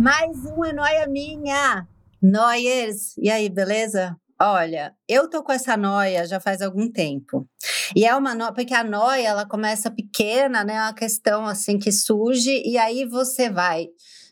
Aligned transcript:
Mais 0.00 0.46
um 0.46 0.64
é 0.64 0.72
noia 0.72 1.06
minha. 1.06 1.86
Noyers, 2.22 3.18
e 3.18 3.28
aí, 3.28 3.50
beleza? 3.50 4.16
Olha, 4.40 4.94
eu 5.06 5.28
tô 5.28 5.42
com 5.42 5.52
essa 5.52 5.76
noia 5.76 6.26
já 6.26 6.40
faz 6.40 6.62
algum 6.62 6.90
tempo. 6.90 7.46
E 7.94 8.06
é 8.06 8.16
uma 8.16 8.34
noia, 8.34 8.50
porque 8.54 8.72
a 8.72 8.82
noia, 8.82 9.28
ela 9.28 9.46
começa 9.46 9.90
pequena, 9.90 10.64
né? 10.64 10.76
É 10.76 10.80
uma 10.80 10.94
questão 10.94 11.44
assim 11.44 11.78
que 11.78 11.92
surge 11.92 12.62
e 12.64 12.78
aí 12.78 13.04
você 13.04 13.50
vai 13.50 13.88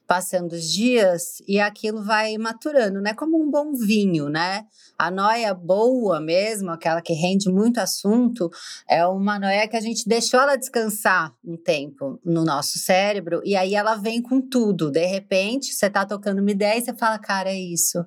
passando 0.08 0.54
os 0.54 0.64
dias 0.64 1.42
e 1.46 1.60
aquilo 1.60 2.02
vai 2.02 2.38
maturando, 2.38 2.98
né? 2.98 3.12
Como 3.12 3.40
um 3.40 3.50
bom 3.50 3.74
vinho, 3.74 4.30
né? 4.30 4.64
A 4.98 5.10
noia 5.10 5.52
boa 5.52 6.18
mesmo, 6.18 6.70
aquela 6.70 7.02
que 7.02 7.12
rende 7.12 7.50
muito 7.50 7.78
assunto, 7.78 8.50
é 8.88 9.06
uma 9.06 9.38
noia 9.38 9.68
que 9.68 9.76
a 9.76 9.80
gente 9.80 10.08
deixou 10.08 10.40
ela 10.40 10.56
descansar 10.56 11.34
um 11.44 11.58
tempo 11.58 12.18
no 12.24 12.42
nosso 12.42 12.78
cérebro 12.78 13.42
e 13.44 13.54
aí 13.54 13.74
ela 13.74 13.96
vem 13.96 14.22
com 14.22 14.40
tudo. 14.40 14.90
De 14.90 15.04
repente, 15.04 15.74
você 15.74 15.90
tá 15.90 16.06
tocando 16.06 16.40
uma 16.40 16.50
ideia 16.50 16.78
e 16.78 16.82
você 16.82 16.94
fala, 16.94 17.18
cara, 17.18 17.50
é 17.50 17.60
isso. 17.60 18.02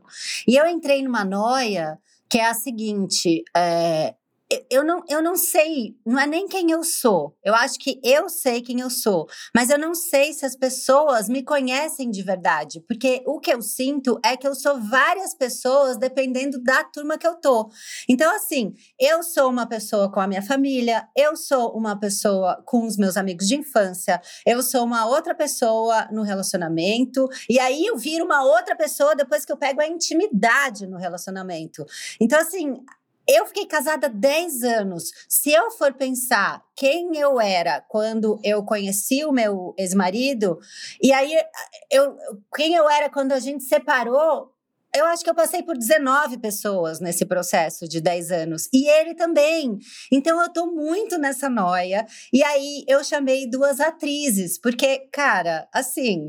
E 0.47 0.55
eu 0.55 0.65
entrei 0.67 1.03
numa 1.03 1.23
noia 1.23 1.99
que 2.27 2.39
é 2.39 2.49
a 2.49 2.55
seguinte: 2.55 3.43
é, 3.55 4.15
eu 4.69 4.83
não, 4.83 5.03
eu 5.07 5.21
não 5.21 5.35
sei, 5.35 5.95
não 6.05 6.19
é 6.19 6.27
nem 6.27 6.47
quem 6.47 6.71
eu 6.71 6.83
sou. 6.83 7.35
Eu 7.43 7.55
acho 7.55 7.79
que 7.79 7.99
eu 8.03 8.29
sei 8.29 8.61
quem 8.61 8.79
eu 8.81 8.89
sou, 8.89 9.27
mas 9.55 9.69
eu 9.69 9.79
não 9.79 9.95
sei 9.95 10.33
se 10.33 10.45
as 10.45 10.55
pessoas 10.55 11.29
me 11.29 11.43
conhecem 11.43 12.09
de 12.09 12.21
verdade, 12.21 12.81
porque 12.87 13.23
o 13.25 13.39
que 13.39 13.53
eu 13.53 13.61
sinto 13.61 14.19
é 14.23 14.35
que 14.35 14.47
eu 14.47 14.55
sou 14.55 14.79
várias 14.79 15.33
pessoas 15.33 15.97
dependendo 15.97 16.61
da 16.61 16.83
turma 16.83 17.17
que 17.17 17.27
eu 17.27 17.35
tô. 17.35 17.69
Então, 18.09 18.33
assim, 18.35 18.73
eu 18.99 19.23
sou 19.23 19.49
uma 19.49 19.67
pessoa 19.67 20.11
com 20.11 20.19
a 20.19 20.27
minha 20.27 20.41
família, 20.41 21.07
eu 21.15 21.35
sou 21.35 21.71
uma 21.75 21.97
pessoa 21.99 22.61
com 22.65 22.85
os 22.85 22.97
meus 22.97 23.17
amigos 23.17 23.47
de 23.47 23.55
infância, 23.55 24.21
eu 24.45 24.61
sou 24.61 24.83
uma 24.83 25.05
outra 25.05 25.33
pessoa 25.33 26.07
no 26.11 26.23
relacionamento, 26.23 27.27
e 27.49 27.59
aí 27.59 27.85
eu 27.85 27.97
viro 27.97 28.25
uma 28.25 28.43
outra 28.43 28.75
pessoa 28.75 29.15
depois 29.15 29.45
que 29.45 29.51
eu 29.51 29.57
pego 29.57 29.81
a 29.81 29.87
intimidade 29.87 30.87
no 30.87 30.97
relacionamento. 30.97 31.85
Então, 32.19 32.39
assim, 32.39 32.83
eu 33.27 33.45
fiquei 33.45 33.65
casada 33.65 34.09
10 34.09 34.63
anos. 34.63 35.11
Se 35.27 35.51
eu 35.51 35.71
for 35.71 35.93
pensar 35.93 36.63
quem 36.75 37.17
eu 37.17 37.39
era 37.39 37.81
quando 37.81 38.39
eu 38.43 38.63
conheci 38.63 39.23
o 39.23 39.31
meu 39.31 39.73
ex-marido, 39.77 40.59
e 41.01 41.11
aí 41.11 41.33
eu, 41.91 42.17
quem 42.55 42.75
eu 42.75 42.89
era 42.89 43.09
quando 43.09 43.31
a 43.31 43.39
gente 43.39 43.63
separou, 43.63 44.51
eu 44.93 45.05
acho 45.05 45.23
que 45.23 45.29
eu 45.29 45.35
passei 45.35 45.63
por 45.63 45.77
19 45.77 46.37
pessoas 46.39 46.99
nesse 46.99 47.25
processo 47.25 47.87
de 47.87 48.01
10 48.01 48.31
anos. 48.31 48.67
E 48.73 48.89
ele 48.89 49.15
também. 49.15 49.77
Então 50.11 50.41
eu 50.41 50.51
tô 50.51 50.65
muito 50.67 51.17
nessa 51.17 51.49
noia. 51.49 52.05
E 52.33 52.43
aí 52.43 52.83
eu 52.87 53.01
chamei 53.03 53.49
duas 53.49 53.79
atrizes, 53.79 54.57
porque, 54.59 55.07
cara, 55.11 55.67
assim 55.73 56.27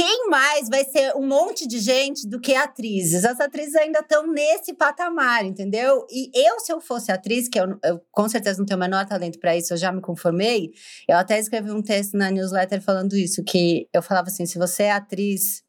quem 0.00 0.30
mais 0.30 0.66
vai 0.70 0.82
ser 0.82 1.14
um 1.14 1.26
monte 1.26 1.68
de 1.68 1.78
gente 1.78 2.26
do 2.26 2.40
que 2.40 2.54
atrizes? 2.54 3.22
As 3.22 3.38
atrizes 3.38 3.74
ainda 3.74 3.98
estão 3.98 4.26
nesse 4.26 4.72
patamar, 4.72 5.44
entendeu? 5.44 6.06
E 6.10 6.30
eu, 6.34 6.58
se 6.58 6.72
eu 6.72 6.80
fosse 6.80 7.12
atriz, 7.12 7.50
que 7.50 7.60
eu, 7.60 7.78
eu 7.84 8.00
com 8.10 8.26
certeza 8.26 8.58
não 8.58 8.64
tenho 8.64 8.78
o 8.78 8.80
menor 8.80 9.04
talento 9.04 9.38
para 9.38 9.54
isso, 9.54 9.74
eu 9.74 9.76
já 9.76 9.92
me 9.92 10.00
conformei, 10.00 10.70
eu 11.06 11.18
até 11.18 11.38
escrevi 11.38 11.70
um 11.70 11.82
texto 11.82 12.16
na 12.16 12.30
newsletter 12.30 12.80
falando 12.80 13.14
isso, 13.14 13.44
que 13.44 13.90
eu 13.92 14.00
falava 14.00 14.28
assim: 14.28 14.46
se 14.46 14.56
você 14.56 14.84
é 14.84 14.92
atriz, 14.92 15.62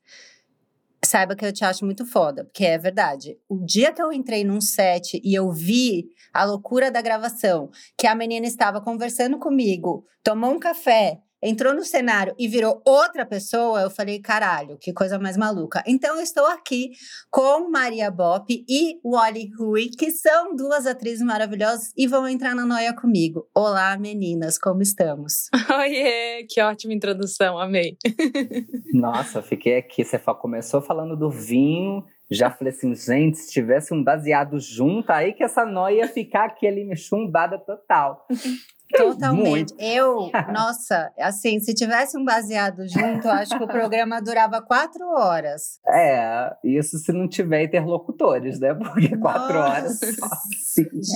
saiba 1.04 1.36
que 1.36 1.46
eu 1.46 1.52
te 1.52 1.66
acho 1.66 1.84
muito 1.84 2.06
foda, 2.06 2.46
porque 2.46 2.64
é 2.64 2.78
verdade. 2.78 3.38
O 3.50 3.58
dia 3.66 3.92
que 3.92 4.02
eu 4.02 4.14
entrei 4.14 4.46
num 4.46 4.62
set 4.62 5.20
e 5.22 5.38
eu 5.38 5.52
vi 5.52 6.06
a 6.34 6.46
loucura 6.46 6.90
da 6.90 7.02
gravação, 7.02 7.70
que 7.98 8.08
a 8.08 8.16
menina 8.16 8.48
estava 8.48 8.80
conversando 8.80 9.38
comigo, 9.38 10.06
tomou 10.24 10.52
um 10.52 10.60
café 10.60 11.20
entrou 11.42 11.74
no 11.74 11.84
cenário 11.84 12.36
e 12.38 12.48
virou 12.48 12.82
outra 12.86 13.26
pessoa, 13.26 13.82
eu 13.82 13.90
falei, 13.90 14.20
caralho, 14.20 14.78
que 14.80 14.94
coisa 14.94 15.18
mais 15.18 15.36
maluca. 15.36 15.84
Então, 15.88 16.16
eu 16.16 16.22
estou 16.22 16.46
aqui 16.46 16.92
com 17.30 17.70
Maria 17.70 18.12
Bop 18.12 18.46
e 18.50 19.00
Wally 19.04 19.52
Rui, 19.58 19.90
que 19.98 20.12
são 20.12 20.56
duas 20.56 20.86
atrizes 20.86 21.22
maravilhosas 21.22 21.92
e 21.98 22.08
vão 22.08 22.28
entrar 22.28 22.56
na 22.56 22.66
noia 22.66 22.94
comigo. 22.94 23.48
Olá, 23.56 23.98
meninas, 23.98 24.58
como 24.58 24.82
estamos? 24.82 25.50
Oiê, 25.80 26.46
que 26.50 26.62
ótima 26.62 26.94
introdução, 26.94 27.58
amei. 27.58 27.98
Nossa, 28.94 29.42
fiquei 29.42 29.78
aqui, 29.78 30.04
você 30.04 30.20
começou 30.20 30.82
falando 30.82 31.18
do 31.18 31.30
vinho, 31.30 32.04
já 32.32 32.50
falei 32.50 32.74
assim, 32.74 32.96
gente, 32.96 33.38
se 33.38 33.52
tivesse 33.52 33.94
um 33.94 34.04
baseado 34.04 34.60
junto, 34.60 35.12
aí 35.12 35.34
que 35.34 35.44
essa 35.44 35.66
noia 35.66 35.98
ia 35.98 36.08
ficar 36.08 36.46
aqui 36.46 36.68
ali 36.68 36.96
chumbada 36.96 37.60
total. 37.60 38.26
Totalmente. 38.98 39.50
Muito. 39.50 39.76
Eu, 39.80 40.30
nossa, 40.54 41.12
assim, 41.18 41.60
se 41.60 41.74
tivesse 41.74 42.18
um 42.18 42.26
baseado 42.26 42.88
junto, 42.88 43.28
acho 43.30 43.58
que 43.58 43.64
o 43.64 43.68
programa 43.68 44.22
durava 44.22 44.62
quatro 44.62 45.08
horas. 45.08 45.80
É, 45.88 46.54
isso 46.64 46.98
se 46.98 47.12
não 47.12 47.28
tiver 47.28 47.64
interlocutores, 47.64 48.60
né? 48.60 48.74
Porque 48.74 49.16
nossa. 49.16 49.22
quatro 49.22 49.58
horas. 49.60 50.00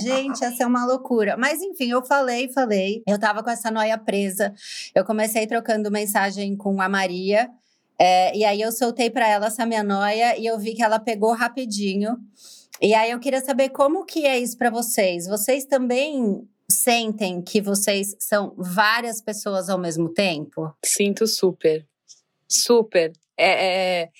Gente, 0.02 0.44
essa 0.44 0.62
é 0.62 0.66
uma 0.66 0.86
loucura. 0.86 1.36
Mas 1.36 1.60
enfim, 1.60 1.90
eu 1.90 2.04
falei, 2.04 2.50
falei. 2.52 3.02
Eu 3.06 3.18
tava 3.18 3.42
com 3.42 3.50
essa 3.50 3.70
noia 3.70 3.98
presa. 3.98 4.54
Eu 4.94 5.04
comecei 5.04 5.46
trocando 5.46 5.90
mensagem 5.90 6.56
com 6.56 6.80
a 6.80 6.88
Maria. 6.88 7.50
É, 7.98 8.36
e 8.36 8.44
aí 8.44 8.60
eu 8.60 8.70
soltei 8.72 9.10
para 9.10 9.28
ela 9.28 9.46
essa 9.46 9.64
minha 9.64 9.82
noia 9.82 10.38
e 10.38 10.46
eu 10.46 10.58
vi 10.58 10.74
que 10.74 10.82
ela 10.82 10.98
pegou 10.98 11.32
rapidinho. 11.32 12.16
E 12.80 12.92
aí 12.92 13.10
eu 13.10 13.18
queria 13.18 13.40
saber 13.40 13.70
como 13.70 14.04
que 14.04 14.26
é 14.26 14.38
isso 14.38 14.56
para 14.56 14.70
vocês. 14.70 15.26
Vocês 15.26 15.64
também 15.64 16.46
sentem 16.70 17.40
que 17.40 17.60
vocês 17.60 18.14
são 18.18 18.54
várias 18.56 19.22
pessoas 19.22 19.68
ao 19.68 19.78
mesmo 19.78 20.12
tempo? 20.12 20.72
Sinto 20.84 21.26
super. 21.26 21.86
Super. 22.48 23.12
É, 23.38 24.02
é, 24.02 24.10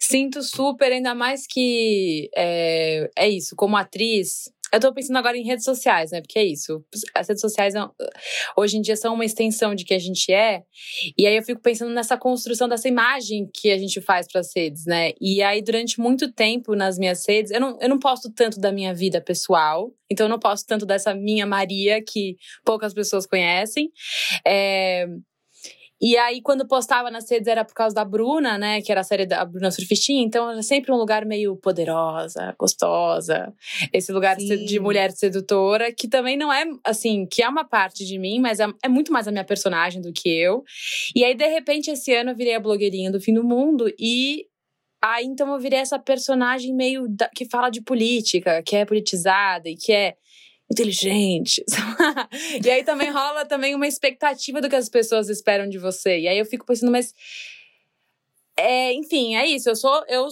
sinto 0.00 0.42
super, 0.42 0.90
ainda 0.90 1.14
mais 1.14 1.46
que 1.46 2.28
é, 2.34 3.08
é 3.16 3.28
isso, 3.28 3.54
como 3.54 3.76
atriz, 3.76 4.50
eu 4.74 4.80
tô 4.80 4.92
pensando 4.92 5.16
agora 5.16 5.36
em 5.36 5.44
redes 5.44 5.64
sociais, 5.64 6.10
né? 6.10 6.20
Porque 6.20 6.38
é 6.38 6.44
isso. 6.44 6.84
As 7.14 7.28
redes 7.28 7.40
sociais 7.40 7.74
hoje 8.56 8.76
em 8.76 8.80
dia 8.80 8.96
são 8.96 9.14
uma 9.14 9.24
extensão 9.24 9.74
de 9.74 9.84
que 9.84 9.94
a 9.94 9.98
gente 9.98 10.32
é. 10.32 10.62
E 11.16 11.26
aí 11.26 11.36
eu 11.36 11.42
fico 11.42 11.60
pensando 11.60 11.92
nessa 11.92 12.16
construção 12.16 12.68
dessa 12.68 12.88
imagem 12.88 13.48
que 13.52 13.70
a 13.70 13.78
gente 13.78 14.00
faz 14.00 14.26
para 14.30 14.40
as 14.40 14.50
redes, 14.54 14.84
né? 14.86 15.12
E 15.20 15.42
aí 15.42 15.62
durante 15.62 16.00
muito 16.00 16.32
tempo 16.32 16.74
nas 16.74 16.98
minhas 16.98 17.24
redes, 17.28 17.52
eu 17.52 17.60
não, 17.60 17.78
eu 17.80 17.88
não 17.88 17.98
posto 17.98 18.32
tanto 18.32 18.60
da 18.60 18.72
minha 18.72 18.94
vida 18.94 19.20
pessoal. 19.20 19.92
Então 20.10 20.26
eu 20.26 20.30
não 20.30 20.38
posto 20.38 20.66
tanto 20.66 20.84
dessa 20.84 21.14
minha 21.14 21.46
Maria 21.46 22.02
que 22.02 22.36
poucas 22.64 22.92
pessoas 22.92 23.26
conhecem. 23.26 23.90
É, 24.46 25.06
e 26.06 26.18
aí, 26.18 26.42
quando 26.42 26.68
postava 26.68 27.10
nas 27.10 27.30
redes 27.30 27.48
era 27.48 27.64
por 27.64 27.72
causa 27.72 27.94
da 27.94 28.04
Bruna, 28.04 28.58
né? 28.58 28.82
Que 28.82 28.92
era 28.92 29.00
a 29.00 29.04
série 29.04 29.24
da 29.24 29.42
Bruna 29.42 29.70
Surfistinha. 29.70 30.22
Então, 30.22 30.50
era 30.50 30.62
sempre 30.62 30.92
um 30.92 30.96
lugar 30.96 31.24
meio 31.24 31.56
poderosa, 31.56 32.54
gostosa. 32.58 33.50
Esse 33.90 34.12
lugar 34.12 34.38
Sim. 34.38 34.66
de 34.66 34.78
mulher 34.78 35.12
sedutora, 35.12 35.90
que 35.90 36.06
também 36.06 36.36
não 36.36 36.52
é, 36.52 36.66
assim, 36.84 37.24
que 37.24 37.42
é 37.42 37.48
uma 37.48 37.64
parte 37.64 38.04
de 38.04 38.18
mim, 38.18 38.38
mas 38.38 38.60
é, 38.60 38.66
é, 38.84 38.88
muito 38.88 39.10
mais 39.10 39.26
a 39.26 39.30
minha 39.30 39.44
personagem 39.44 40.02
do 40.02 40.12
que 40.12 40.28
eu. 40.28 40.62
E 41.16 41.24
aí, 41.24 41.34
de 41.34 41.48
repente, 41.48 41.90
esse 41.90 42.14
ano 42.14 42.32
eu 42.32 42.36
virei 42.36 42.54
a 42.54 42.60
blogueirinha 42.60 43.10
do 43.10 43.18
fim 43.18 43.32
do 43.32 43.42
mundo 43.42 43.90
e 43.98 44.44
Aí 45.06 45.26
então 45.26 45.52
eu 45.52 45.60
virei 45.60 45.80
essa 45.80 45.98
personagem 45.98 46.74
meio 46.74 47.06
da, 47.06 47.28
que 47.28 47.44
fala 47.44 47.68
de 47.68 47.82
política, 47.82 48.62
que 48.62 48.74
é 48.74 48.86
politizada 48.86 49.68
e 49.68 49.76
que 49.76 49.92
é 49.92 50.14
inteligente. 50.70 51.64
e 52.64 52.70
aí 52.70 52.82
também 52.84 53.10
rola 53.10 53.44
também 53.44 53.74
uma 53.74 53.86
expectativa 53.86 54.60
do 54.60 54.68
que 54.68 54.76
as 54.76 54.88
pessoas 54.88 55.28
esperam 55.28 55.68
de 55.68 55.78
você. 55.78 56.20
E 56.20 56.28
aí 56.28 56.38
eu 56.38 56.46
fico 56.46 56.66
pensando, 56.66 56.92
mas 56.92 57.12
é, 58.58 58.92
enfim, 58.92 59.36
é 59.36 59.46
isso. 59.46 59.68
Eu 59.68 59.76
sou 59.76 60.04
eu, 60.08 60.28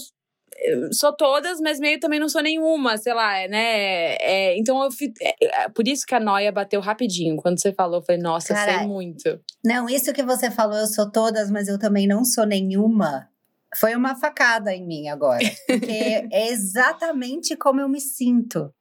sou 0.92 1.12
todas, 1.14 1.60
mas 1.60 1.78
meio 1.78 1.98
também 1.98 2.20
não 2.20 2.28
sou 2.28 2.42
nenhuma, 2.42 2.96
sei 2.96 3.14
lá, 3.14 3.46
né? 3.48 4.14
É, 4.16 4.58
então 4.58 4.82
eu 4.82 4.90
fico, 4.90 5.14
é, 5.20 5.34
é, 5.42 5.68
por 5.68 5.86
isso 5.88 6.06
que 6.06 6.14
a 6.14 6.20
noia 6.20 6.52
bateu 6.52 6.80
rapidinho. 6.80 7.36
Quando 7.36 7.60
você 7.60 7.72
falou, 7.72 8.00
eu 8.00 8.04
falei, 8.04 8.20
nossa, 8.20 8.54
Carai. 8.54 8.78
sei 8.78 8.86
muito. 8.86 9.40
Não, 9.64 9.88
isso 9.88 10.12
que 10.12 10.22
você 10.22 10.50
falou, 10.50 10.76
eu 10.76 10.86
sou 10.86 11.10
todas, 11.10 11.50
mas 11.50 11.68
eu 11.68 11.78
também 11.78 12.06
não 12.06 12.24
sou 12.24 12.46
nenhuma. 12.46 13.28
Foi 13.76 13.94
uma 13.94 14.14
facada 14.14 14.74
em 14.74 14.86
mim 14.86 15.08
agora. 15.08 15.44
Porque 15.66 15.86
é 16.30 16.48
exatamente 16.50 17.56
como 17.56 17.80
eu 17.80 17.88
me 17.88 18.00
sinto. 18.00 18.72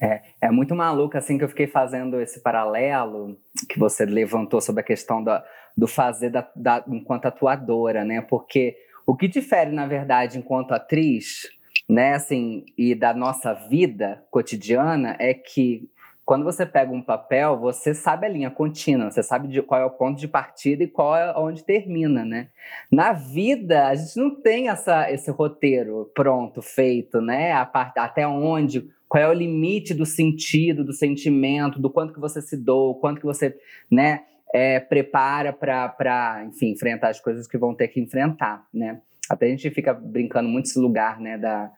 É, 0.00 0.22
é 0.42 0.50
muito 0.50 0.74
maluco, 0.74 1.16
assim, 1.16 1.38
que 1.38 1.44
eu 1.44 1.48
fiquei 1.48 1.66
fazendo 1.66 2.20
esse 2.20 2.40
paralelo 2.40 3.36
que 3.68 3.78
você 3.78 4.04
levantou 4.04 4.60
sobre 4.60 4.80
a 4.82 4.84
questão 4.84 5.22
da, 5.22 5.44
do 5.76 5.86
fazer 5.86 6.30
da, 6.30 6.46
da, 6.54 6.84
enquanto 6.88 7.26
atuadora, 7.26 8.04
né? 8.04 8.20
Porque 8.20 8.76
o 9.06 9.16
que 9.16 9.28
difere, 9.28 9.70
na 9.70 9.86
verdade, 9.86 10.38
enquanto 10.38 10.72
atriz, 10.72 11.48
né, 11.88 12.14
assim, 12.14 12.64
e 12.76 12.94
da 12.94 13.14
nossa 13.14 13.54
vida 13.54 14.24
cotidiana 14.30 15.16
é 15.18 15.32
que 15.32 15.88
quando 16.26 16.44
você 16.44 16.66
pega 16.66 16.92
um 16.92 17.00
papel, 17.00 17.56
você 17.56 17.94
sabe 17.94 18.26
a 18.26 18.28
linha 18.28 18.50
contínua, 18.50 19.12
você 19.12 19.22
sabe 19.22 19.46
de 19.46 19.62
qual 19.62 19.80
é 19.80 19.84
o 19.84 19.90
ponto 19.90 20.18
de 20.18 20.26
partida 20.26 20.82
e 20.82 20.88
qual 20.88 21.16
é 21.16 21.32
onde 21.38 21.62
termina, 21.62 22.24
né? 22.24 22.48
Na 22.90 23.12
vida, 23.12 23.86
a 23.86 23.94
gente 23.94 24.16
não 24.18 24.34
tem 24.34 24.68
essa, 24.68 25.08
esse 25.08 25.30
roteiro 25.30 26.10
pronto, 26.12 26.60
feito, 26.60 27.20
né? 27.20 27.52
A 27.52 27.64
part, 27.64 27.96
até 27.96 28.26
onde, 28.26 28.90
qual 29.16 29.24
é 29.24 29.28
o 29.30 29.32
limite 29.32 29.94
do 29.94 30.04
sentido, 30.04 30.84
do 30.84 30.92
sentimento, 30.92 31.80
do 31.80 31.88
quanto 31.88 32.12
que 32.12 32.20
você 32.20 32.42
se 32.42 32.54
doa, 32.54 32.94
quanto 32.96 33.18
que 33.18 33.24
você, 33.24 33.56
né, 33.90 34.24
é, 34.52 34.78
prepara 34.78 35.54
para, 35.54 36.44
enfim, 36.46 36.72
enfrentar 36.72 37.08
as 37.08 37.18
coisas 37.18 37.46
que 37.48 37.56
vão 37.56 37.74
ter 37.74 37.88
que 37.88 37.98
enfrentar, 37.98 38.66
né? 38.74 39.00
Até 39.26 39.46
a 39.46 39.48
gente 39.48 39.70
fica 39.70 39.94
brincando 39.94 40.50
muito 40.50 40.66
esse 40.66 40.78
lugar, 40.78 41.18
né, 41.18 41.38
da 41.38 41.72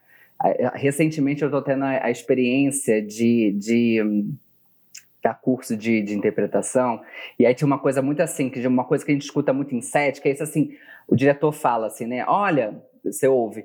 Recentemente 0.75 1.43
eu 1.43 1.47
estou 1.47 1.63
tendo 1.63 1.85
a, 1.85 2.07
a, 2.07 2.11
experiência 2.11 3.01
de, 3.01 3.53
de 3.53 4.27
dar 5.23 5.35
curso 5.35 5.77
de, 5.77 6.03
de, 6.03 6.15
interpretação, 6.15 7.01
e 7.39 7.47
aí 7.47 7.55
tinha 7.55 7.67
uma 7.67 7.79
coisa 7.79 8.03
muito 8.03 8.21
assim, 8.21 8.51
que 8.51 8.67
uma 8.67 8.85
coisa 8.85 9.05
que 9.05 9.13
a 9.13 9.15
gente 9.15 9.23
escuta 9.23 9.53
muito 9.53 9.77
em 9.77 9.81
set, 9.81 10.21
que 10.21 10.29
é 10.29 10.33
isso 10.33 10.43
assim, 10.43 10.77
o 11.07 11.15
diretor 11.15 11.53
fala 11.53 11.87
assim, 11.87 12.07
né, 12.07 12.25
olha, 12.27 12.83
você 13.05 13.29
ouve, 13.29 13.65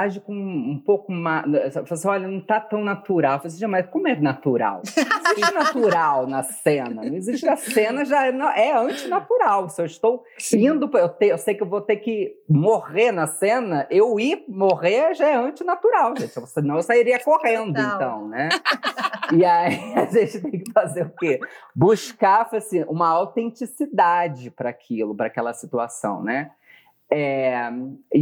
age 0.00 0.20
com 0.20 0.34
um 0.34 0.80
pouco 0.84 1.12
mais. 1.12 1.44
Você 1.72 1.94
assim, 1.94 2.08
olha, 2.08 2.28
não 2.28 2.40
tá 2.40 2.60
tão 2.60 2.82
natural. 2.82 3.34
Eu 3.34 3.50
falei, 3.50 3.68
mas 3.68 3.86
como 3.86 4.08
é 4.08 4.16
natural? 4.16 4.82
Não 4.84 5.32
existe 5.32 5.52
natural 5.54 6.26
na 6.26 6.42
cena. 6.42 7.02
Não 7.02 7.14
existe 7.14 7.48
a 7.48 7.56
cena, 7.56 8.04
já 8.04 8.26
é, 8.26 8.68
é 8.68 8.76
antinatural. 8.76 9.68
Se 9.68 9.82
eu 9.82 9.86
estou 9.86 10.24
indo, 10.54 10.90
eu, 10.96 11.08
te, 11.08 11.26
eu 11.26 11.38
sei 11.38 11.54
que 11.54 11.62
eu 11.62 11.68
vou 11.68 11.80
ter 11.80 11.96
que 11.96 12.34
morrer 12.48 13.12
na 13.12 13.26
cena, 13.26 13.86
eu 13.90 14.18
ir 14.18 14.44
morrer 14.48 15.14
já 15.14 15.28
é 15.28 15.34
antinatural, 15.34 16.14
gente. 16.16 16.32
Senão 16.46 16.76
eu 16.76 16.82
sairia 16.82 17.18
correndo, 17.18 17.74
Total. 17.74 17.96
então, 17.96 18.28
né? 18.28 18.48
e 19.32 19.44
aí 19.44 19.78
a 19.96 20.04
gente 20.06 20.40
tem 20.40 20.62
que 20.62 20.72
fazer 20.72 21.06
o 21.06 21.10
quê? 21.10 21.40
Buscar 21.74 22.48
assim, 22.52 22.84
uma 22.88 23.08
autenticidade 23.08 24.50
para 24.50 24.70
aquilo, 24.70 25.14
para 25.14 25.26
aquela 25.26 25.52
situação, 25.52 26.22
né? 26.22 26.50
É, 27.14 27.70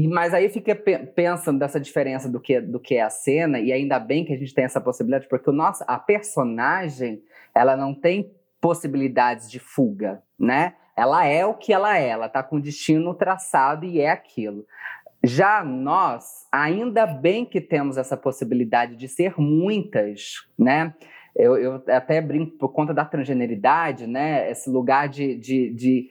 mas 0.09 0.35
aí 0.35 0.49
fica 0.49 0.75
pensando 0.75 1.61
dessa 1.61 1.79
diferença 1.79 2.29
do 2.29 2.41
que, 2.41 2.61
do 2.61 2.81
que 2.81 2.97
é 2.97 3.03
a 3.03 3.09
cena, 3.09 3.61
e 3.61 3.73
ainda 3.73 4.01
bem 4.01 4.25
que 4.25 4.33
a 4.33 4.37
gente 4.37 4.53
tem 4.53 4.65
essa 4.65 4.81
possibilidade, 4.81 5.29
porque 5.29 5.49
o 5.49 5.53
nosso, 5.53 5.85
a 5.87 5.97
personagem 5.97 7.23
ela 7.55 7.77
não 7.77 7.95
tem 7.95 8.35
possibilidades 8.61 9.49
de 9.49 9.61
fuga, 9.61 10.21
né? 10.37 10.75
Ela 10.97 11.25
é 11.25 11.47
o 11.47 11.55
que 11.55 11.73
ela 11.73 11.97
é, 11.97 12.09
ela 12.09 12.27
está 12.27 12.43
com 12.43 12.57
o 12.57 12.61
destino 12.61 13.15
traçado 13.15 13.87
e 13.87 14.01
é 14.01 14.11
aquilo. 14.11 14.67
Já 15.23 15.63
nós, 15.63 16.49
ainda 16.51 17.07
bem 17.07 17.45
que 17.45 17.61
temos 17.61 17.97
essa 17.97 18.17
possibilidade 18.17 18.97
de 18.97 19.07
ser 19.07 19.35
muitas, 19.39 20.49
né? 20.59 20.93
Eu, 21.37 21.57
eu 21.57 21.83
até 21.87 22.21
brinco 22.21 22.59
por 22.59 22.71
conta 22.71 22.93
da 22.93 23.05
transgeneridade, 23.05 24.09
né? 24.09 24.51
Esse 24.51 24.69
lugar 24.69 25.09
de, 25.09 25.37
de, 25.37 25.73
de 25.73 26.11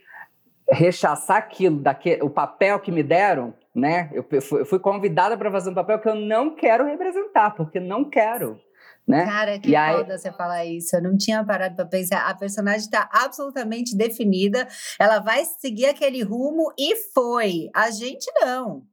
rechaçar 0.72 1.38
aquilo, 1.38 1.80
daquele, 1.80 2.22
o 2.22 2.30
papel 2.30 2.80
que 2.80 2.92
me 2.92 3.04
deram, 3.04 3.54
né? 3.74 4.10
Eu 4.14 4.24
fui, 4.24 4.62
eu 4.62 4.66
fui 4.66 4.80
convidada 4.80 5.38
para 5.38 5.52
fazer 5.52 5.70
um 5.70 5.74
papel 5.74 6.00
que 6.00 6.10
eu 6.10 6.16
não 6.16 6.56
quero 6.56 6.86
representar, 6.86 7.52
porque 7.52 7.80
não 7.80 8.04
quero. 8.04 8.60
Né? 9.08 9.26
Cara, 9.26 9.58
que 9.58 9.70
e 9.70 9.94
foda 9.94 10.14
aí... 10.14 10.20
você 10.20 10.32
falar 10.32 10.66
isso. 10.66 10.96
Eu 10.96 11.02
não 11.02 11.18
tinha 11.18 11.44
parado 11.44 11.76
para 11.76 11.86
pensar. 11.86 12.30
A 12.30 12.36
personagem 12.36 12.82
está 12.82 13.10
absolutamente 13.12 13.98
definida. 13.98 14.68
Ela 15.00 15.18
vai 15.18 15.44
seguir 15.46 15.88
aquele 15.88 16.22
rumo 16.22 16.72
e 16.78 16.96
foi. 17.12 17.70
A 17.74 17.90
gente 17.90 18.32
não. 18.40 18.84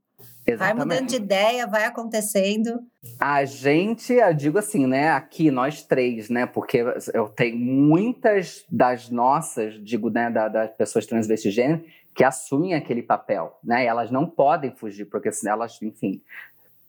Exatamente. 0.46 0.58
Vai 0.58 0.74
mudando 0.74 1.08
de 1.08 1.16
ideia, 1.16 1.66
vai 1.66 1.84
acontecendo. 1.84 2.80
A 3.18 3.44
gente, 3.44 4.12
eu 4.12 4.32
digo 4.32 4.58
assim, 4.58 4.86
né? 4.86 5.10
Aqui, 5.10 5.50
nós 5.50 5.82
três, 5.82 6.30
né? 6.30 6.46
Porque 6.46 6.84
eu 7.12 7.28
tenho 7.28 7.58
muitas 7.58 8.64
das 8.70 9.10
nossas, 9.10 9.74
digo, 9.82 10.08
né, 10.08 10.30
da, 10.30 10.46
das 10.46 10.70
pessoas 10.70 11.04
transvestigêneras, 11.04 11.82
que 12.14 12.22
assumem 12.22 12.74
aquele 12.74 13.02
papel, 13.02 13.58
né? 13.62 13.84
E 13.84 13.86
elas 13.86 14.10
não 14.10 14.24
podem 14.24 14.70
fugir, 14.70 15.06
porque 15.06 15.32
senão 15.32 15.54
elas, 15.54 15.82
enfim, 15.82 16.22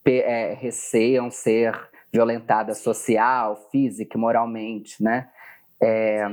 é, 0.06 0.54
receiam 0.54 1.32
ser 1.32 1.76
violentadas 2.14 2.78
social, 2.78 3.68
física, 3.72 4.18
moralmente, 4.20 5.02
né? 5.04 5.30
É, 5.82 6.28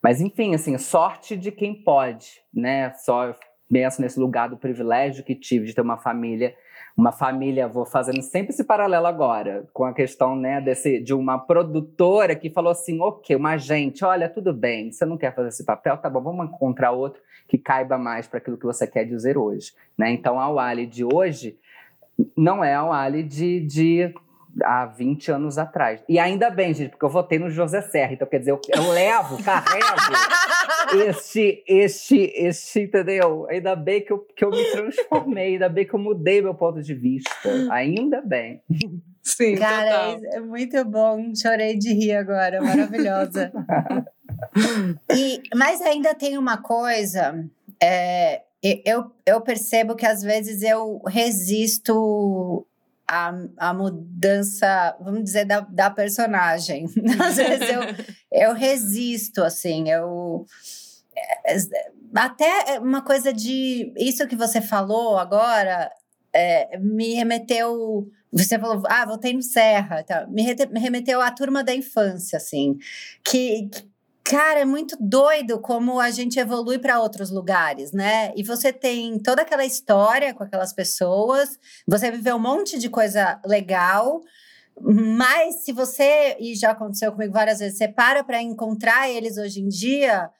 mas, 0.00 0.20
enfim, 0.20 0.54
assim, 0.54 0.76
sorte 0.78 1.36
de 1.36 1.50
quem 1.50 1.74
pode, 1.74 2.42
né? 2.52 2.92
Só 2.94 3.34
penso 3.74 4.00
nesse 4.00 4.20
lugar 4.20 4.48
do 4.48 4.56
privilégio 4.56 5.24
que 5.24 5.34
tive 5.34 5.66
de 5.66 5.74
ter 5.74 5.80
uma 5.80 5.96
família, 5.96 6.54
uma 6.96 7.10
família, 7.10 7.66
vou 7.66 7.84
fazendo 7.84 8.22
sempre 8.22 8.52
esse 8.52 8.62
paralelo 8.62 9.08
agora, 9.08 9.66
com 9.72 9.84
a 9.84 9.92
questão, 9.92 10.36
né, 10.36 10.60
desse, 10.60 11.00
de 11.00 11.12
uma 11.12 11.40
produtora 11.40 12.36
que 12.36 12.50
falou 12.50 12.70
assim, 12.70 13.00
ok, 13.00 13.34
uma 13.34 13.56
gente, 13.56 14.04
olha, 14.04 14.28
tudo 14.28 14.52
bem, 14.52 14.92
você 14.92 15.04
não 15.04 15.18
quer 15.18 15.34
fazer 15.34 15.48
esse 15.48 15.64
papel, 15.64 15.96
tá 15.96 16.08
bom, 16.08 16.22
vamos 16.22 16.46
encontrar 16.46 16.92
outro 16.92 17.20
que 17.48 17.58
caiba 17.58 17.98
mais 17.98 18.28
para 18.28 18.38
aquilo 18.38 18.56
que 18.56 18.64
você 18.64 18.86
quer 18.86 19.04
dizer 19.04 19.36
hoje, 19.36 19.72
né? 19.98 20.12
Então, 20.12 20.38
a 20.38 20.48
Wally 20.48 20.86
de 20.86 21.04
hoje 21.04 21.58
não 22.36 22.62
é 22.62 22.74
a 22.74 22.84
Wally 22.84 23.24
de, 23.24 23.58
de 23.58 24.14
há 24.62 24.86
20 24.86 25.32
anos 25.32 25.58
atrás. 25.58 26.02
E 26.08 26.18
ainda 26.18 26.50
bem, 26.50 26.72
gente, 26.74 26.90
porque 26.90 27.04
eu 27.04 27.10
votei 27.10 27.38
no 27.38 27.50
José 27.50 27.82
Serra. 27.82 28.12
Então, 28.12 28.28
quer 28.28 28.38
dizer, 28.38 28.52
eu, 28.52 28.60
eu 28.68 28.90
levo, 28.90 29.42
carrego 29.42 29.86
este, 30.92 31.64
este, 31.66 32.32
este, 32.34 32.80
entendeu? 32.80 33.46
Ainda 33.48 33.74
bem 33.74 34.04
que 34.04 34.12
eu, 34.12 34.18
que 34.18 34.44
eu 34.44 34.50
me 34.50 34.64
transformei, 34.72 35.54
ainda 35.54 35.68
bem 35.68 35.86
que 35.86 35.94
eu 35.94 35.98
mudei 35.98 36.42
meu 36.42 36.54
ponto 36.54 36.82
de 36.82 36.94
vista. 36.94 37.30
Ainda 37.70 38.20
bem. 38.20 38.62
Sim, 39.22 39.56
Cara, 39.56 40.14
total. 40.14 40.20
é 40.32 40.40
muito 40.40 40.84
bom. 40.84 41.32
Chorei 41.34 41.78
de 41.78 41.92
rir 41.92 42.12
agora, 42.12 42.60
maravilhosa. 42.60 43.52
e, 45.10 45.40
mas 45.54 45.80
ainda 45.80 46.14
tem 46.14 46.36
uma 46.36 46.58
coisa. 46.58 47.44
É, 47.82 48.42
eu, 48.84 49.10
eu 49.26 49.40
percebo 49.40 49.94
que 49.94 50.06
às 50.06 50.22
vezes 50.22 50.62
eu 50.62 51.00
resisto 51.06 52.66
a, 53.14 53.68
a 53.68 53.74
mudança, 53.74 54.96
vamos 55.00 55.24
dizer, 55.24 55.44
da, 55.44 55.60
da 55.60 55.90
personagem. 55.90 56.86
Às 57.22 57.36
vezes 57.36 57.68
eu, 57.70 57.82
eu 58.32 58.54
resisto, 58.54 59.42
assim, 59.42 59.90
eu. 59.90 60.44
É, 61.46 61.56
até 62.14 62.78
uma 62.80 63.02
coisa 63.02 63.32
de. 63.32 63.92
Isso 63.96 64.26
que 64.26 64.36
você 64.36 64.60
falou 64.60 65.16
agora 65.18 65.90
é, 66.32 66.76
me 66.78 67.14
remeteu. 67.14 68.08
Você 68.32 68.58
falou, 68.58 68.82
ah, 68.86 69.06
voltei 69.06 69.32
no 69.32 69.42
Serra. 69.42 70.02
Tá, 70.02 70.26
me, 70.26 70.42
me 70.72 70.80
remeteu 70.80 71.20
à 71.20 71.30
turma 71.30 71.62
da 71.62 71.74
infância, 71.74 72.36
assim. 72.36 72.76
Que, 73.24 73.70
Cara, 74.26 74.60
é 74.60 74.64
muito 74.64 74.96
doido 74.98 75.60
como 75.60 76.00
a 76.00 76.10
gente 76.10 76.38
evolui 76.38 76.78
para 76.78 76.98
outros 76.98 77.30
lugares, 77.30 77.92
né? 77.92 78.32
E 78.34 78.42
você 78.42 78.72
tem 78.72 79.18
toda 79.18 79.42
aquela 79.42 79.66
história 79.66 80.32
com 80.32 80.42
aquelas 80.42 80.72
pessoas, 80.72 81.58
você 81.86 82.10
viveu 82.10 82.36
um 82.36 82.40
monte 82.40 82.78
de 82.78 82.88
coisa 82.88 83.38
legal, 83.44 84.22
mas 84.80 85.62
se 85.64 85.72
você, 85.72 86.38
e 86.40 86.54
já 86.54 86.70
aconteceu 86.70 87.12
comigo 87.12 87.34
várias 87.34 87.58
vezes, 87.58 87.76
você 87.76 87.86
para 87.86 88.24
para 88.24 88.40
encontrar 88.40 89.10
eles 89.10 89.36
hoje 89.36 89.60
em 89.60 89.68
dia, 89.68 90.30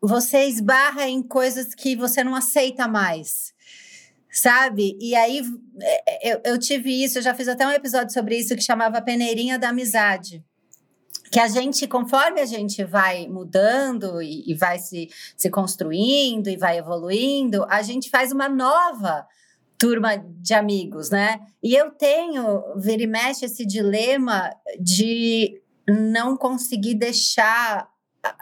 você 0.00 0.44
esbarra 0.46 1.06
em 1.06 1.22
coisas 1.22 1.74
que 1.74 1.94
você 1.94 2.24
não 2.24 2.34
aceita 2.34 2.88
mais 2.88 3.54
sabe? 4.32 4.98
E 5.00 5.14
aí 5.14 5.40
é, 5.80 6.28
é, 6.28 6.34
eu, 6.34 6.40
eu 6.44 6.58
tive 6.58 6.90
isso, 7.02 7.18
eu 7.18 7.22
já 7.22 7.34
fiz 7.34 7.48
até 7.48 7.66
um 7.66 7.70
episódio 7.70 8.12
sobre 8.12 8.36
isso 8.36 8.54
que 8.54 8.62
chamava 8.62 9.00
Peneirinha 9.00 9.58
da 9.58 9.70
Amizade 9.70 10.44
que 11.30 11.40
a 11.40 11.48
gente, 11.48 11.86
conforme 11.86 12.40
a 12.40 12.46
gente 12.46 12.84
vai 12.84 13.26
mudando 13.26 14.22
e, 14.22 14.50
e, 14.50 14.54
vai 14.54 14.78
se, 14.78 15.08
se 15.36 15.50
construindo 15.50 16.48
e 16.48 16.56
vai 16.56 16.78
evoluindo, 16.78 17.64
a 17.68 17.82
gente 17.82 18.10
faz 18.10 18.32
uma 18.32 18.48
nova 18.48 19.26
turma 19.78 20.16
de 20.16 20.54
amigos, 20.54 21.10
né? 21.10 21.40
E 21.62 21.74
eu 21.74 21.90
tenho, 21.90 22.62
vira 22.76 23.02
e 23.02 23.06
mexe, 23.06 23.44
esse 23.44 23.66
dilema 23.66 24.50
de 24.80 25.62
não 25.86 26.36
conseguir 26.36 26.94
deixar 26.94 27.88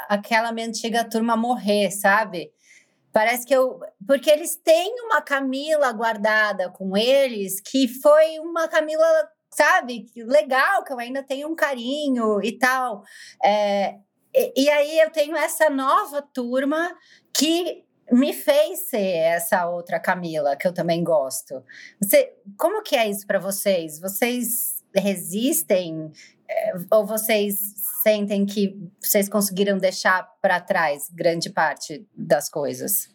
aquela 0.08 0.52
minha 0.52 0.68
antiga 0.68 1.04
turma 1.04 1.36
morrer, 1.36 1.90
sabe? 1.90 2.52
Parece 3.12 3.46
que 3.46 3.54
eu. 3.54 3.78
Porque 4.06 4.30
eles 4.30 4.56
têm 4.56 4.92
uma 5.04 5.20
Camila 5.20 5.92
guardada 5.92 6.70
com 6.70 6.96
eles, 6.96 7.60
que 7.60 7.86
foi 7.86 8.38
uma 8.40 8.66
Camila 8.66 9.06
sabe? 9.54 10.06
Legal, 10.16 10.84
que 10.84 10.92
eu 10.92 10.98
ainda 10.98 11.22
tenho 11.22 11.48
um 11.48 11.54
carinho 11.54 12.42
e 12.42 12.58
tal. 12.58 13.02
É, 13.42 13.96
e, 14.34 14.64
e 14.64 14.70
aí 14.70 14.98
eu 14.98 15.10
tenho 15.10 15.36
essa 15.36 15.70
nova 15.70 16.22
turma 16.22 16.96
que 17.32 17.84
me 18.10 18.32
fez 18.32 18.80
ser 18.90 19.16
essa 19.16 19.66
outra 19.68 19.98
Camila, 19.98 20.56
que 20.56 20.66
eu 20.66 20.74
também 20.74 21.02
gosto. 21.02 21.62
Você, 22.00 22.34
como 22.58 22.82
que 22.82 22.96
é 22.96 23.08
isso 23.08 23.26
para 23.26 23.38
vocês? 23.38 23.98
Vocês 23.98 24.84
resistem? 24.94 26.12
É, 26.48 26.72
ou 26.90 27.06
vocês 27.06 27.58
sentem 28.02 28.44
que 28.44 28.76
vocês 29.00 29.28
conseguiram 29.28 29.78
deixar 29.78 30.28
para 30.42 30.60
trás 30.60 31.08
grande 31.10 31.48
parte 31.48 32.06
das 32.14 32.50
coisas? 32.50 33.08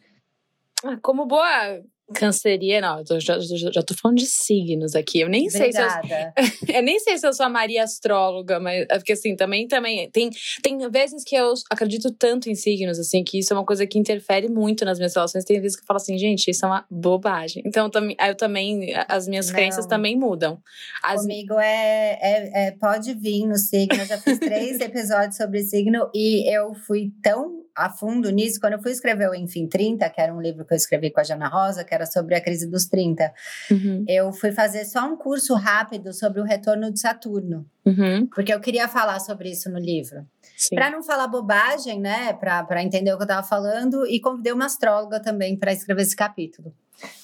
Ah, 0.84 0.98
como 1.02 1.28
boa 1.28 1.84
canceriana, 2.14 3.04
eu 3.10 3.20
já, 3.20 3.40
já, 3.40 3.72
já 3.72 3.84
tô 3.84 3.94
falando 3.96 4.18
de 4.18 4.26
signos 4.26 4.96
aqui. 4.96 5.20
Eu 5.20 5.30
nem 5.30 5.48
Obrigada. 5.48 6.02
sei 6.04 6.48
se 6.48 6.70
eu, 6.70 6.76
eu 6.78 6.84
nem 6.84 7.00
sei 7.00 7.18
se 7.18 7.28
eu 7.28 7.34
sou 7.34 7.46
a 7.46 7.50
Maria 7.50 7.84
astróloga, 7.84 8.60
mas 8.60 8.86
é 8.90 8.98
porque 8.98 9.14
assim, 9.14 9.36
também 9.36 9.68
também 9.68 10.10
tem 10.12 10.30
tem 10.62 10.78
vezes 10.90 11.24
que 11.24 11.36
eu 11.36 11.54
acredito 11.70 12.12
tanto 12.12 12.50
em 12.50 12.56
signos 12.56 13.00
assim 13.00 13.24
que 13.24 13.40
isso 13.40 13.54
é 13.54 13.58
uma 13.58 13.66
coisa 13.66 13.86
que 13.86 14.00
interfere 14.00 14.50
muito 14.50 14.86
nas 14.86 14.98
minhas 14.98 15.14
relações. 15.14 15.46
Tem 15.46 15.60
vezes 15.60 15.78
que 15.78 15.84
eu 15.84 15.88
falo 15.88 15.98
assim, 15.98 16.18
gente, 16.18 16.50
isso 16.50 16.66
é 16.66 16.68
uma 16.68 16.86
bobagem. 16.90 17.64
Então 17.66 17.90
também 17.90 18.16
eu 18.20 18.36
também 18.36 18.94
as 19.08 19.28
minhas 19.28 19.48
Não. 19.48 19.56
crenças 19.56 19.86
também 19.86 20.18
mudam. 20.18 20.62
As... 21.04 21.22
Comigo 21.22 21.60
é, 21.60 22.20
é, 22.22 22.68
é 22.68 22.72
pode 22.72 23.14
vir 23.14 23.46
no 23.46 23.58
signo. 23.58 24.02
Eu 24.02 24.06
já 24.06 24.18
fiz 24.18 24.40
três 24.40 24.80
episódios 24.82 25.38
sobre 25.38 25.62
signo 25.64 26.10
e 26.14 26.52
eu 26.54 26.74
fui 26.74 27.12
tão 27.22 27.69
a 27.80 27.90
fundo 27.90 28.30
nisso 28.30 28.60
quando 28.60 28.74
eu 28.74 28.82
fui 28.82 28.92
escrever 28.92 29.30
o 29.30 29.36
Enfim 29.36 29.68
30, 29.68 30.10
que 30.10 30.20
era 30.20 30.34
um 30.34 30.42
livro 30.42 30.66
que 30.66 30.74
eu 30.74 30.78
escrevi 30.78 31.10
com 31.10 31.20
a 31.20 31.24
Jana 31.24 31.48
Rosa, 31.48 31.84
que 31.84 31.94
era 31.94 32.06
sobre 32.06 32.36
a 32.36 32.42
crise 32.42 32.68
dos 32.68 32.86
30. 32.86 33.34
Uhum. 33.72 34.06
Eu 34.08 34.32
fui 34.34 34.52
fazer 34.52 34.86
só 34.86 35.06
um 35.08 35.16
curso 35.16 35.56
rápido 35.56 36.14
sobre 36.14 36.42
o 36.42 36.44
retorno 36.44 36.92
de 36.92 37.00
Saturno, 37.00 37.66
uhum. 37.86 38.28
porque 38.28 38.54
eu 38.54 38.60
queria 38.60 38.88
falar 38.88 39.20
sobre 39.20 39.50
isso 39.50 39.70
no 39.70 39.80
livro. 39.80 40.26
Para 40.74 40.92
não 40.92 41.02
falar 41.02 41.28
bobagem, 41.28 42.00
né? 42.00 42.34
Para 42.34 42.84
entender 42.84 43.14
o 43.14 43.16
que 43.18 43.24
eu 43.24 43.26
estava 43.26 43.48
falando, 43.48 44.06
e 44.06 44.20
convidei 44.20 44.52
uma 44.52 44.66
astróloga 44.66 45.20
também 45.20 45.56
para 45.56 45.72
escrever 45.72 46.02
esse 46.02 46.16
capítulo. 46.16 46.74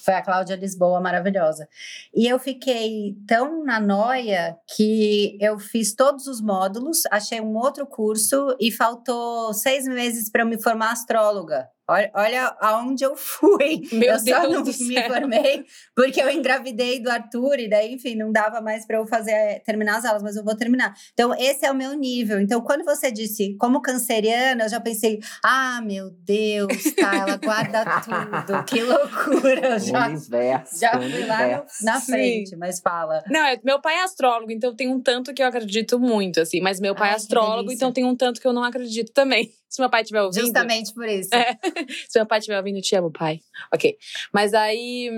Foi 0.04 0.14
a 0.14 0.22
Cláudia 0.22 0.56
Lisboa, 0.56 1.00
maravilhosa. 1.00 1.68
E 2.14 2.26
eu 2.26 2.38
fiquei 2.38 3.16
tão 3.26 3.64
na 3.64 3.80
noia 3.80 4.56
que 4.76 5.36
eu 5.40 5.58
fiz 5.58 5.94
todos 5.94 6.26
os 6.26 6.40
módulos, 6.40 7.02
achei 7.10 7.40
um 7.40 7.56
outro 7.56 7.86
curso 7.86 8.56
e 8.60 8.70
faltou 8.70 9.52
seis 9.52 9.86
meses 9.86 10.30
para 10.30 10.42
eu 10.42 10.46
me 10.46 10.60
formar 10.60 10.92
astróloga. 10.92 11.68
Olha, 11.88 12.10
olha 12.14 12.56
aonde 12.60 13.04
eu 13.04 13.14
fui. 13.16 13.82
Meu 13.92 14.14
eu 14.14 14.22
Deus 14.22 14.42
só 14.42 14.50
não 14.50 14.64
me 14.64 14.72
céu. 14.72 15.08
formei 15.08 15.64
porque 15.94 16.20
eu 16.20 16.28
engravidei 16.28 16.98
do 17.00 17.08
Arthur 17.08 17.60
e 17.60 17.68
daí, 17.68 17.94
enfim, 17.94 18.16
não 18.16 18.32
dava 18.32 18.60
mais 18.60 18.84
para 18.84 18.96
eu 18.98 19.06
fazer 19.06 19.62
terminar 19.64 19.98
as 19.98 20.04
aulas, 20.04 20.22
mas 20.22 20.34
eu 20.34 20.44
vou 20.44 20.56
terminar. 20.56 20.94
Então, 21.12 21.32
esse 21.38 21.64
é 21.64 21.70
o 21.70 21.74
meu 21.74 21.94
nível. 21.94 22.40
Então, 22.40 22.60
quando 22.60 22.84
você 22.84 23.12
disse 23.12 23.54
como 23.56 23.80
canceriana, 23.80 24.64
eu 24.64 24.68
já 24.68 24.80
pensei: 24.80 25.20
"Ah, 25.44 25.80
meu 25.84 26.10
Deus, 26.10 26.66
tá, 26.96 27.14
ela 27.16 27.36
guarda 27.36 27.84
tudo. 28.02 28.64
Que 28.64 28.82
loucura". 28.82 29.78
Já, 29.86 30.08
universo, 30.08 30.80
já 30.80 30.92
fui 30.92 31.26
lá 31.26 31.64
na 31.82 32.00
frente, 32.00 32.50
Sim. 32.50 32.56
mas 32.56 32.80
fala. 32.80 33.22
Não, 33.28 33.40
é, 33.46 33.58
meu 33.62 33.80
pai 33.80 33.94
é 33.96 34.04
astrólogo, 34.04 34.50
então 34.50 34.74
tem 34.74 34.88
um 34.88 35.00
tanto 35.00 35.32
que 35.32 35.42
eu 35.42 35.46
acredito 35.46 35.98
muito, 35.98 36.40
assim, 36.40 36.60
mas 36.60 36.80
meu 36.80 36.94
pai 36.94 37.08
é 37.08 37.10
Ai, 37.10 37.14
é 37.14 37.16
astrólogo, 37.16 37.70
então 37.70 37.92
tem 37.92 38.04
um 38.04 38.16
tanto 38.16 38.40
que 38.40 38.46
eu 38.46 38.52
não 38.52 38.64
acredito 38.64 39.12
também. 39.12 39.52
Se 39.68 39.80
meu 39.80 39.90
pai 39.90 40.02
estiver 40.02 40.22
ouvindo. 40.22 40.42
Justamente 40.42 40.94
por 40.94 41.08
isso. 41.08 41.34
É, 41.34 41.56
se 42.08 42.18
meu 42.18 42.26
pai 42.26 42.38
estiver 42.38 42.56
ouvindo, 42.58 42.80
te 42.80 42.94
amo, 42.94 43.10
pai. 43.10 43.40
Ok. 43.74 43.96
Mas 44.32 44.54
aí, 44.54 45.10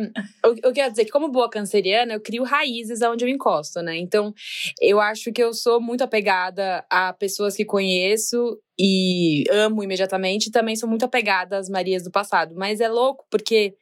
que 0.42 0.66
eu 0.66 0.72
ia 0.74 0.88
dizer 0.90 1.04
que, 1.04 1.10
como 1.10 1.28
boa 1.28 1.50
canceriana, 1.50 2.14
eu 2.14 2.20
crio 2.20 2.44
raízes 2.44 3.02
aonde 3.02 3.24
eu 3.24 3.28
encosto, 3.28 3.82
né? 3.82 3.96
Então, 3.98 4.32
eu 4.80 5.00
acho 5.00 5.32
que 5.32 5.42
eu 5.42 5.52
sou 5.52 5.80
muito 5.80 6.02
apegada 6.02 6.84
a 6.90 7.12
pessoas 7.12 7.54
que 7.54 7.64
conheço 7.64 8.58
e 8.78 9.44
amo 9.50 9.82
imediatamente. 9.82 10.50
Também 10.50 10.76
sou 10.76 10.88
muito 10.88 11.04
apegada 11.04 11.58
às 11.58 11.68
Marias 11.68 12.04
do 12.04 12.10
passado. 12.10 12.54
Mas 12.56 12.80
é 12.80 12.88
louco, 12.88 13.26
porque 13.30 13.74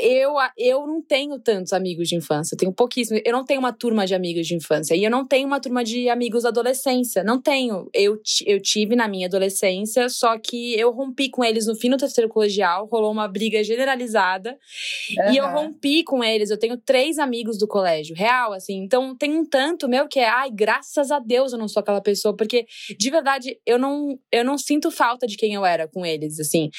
eu, 0.00 0.34
eu 0.56 0.86
não 0.86 1.02
tenho 1.02 1.38
tantos 1.38 1.72
amigos 1.72 2.08
de 2.08 2.16
infância, 2.16 2.54
eu 2.54 2.58
tenho 2.58 2.72
pouquíssimos. 2.72 3.22
Eu 3.24 3.32
não 3.32 3.44
tenho 3.44 3.60
uma 3.60 3.72
turma 3.72 4.06
de 4.06 4.14
amigos 4.14 4.46
de 4.46 4.54
infância. 4.54 4.94
E 4.94 5.04
eu 5.04 5.10
não 5.10 5.26
tenho 5.26 5.46
uma 5.46 5.60
turma 5.60 5.84
de 5.84 6.08
amigos 6.08 6.42
da 6.42 6.48
adolescência. 6.48 7.22
Não 7.22 7.40
tenho. 7.40 7.88
Eu, 7.94 8.18
eu 8.46 8.60
tive 8.60 8.96
na 8.96 9.08
minha 9.08 9.26
adolescência, 9.26 10.08
só 10.08 10.38
que 10.38 10.78
eu 10.78 10.90
rompi 10.90 11.28
com 11.30 11.44
eles 11.44 11.66
no 11.66 11.74
fim 11.74 11.90
do 11.90 11.96
terceiro 11.96 12.28
colegial, 12.28 12.86
rolou 12.86 13.12
uma 13.12 13.28
briga 13.28 13.62
generalizada. 13.62 14.58
Uhum. 15.18 15.32
E 15.32 15.36
eu 15.36 15.46
rompi 15.48 16.02
com 16.04 16.22
eles. 16.24 16.50
Eu 16.50 16.58
tenho 16.58 16.76
três 16.76 17.18
amigos 17.18 17.58
do 17.58 17.68
colégio, 17.68 18.16
real, 18.16 18.52
assim. 18.52 18.82
Então 18.82 19.16
tem 19.16 19.36
um 19.36 19.44
tanto 19.44 19.88
meu 19.88 20.08
que 20.08 20.18
é, 20.18 20.28
ai, 20.28 20.50
graças 20.50 21.10
a 21.10 21.18
Deus 21.18 21.52
eu 21.52 21.58
não 21.58 21.68
sou 21.68 21.80
aquela 21.80 22.00
pessoa, 22.00 22.34
porque 22.36 22.66
de 22.98 23.10
verdade 23.10 23.58
eu 23.66 23.78
não, 23.78 24.18
eu 24.32 24.44
não 24.44 24.56
sinto 24.56 24.90
falta 24.90 25.26
de 25.26 25.36
quem 25.36 25.54
eu 25.54 25.64
era 25.64 25.88
com 25.88 26.04
eles, 26.04 26.40
assim. 26.40 26.70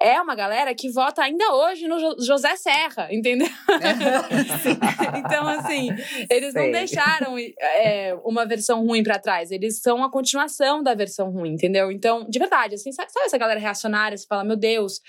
É 0.00 0.20
uma 0.20 0.34
galera 0.34 0.74
que 0.74 0.90
vota 0.90 1.22
ainda 1.22 1.52
hoje 1.54 1.86
no 1.86 1.98
José 2.20 2.56
serra, 2.68 3.08
entendeu? 3.10 3.48
então, 5.16 5.48
assim, 5.48 5.88
eles 6.30 6.52
Sei. 6.52 6.62
não 6.62 6.70
deixaram 6.70 7.38
é, 7.38 8.14
uma 8.22 8.44
versão 8.44 8.84
ruim 8.84 9.02
para 9.02 9.18
trás, 9.18 9.50
eles 9.50 9.80
são 9.80 10.04
a 10.04 10.10
continuação 10.10 10.82
da 10.82 10.94
versão 10.94 11.30
ruim, 11.30 11.52
entendeu? 11.52 11.90
Então, 11.90 12.28
de 12.28 12.38
verdade, 12.38 12.74
assim, 12.74 12.92
sabe, 12.92 13.10
sabe 13.10 13.26
essa 13.26 13.38
galera 13.38 13.58
reacionária? 13.58 14.16
Você 14.16 14.26
fala, 14.26 14.44
meu 14.44 14.56
Deus, 14.56 15.00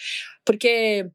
porque 0.46 1.06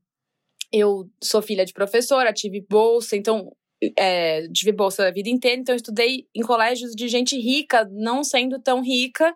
eu 0.71 1.09
sou 1.23 1.41
filha 1.41 1.65
de 1.65 1.73
professora, 1.73 2.33
tive 2.33 2.61
bolsa, 2.69 3.17
então 3.17 3.51
é, 3.99 4.49
tive 4.49 4.73
bolsa 4.73 5.07
a 5.07 5.11
vida 5.11 5.29
inteira, 5.29 5.61
então 5.61 5.75
eu 5.75 5.77
estudei 5.77 6.27
em 6.35 6.43
colégios 6.43 6.93
de 6.95 7.09
gente 7.09 7.39
rica, 7.39 7.89
não 7.93 8.25
sendo 8.25 8.59
tão 8.59 8.83
rica, 8.83 9.35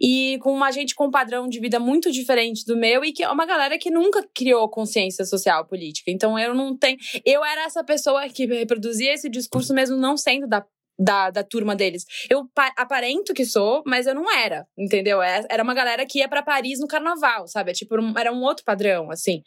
e 0.00 0.38
com 0.42 0.52
uma 0.52 0.70
gente 0.70 0.94
com 0.94 1.06
um 1.06 1.10
padrão 1.10 1.48
de 1.48 1.60
vida 1.60 1.78
muito 1.78 2.10
diferente 2.10 2.64
do 2.64 2.76
meu, 2.76 3.04
e 3.04 3.12
que 3.12 3.22
é 3.22 3.30
uma 3.30 3.46
galera 3.46 3.78
que 3.78 3.90
nunca 3.90 4.26
criou 4.34 4.68
consciência 4.68 5.24
social 5.24 5.66
política. 5.66 6.10
Então 6.10 6.38
eu 6.38 6.54
não 6.54 6.76
tenho. 6.76 6.96
Eu 7.24 7.44
era 7.44 7.64
essa 7.64 7.84
pessoa 7.84 8.28
que 8.28 8.46
reproduzia 8.46 9.14
esse 9.14 9.28
discurso 9.28 9.74
mesmo 9.74 9.96
não 9.96 10.16
sendo 10.16 10.46
da 10.46 10.64
da, 11.00 11.30
da 11.30 11.42
turma 11.42 11.74
deles. 11.74 12.04
Eu 12.28 12.46
aparento 12.76 13.32
que 13.32 13.46
sou, 13.46 13.82
mas 13.86 14.06
eu 14.06 14.14
não 14.14 14.30
era, 14.30 14.66
entendeu? 14.78 15.22
É, 15.22 15.42
era 15.48 15.62
uma 15.62 15.72
galera 15.72 16.04
que 16.04 16.18
ia 16.18 16.28
para 16.28 16.42
Paris 16.42 16.78
no 16.78 16.86
carnaval, 16.86 17.48
sabe? 17.48 17.70
É 17.70 17.74
tipo, 17.74 17.96
era 18.18 18.30
um 18.30 18.42
outro 18.42 18.64
padrão, 18.64 19.10
assim. 19.10 19.42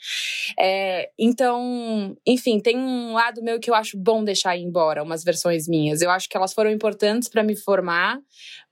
É, 0.60 1.12
então, 1.18 2.16
enfim, 2.26 2.60
tem 2.60 2.76
um 2.76 3.14
lado 3.14 3.44
meu 3.44 3.60
que 3.60 3.70
eu 3.70 3.76
acho 3.76 3.98
bom 3.98 4.24
deixar 4.24 4.58
ir 4.58 4.64
embora, 4.64 5.04
umas 5.04 5.24
versões 5.24 5.68
minhas. 5.68 6.02
Eu 6.02 6.10
acho 6.10 6.28
que 6.28 6.36
elas 6.36 6.54
foram 6.54 6.72
importantes 6.72 7.30
para 7.30 7.44
me 7.44 7.56
formar, 7.56 8.20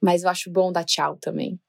mas 0.02 0.24
eu 0.24 0.30
acho 0.30 0.52
bom 0.52 0.72
dar 0.72 0.84
tchau 0.84 1.18
também. 1.22 1.60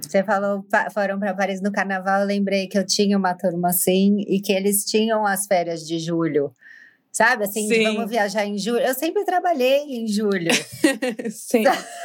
Você 0.00 0.24
falou, 0.24 0.64
foram 0.92 1.18
para 1.18 1.34
Paris 1.34 1.60
no 1.60 1.70
carnaval, 1.70 2.22
eu 2.22 2.26
lembrei 2.26 2.66
que 2.66 2.78
eu 2.78 2.86
tinha 2.86 3.16
uma 3.16 3.34
turma 3.34 3.68
assim 3.68 4.20
e 4.26 4.40
que 4.40 4.52
eles 4.52 4.84
tinham 4.84 5.26
as 5.26 5.46
férias 5.46 5.86
de 5.86 5.98
julho. 5.98 6.52
Sabe, 7.12 7.44
assim, 7.44 7.66
de 7.66 7.82
vamos 7.82 8.10
viajar 8.10 8.44
em 8.44 8.56
julho. 8.58 8.80
Eu 8.80 8.94
sempre 8.94 9.24
trabalhei 9.24 9.82
em 9.84 10.06
julho. 10.06 10.50
Sim. 11.30 11.64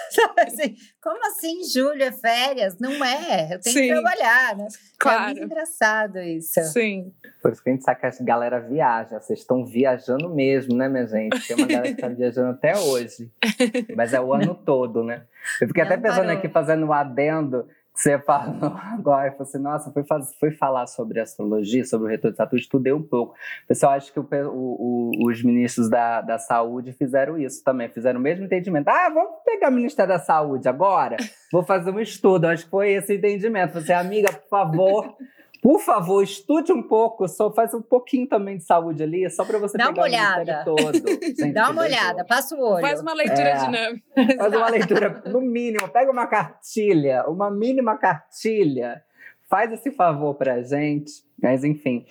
Sabe, 0.09 0.41
assim, 0.41 0.75
como 1.01 1.19
assim 1.27 1.63
julho 1.63 2.03
é 2.03 2.11
férias? 2.11 2.77
Não 2.79 3.03
é, 3.03 3.53
eu 3.53 3.59
tenho 3.59 3.73
Sim. 3.73 3.81
que 3.81 3.89
trabalhar, 3.89 4.57
né? 4.57 4.67
Claro. 4.97 5.21
É 5.21 5.25
muito 5.27 5.43
engraçado 5.43 6.19
isso. 6.19 6.61
Sim. 6.71 7.11
Por 7.41 7.51
isso 7.51 7.61
que 7.61 7.69
a 7.69 7.73
gente 7.73 7.83
sabe 7.83 7.99
que 7.99 8.05
a 8.05 8.11
galera 8.21 8.59
viaja. 8.59 9.19
Vocês 9.19 9.39
estão 9.39 9.65
viajando 9.65 10.33
mesmo, 10.33 10.75
né, 10.75 10.87
minha 10.87 11.05
gente? 11.05 11.47
Tem 11.47 11.57
uma 11.57 11.67
galera 11.67 11.93
que 11.93 12.01
tá 12.01 12.07
viajando 12.07 12.51
até 12.51 12.77
hoje. 12.77 13.29
Mas 13.95 14.13
é 14.13 14.21
o 14.21 14.33
ano 14.33 14.55
todo, 14.55 15.03
né? 15.03 15.23
Eu 15.61 15.67
fiquei 15.67 15.83
Não 15.83 15.91
até 15.91 16.01
pensando 16.01 16.25
parou. 16.25 16.37
aqui, 16.37 16.49
fazendo 16.49 16.85
um 16.85 16.93
adendo 16.93 17.67
você 17.93 18.17
falou 18.25 18.73
agora, 18.75 19.27
eu 19.27 19.31
falei 19.33 19.41
assim, 19.41 19.59
nossa, 19.59 19.93
faz, 20.07 20.33
fui 20.39 20.51
falar 20.51 20.87
sobre 20.87 21.19
astrologia, 21.19 21.85
sobre 21.85 22.07
o 22.07 22.09
retorno 22.09 22.31
de 22.31 22.37
Saturno, 22.37 22.59
estudei 22.59 22.93
um 22.93 23.03
pouco. 23.03 23.35
Pessoal, 23.67 23.93
acho 23.93 24.11
que 24.11 24.19
o, 24.19 24.27
o, 24.31 25.11
os 25.27 25.43
ministros 25.43 25.89
da, 25.89 26.21
da 26.21 26.39
saúde 26.39 26.91
fizeram 26.93 27.37
isso 27.37 27.63
também, 27.63 27.89
fizeram 27.89 28.19
o 28.19 28.23
mesmo 28.23 28.45
entendimento. 28.45 28.87
Ah, 28.87 29.09
vamos 29.13 29.43
pegar 29.45 29.69
o 29.69 29.73
Ministério 29.73 30.13
da 30.13 30.19
Saúde 30.19 30.67
agora? 30.67 31.17
Vou 31.51 31.63
fazer 31.63 31.91
um 31.91 31.99
estudo. 31.99 32.45
Acho 32.45 32.65
que 32.65 32.71
foi 32.71 32.93
esse 32.93 33.15
entendimento. 33.15 33.79
Você, 33.79 33.93
amiga, 33.93 34.31
por 34.33 34.49
favor, 34.49 35.15
por 35.63 35.79
favor, 35.79 36.21
estude 36.21 36.73
um 36.73 36.83
pouco, 36.83 37.25
só 37.25 37.49
faz 37.49 37.73
um 37.73 37.81
pouquinho 37.81 38.27
também 38.27 38.57
de 38.57 38.65
saúde 38.65 39.01
ali, 39.01 39.29
só 39.29 39.45
para 39.45 39.57
você 39.57 39.77
Dá 39.77 39.87
pegar 39.87 40.01
uma 40.01 40.03
olhada. 40.03 40.63
todo. 40.65 40.91
Gente, 41.23 41.53
Dá 41.53 41.69
uma 41.69 41.83
olhada, 41.83 42.25
passa 42.25 42.53
o 42.53 42.59
olho. 42.59 42.81
Faz 42.81 42.99
uma 42.99 43.13
leitura 43.13 43.47
é, 43.47 43.55
dinâmica. 43.55 44.03
Faz 44.37 44.53
uma 44.53 44.69
leitura, 44.69 45.23
no 45.25 45.39
mínimo, 45.39 45.87
pega 45.87 46.11
uma 46.11 46.27
cartilha, 46.27 47.23
uma 47.29 47.49
mínima 47.49 47.95
cartilha, 47.97 49.01
faz 49.49 49.71
esse 49.71 49.89
favor 49.91 50.35
pra 50.35 50.61
gente. 50.61 51.23
Mas, 51.41 51.63
enfim. 51.63 52.05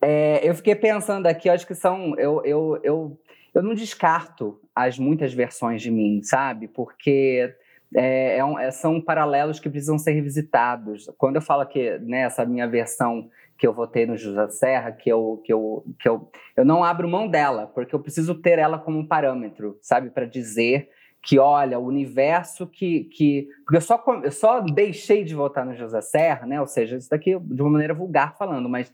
É, 0.00 0.38
eu 0.48 0.54
fiquei 0.54 0.76
pensando 0.76 1.26
aqui, 1.26 1.48
acho 1.48 1.66
que 1.66 1.74
são. 1.74 2.16
Eu, 2.16 2.40
eu, 2.44 2.78
eu, 2.84 3.20
eu 3.52 3.62
não 3.64 3.74
descarto 3.74 4.60
as 4.72 4.96
muitas 4.96 5.34
versões 5.34 5.82
de 5.82 5.90
mim, 5.90 6.22
sabe? 6.22 6.68
Porque 6.68 7.52
é, 7.94 8.38
é 8.38 8.44
um, 8.44 8.58
é, 8.58 8.70
são 8.70 9.00
paralelos 9.00 9.60
que 9.60 9.68
precisam 9.68 9.98
ser 9.98 10.12
revisitados. 10.12 11.10
Quando 11.18 11.36
eu 11.36 11.42
falo 11.42 11.66
que 11.66 11.98
nessa 11.98 12.44
né, 12.44 12.50
minha 12.50 12.68
versão 12.68 13.28
que 13.58 13.66
eu 13.66 13.72
votei 13.72 14.06
no 14.06 14.16
José 14.16 14.48
Serra, 14.48 14.92
que 14.92 15.08
eu, 15.08 15.40
que 15.44 15.52
eu, 15.52 15.84
que 15.98 16.08
eu, 16.08 16.30
eu 16.56 16.64
não 16.64 16.82
abro 16.82 17.08
mão 17.08 17.28
dela, 17.28 17.66
porque 17.66 17.94
eu 17.94 18.00
preciso 18.00 18.34
ter 18.34 18.58
ela 18.58 18.78
como 18.78 18.98
um 18.98 19.06
parâmetro, 19.06 19.78
sabe, 19.80 20.10
para 20.10 20.26
dizer 20.26 20.88
que, 21.22 21.38
olha, 21.38 21.78
o 21.78 21.86
universo 21.86 22.66
que. 22.66 23.04
que 23.04 23.48
porque 23.64 23.76
eu 23.76 23.80
só, 23.80 24.02
eu 24.24 24.32
só 24.32 24.60
deixei 24.60 25.22
de 25.22 25.34
votar 25.34 25.64
no 25.64 25.76
José 25.76 26.00
Serra, 26.00 26.46
né? 26.46 26.60
Ou 26.60 26.66
seja, 26.66 26.96
isso 26.96 27.08
daqui 27.08 27.38
de 27.38 27.62
uma 27.62 27.70
maneira 27.70 27.94
vulgar 27.94 28.36
falando, 28.36 28.68
mas 28.68 28.92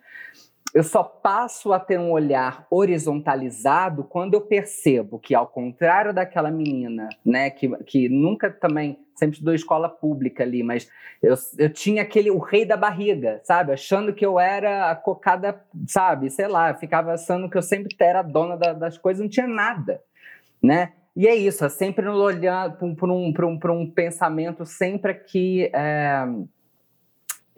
eu 0.74 0.82
só 0.82 1.02
passo 1.02 1.72
a 1.72 1.80
ter 1.80 1.98
um 1.98 2.10
olhar 2.10 2.66
horizontalizado 2.70 4.04
quando 4.04 4.34
eu 4.34 4.40
percebo 4.40 5.18
que, 5.18 5.34
ao 5.34 5.46
contrário 5.46 6.12
daquela 6.12 6.50
menina, 6.50 7.08
né, 7.24 7.50
que, 7.50 7.68
que 7.84 8.08
nunca 8.08 8.50
também, 8.50 8.98
sempre 9.14 9.34
estudou 9.34 9.54
escola 9.54 9.88
pública 9.88 10.42
ali, 10.42 10.62
mas 10.62 10.90
eu, 11.22 11.34
eu 11.58 11.72
tinha 11.72 12.02
aquele, 12.02 12.30
o 12.30 12.38
rei 12.38 12.64
da 12.64 12.76
barriga, 12.76 13.40
sabe? 13.44 13.72
Achando 13.72 14.12
que 14.12 14.24
eu 14.24 14.38
era 14.38 14.90
a 14.90 14.96
cocada, 14.96 15.60
sabe? 15.86 16.30
Sei 16.30 16.46
lá, 16.46 16.74
ficava 16.74 17.12
achando 17.12 17.48
que 17.48 17.56
eu 17.56 17.62
sempre 17.62 17.94
era 17.98 18.22
dona 18.22 18.56
da, 18.56 18.72
das 18.72 18.98
coisas, 18.98 19.22
não 19.22 19.28
tinha 19.28 19.46
nada, 19.46 20.02
né? 20.62 20.92
E 21.16 21.26
é 21.26 21.34
isso, 21.34 21.64
é 21.64 21.68
sempre 21.68 22.06
olhando 22.06 22.94
para 22.94 23.08
um, 23.08 23.34
um, 23.34 23.80
um 23.80 23.90
pensamento 23.90 24.64
sempre 24.64 25.10
aqui 25.10 25.68
é, 25.74 26.24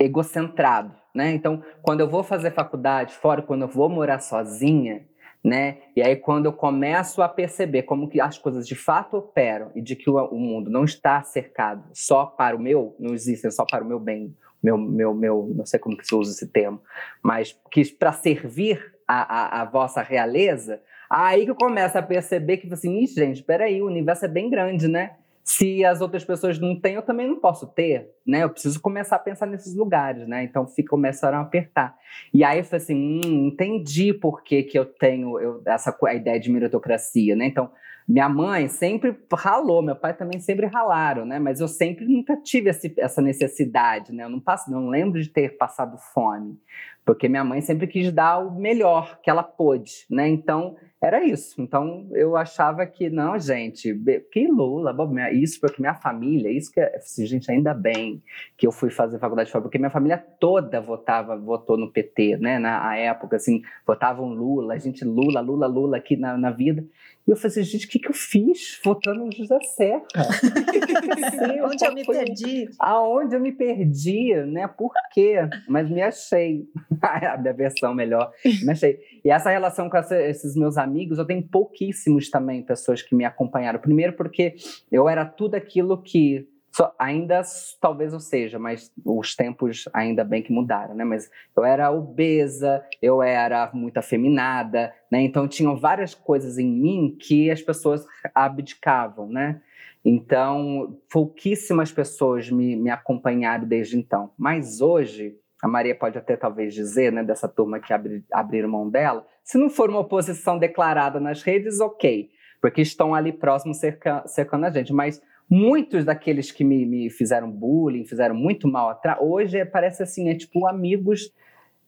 egocentrado, 0.01 0.95
né? 1.15 1.31
Então, 1.33 1.63
quando 1.83 2.01
eu 2.01 2.09
vou 2.09 2.23
fazer 2.23 2.53
faculdade 2.53 3.15
fora, 3.15 3.43
quando 3.43 3.63
eu 3.63 3.69
vou 3.69 3.89
morar 3.89 4.19
sozinha, 4.21 5.07
né? 5.43 5.79
E 5.97 6.03
aí 6.03 6.17
quando 6.17 6.47
eu 6.47 6.53
começo 6.53 7.23
a 7.23 7.29
perceber 7.29 7.83
como 7.83 8.09
que 8.09 8.21
as 8.21 8.39
coisas 8.39 8.67
de 8.67 8.75
fato 8.75 9.17
operam 9.17 9.71
e 9.75 9.81
de 9.81 9.97
que 9.97 10.09
o, 10.09 10.35
mundo 10.35 10.71
não 10.71 10.85
está 10.85 11.23
cercado 11.23 11.85
só 11.93 12.27
para 12.27 12.57
o 12.57 12.61
meu, 12.61 12.95
não 12.99 13.15
existem 13.15 13.51
só 13.51 13.65
para 13.65 13.83
o 13.83 13.87
meu 13.87 13.99
bem, 13.99 14.37
meu, 14.63 14.77
meu, 14.77 15.15
meu, 15.15 15.51
não 15.55 15.65
sei 15.65 15.81
como 15.81 15.97
que 15.97 16.07
se 16.07 16.15
usa 16.15 16.33
esse 16.33 16.47
termo, 16.47 16.81
mas 17.23 17.59
que 17.71 17.85
para 17.95 18.13
servir 18.13 18.95
a, 19.09 19.59
a, 19.59 19.63
a, 19.63 19.65
vossa 19.65 20.03
realeza, 20.03 20.83
aí 21.09 21.45
que 21.45 21.51
eu 21.51 21.57
começo 21.57 21.97
a 21.97 22.03
perceber 22.03 22.59
que 22.59 22.73
assim, 22.73 23.07
gente, 23.07 23.37
espera 23.37 23.65
aí, 23.65 23.81
o 23.81 23.87
universo 23.87 24.27
é 24.27 24.29
bem 24.29 24.51
grande, 24.51 24.87
né? 24.89 25.17
Se 25.43 25.85
as 25.85 26.01
outras 26.01 26.25
pessoas 26.25 26.59
não 26.59 26.79
têm, 26.79 26.95
eu 26.95 27.03
também 27.03 27.27
não 27.27 27.41
posso 27.41 27.67
ter, 27.67 28.11
né? 28.27 28.45
Eu 28.45 28.51
preciso 28.51 28.81
começar 28.81 29.17
a 29.17 29.21
pensar 29.21 29.47
nesses 29.47 29.75
lugares, 29.75 30.29
né? 30.29 30.45
Então 30.45 30.67
fica, 30.67 30.91
começaram 30.91 31.39
a 31.39 31.43
apertar. 31.43 31.97
E 32.33 32.45
aí 32.45 32.59
eu 32.59 32.65
falei 32.65 32.83
assim, 32.83 32.95
hum, 32.95 33.47
entendi 33.49 34.13
por 34.13 34.43
que, 34.43 34.63
que 34.63 34.79
eu 34.79 34.85
tenho 34.85 35.39
eu, 35.41 35.63
essa 35.67 35.97
a 36.05 36.15
ideia 36.15 36.39
de 36.39 36.51
meritocracia, 36.51 37.35
né? 37.35 37.47
Então, 37.47 37.71
minha 38.07 38.29
mãe 38.29 38.67
sempre 38.67 39.17
ralou, 39.33 39.83
meu 39.83 39.95
pai 39.95 40.15
também 40.15 40.41
sempre 40.41 40.67
ralaram, 40.67 41.25
né? 41.25 41.39
Mas 41.39 41.61
eu 41.61 41.69
sempre 41.69 42.05
nunca 42.07 42.37
tive 42.37 42.69
esse, 42.71 42.93
essa 42.99 43.23
necessidade, 43.23 44.13
né? 44.13 44.25
Eu 44.25 44.29
não, 44.29 44.41
passo, 44.41 44.71
não 44.71 44.89
lembro 44.89 45.21
de 45.21 45.29
ter 45.29 45.57
passado 45.57 45.97
fome, 46.13 46.59
porque 47.05 47.29
minha 47.29 47.45
mãe 47.45 47.61
sempre 47.61 47.87
quis 47.87 48.13
dar 48.13 48.39
o 48.39 48.55
melhor 48.55 49.21
que 49.23 49.31
ela 49.31 49.43
pôde, 49.43 50.07
né? 50.11 50.29
Então, 50.29 50.77
era 51.03 51.25
isso. 51.25 51.61
Então 51.63 52.07
eu 52.13 52.37
achava 52.37 52.85
que, 52.87 53.09
não, 53.09 53.39
gente, 53.39 53.99
que 54.31 54.47
Lula, 54.47 54.95
isso 55.33 55.59
porque 55.59 55.81
minha 55.81 55.95
família, 55.95 56.51
isso 56.51 56.71
que, 56.71 56.79
é, 56.79 56.97
assim, 56.97 57.25
gente, 57.25 57.51
ainda 57.51 57.73
bem 57.73 58.23
que 58.57 58.67
eu 58.67 58.73
fui 58.73 58.91
fazer 58.91 59.19
faculdade 59.19 59.51
fora, 59.51 59.63
porque 59.63 59.79
minha 59.79 59.91
família 59.91 60.19
toda 60.19 60.81
votava, 60.81 61.39
votou 61.39 61.79
no 61.79 61.91
PT, 61.91 62.37
né, 62.37 62.59
na 62.59 62.95
época, 62.97 63.37
assim, 63.37 63.63
votavam 63.87 64.29
Lula, 64.29 64.75
a 64.75 64.79
gente 64.79 65.03
Lula, 65.05 65.41
Lula, 65.41 65.67
Lula 65.67 65.97
aqui 65.97 66.17
na, 66.17 66.37
na 66.37 66.51
vida. 66.51 66.85
E 67.27 67.31
eu 67.31 67.37
falei 67.37 67.49
assim, 67.53 67.63
gente, 67.63 67.87
o 67.87 67.89
que, 67.89 67.99
que 67.99 68.09
eu 68.09 68.15
fiz 68.15 68.81
votando 68.85 69.25
no 69.25 69.33
José 69.33 69.59
Serra? 69.77 70.03
Onde 71.65 71.85
eu 71.85 71.95
me 71.95 72.05
perdi? 72.05 72.69
Aonde 72.79 73.37
eu 73.37 73.41
me 73.41 73.53
perdi, 73.53 74.35
né? 74.47 74.67
Por 74.67 74.93
quê? 75.13 75.37
Mas 75.69 75.89
me 75.89 76.03
achei. 76.03 76.67
A 77.03 77.37
minha 77.37 77.55
versão 77.55 77.95
melhor, 77.95 78.33
me 78.63 78.73
achei. 78.73 78.99
E 79.25 79.31
essa 79.31 79.51
relação 79.51 79.89
com 79.89 79.97
essa, 79.97 80.21
esses 80.21 80.57
meus 80.57 80.77
amigos, 80.77 81.19
eu 81.19 81.25
tenho 81.25 81.43
pouquíssimos 81.43 82.31
também 82.31 82.63
pessoas 82.63 83.03
que 83.03 83.15
me 83.15 83.25
acompanharam. 83.25 83.79
Primeiro 83.79 84.15
porque 84.15 84.55
eu 84.91 85.09
era 85.09 85.25
tudo 85.25 85.55
aquilo 85.55 86.03
que 86.03 86.49
só, 86.73 86.95
ainda 86.99 87.43
talvez 87.81 88.13
eu 88.13 88.21
seja, 88.21 88.59
mas 88.59 88.93
os 89.05 89.35
tempos 89.35 89.89
ainda 89.93 90.23
bem 90.23 90.43
que 90.43 90.53
mudaram, 90.53 90.95
né? 90.95 91.05
Mas 91.05 91.29
eu 91.57 91.65
era 91.65 91.91
obesa, 91.91 92.85
eu 93.03 93.23
era 93.23 93.71
muito 93.75 93.99
afeminada, 93.99 94.95
né? 95.11 95.21
Então 95.21 95.49
tinham 95.49 95.77
várias 95.77 96.15
coisas 96.15 96.59
em 96.59 96.71
mim 96.71 97.17
que 97.19 97.51
as 97.51 97.61
pessoas 97.61 98.07
abdicavam, 98.35 99.29
né? 99.29 99.61
Então 100.05 100.97
pouquíssimas 101.11 101.91
pessoas 101.91 102.49
me, 102.51 102.77
me 102.77 102.89
acompanharam 102.89 103.67
desde 103.67 103.99
então. 103.99 104.31
Mas 104.39 104.81
hoje 104.81 105.37
a 105.63 105.69
Maria 105.69 105.95
pode 105.95 106.17
até 106.17 106.37
talvez 106.37 106.75
dizer, 106.75 107.13
né, 107.13 107.23
dessa 107.23 107.49
turma 107.49 107.81
que 107.81 107.93
abri, 107.93 108.25
abriram 108.33 108.69
mão 108.69 108.89
dela, 108.89 109.27
se 109.45 109.59
não 109.59 109.69
for 109.69 109.91
uma 109.91 110.01
oposição 110.01 110.59
declarada 110.59 111.21
nas 111.21 111.43
redes, 111.43 111.81
ok, 111.81 112.31
porque 112.61 112.81
estão 112.81 113.15
ali 113.15 113.33
próximos 113.33 113.79
cerca, 113.79 114.27
cercando 114.27 114.67
a 114.67 114.71
gente, 114.71 114.93
mas 114.93 115.21
muitos 115.49 116.05
daqueles 116.05 116.51
que 116.51 116.65
me, 116.65 116.87
me 116.87 117.11
fizeram 117.11 117.51
bullying, 117.51 118.05
fizeram 118.05 118.35
muito 118.35 118.69
mal 118.69 118.91
atrás, 118.91 119.19
hoje 119.21 119.65
parece 119.67 120.03
assim, 120.03 120.29
é 120.29 120.35
tipo 120.35 120.67
amigos 120.67 121.33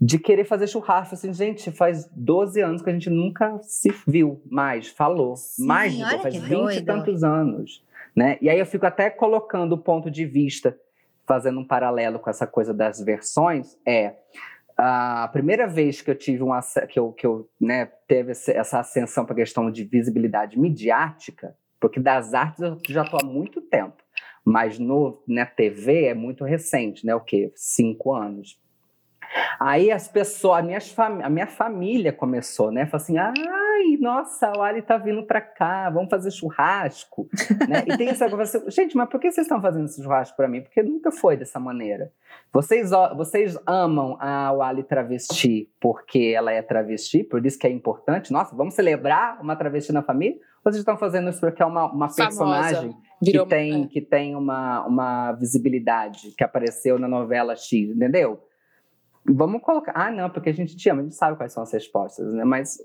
de 0.01 0.19
querer 0.19 0.45
fazer 0.45 0.67
churrasco, 0.67 1.15
assim, 1.15 1.33
gente, 1.33 1.71
faz 1.71 2.11
12 2.13 2.61
anos 2.61 2.83
que 2.83 2.91
a 2.91 2.93
gente 2.93 3.09
nunca 3.09 3.59
se 3.63 3.95
viu 4.07 4.43
mais, 4.51 4.89
falou, 4.89 5.37
Sim, 5.37 5.65
mais, 5.65 5.99
faz 6.21 6.37
20 6.37 6.77
e 6.77 6.83
tantos 6.83 7.23
anos, 7.23 7.85
né, 8.15 8.37
e 8.43 8.51
aí 8.51 8.59
eu 8.59 8.67
fico 8.67 8.85
até 8.85 9.09
colocando 9.09 9.75
o 9.75 9.79
ponto 9.79 10.11
de 10.11 10.27
vista 10.27 10.77
fazendo 11.27 11.61
um 11.61 11.67
paralelo 11.67 12.19
com 12.19 12.31
essa 12.31 12.47
coisa 12.47 12.75
das 12.75 13.01
versões, 13.01 13.79
é 13.87 14.17
a 14.77 15.29
primeira 15.33 15.67
vez 15.67 16.01
que 16.01 16.11
eu 16.11 16.15
tive 16.15 16.43
uma 16.43 16.61
que 16.89 16.99
eu, 16.99 17.13
que 17.13 17.27
eu 17.27 17.49
né, 17.61 17.87
teve 18.07 18.33
essa 18.33 18.81
ascensão 18.81 19.25
para 19.25 19.35
a 19.35 19.37
questão 19.37 19.71
de 19.71 19.85
visibilidade 19.85 20.59
midiática, 20.59 21.57
porque 21.81 22.01
das 22.01 22.35
artes 22.35 22.61
eu 22.61 22.79
já 22.89 23.03
estou 23.03 23.21
há 23.23 23.25
muito 23.25 23.61
tempo, 23.61 24.03
mas 24.45 24.79
no 24.79 25.23
na 25.27 25.47
TV 25.47 26.07
é 26.07 26.15
muito 26.15 26.45
recente, 26.45 27.05
né? 27.07 27.15
O 27.15 27.21
quê? 27.21 27.53
Cinco 27.55 28.15
anos. 28.15 28.59
Aí 29.59 29.91
as 29.91 30.09
pessoas, 30.09 30.59
a 30.59 30.63
minha, 30.63 30.79
a 31.25 31.31
minha 31.31 31.47
família 31.47 32.13
começou, 32.13 32.71
né? 32.71 32.87
Falou 32.87 33.03
assim: 33.03 33.19
ai, 33.19 33.97
nossa, 34.01 34.53
o 34.57 34.63
Ali 34.63 34.83
tá 34.83 34.97
vindo 34.97 35.23
para 35.23 35.41
cá, 35.41 35.89
vamos 35.91 36.11
fazer 36.11 36.31
churrasco. 36.31 37.29
né? 37.69 37.85
E 37.87 37.97
tem 37.97 38.09
essa 38.09 38.29
conversa, 38.29 38.63
gente, 38.71 38.97
mas 38.97 39.09
por 39.09 39.21
que 39.21 39.31
vocês 39.31 39.47
estão 39.47 39.61
fazendo 39.61 39.85
esse 39.85 40.03
churrasco 40.03 40.37
para 40.37 40.49
mim? 40.49 40.61
Porque 40.61 40.83
nunca 40.83 41.11
foi 41.11 41.37
dessa 41.37 41.59
maneira. 41.59 42.13
Vocês, 42.53 42.91
vocês 43.17 43.59
amam 43.67 44.17
a 44.21 44.53
Wally 44.53 44.83
travesti 44.83 45.71
porque 45.81 46.33
ela 46.37 46.53
é 46.53 46.61
travesti, 46.61 47.25
por 47.25 47.45
isso 47.45 47.59
que 47.59 47.67
é 47.67 47.71
importante. 47.71 48.33
Nossa, 48.33 48.55
vamos 48.55 48.75
celebrar 48.75 49.41
uma 49.41 49.57
travesti 49.57 49.93
na 49.93 50.03
família? 50.03 50.39
Ou 50.65 50.71
vocês 50.71 50.77
estão 50.77 50.97
fazendo 50.97 51.29
isso 51.29 51.41
porque 51.41 51.63
é 51.63 51.67
uma, 51.67 51.91
uma 51.91 52.09
personagem 52.15 52.95
que 53.25 53.47
tem, 53.47 53.85
é. 53.85 53.87
que 53.87 54.01
tem 54.01 54.37
uma, 54.37 54.85
uma 54.87 55.33
visibilidade, 55.33 56.33
que 56.37 56.45
apareceu 56.45 56.99
na 56.99 57.09
novela 57.09 57.57
X, 57.57 57.91
entendeu? 57.91 58.41
Vamos 59.25 59.63
colocar. 59.63 59.93
Ah, 59.95 60.11
não, 60.11 60.31
porque 60.31 60.51
a 60.51 60.55
gente 60.55 60.77
te 60.77 60.89
ama, 60.89 61.01
a 61.01 61.05
gente 61.05 61.15
sabe 61.15 61.37
quais 61.37 61.53
são 61.53 61.63
as 61.63 61.73
respostas, 61.73 62.33
né? 62.33 62.45
Mas 62.45 62.79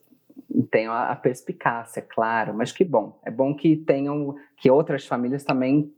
tem 0.70 0.88
a, 0.88 1.16
perspicácia, 1.16 2.02
claro. 2.02 2.54
Mas 2.54 2.72
que 2.72 2.84
bom. 2.84 3.20
É 3.26 3.32
bom 3.32 3.56
que 3.56 3.76
tenham, 3.76 4.36
que 4.58 4.70
outras 4.70 5.06
famílias 5.06 5.44
também 5.44 5.92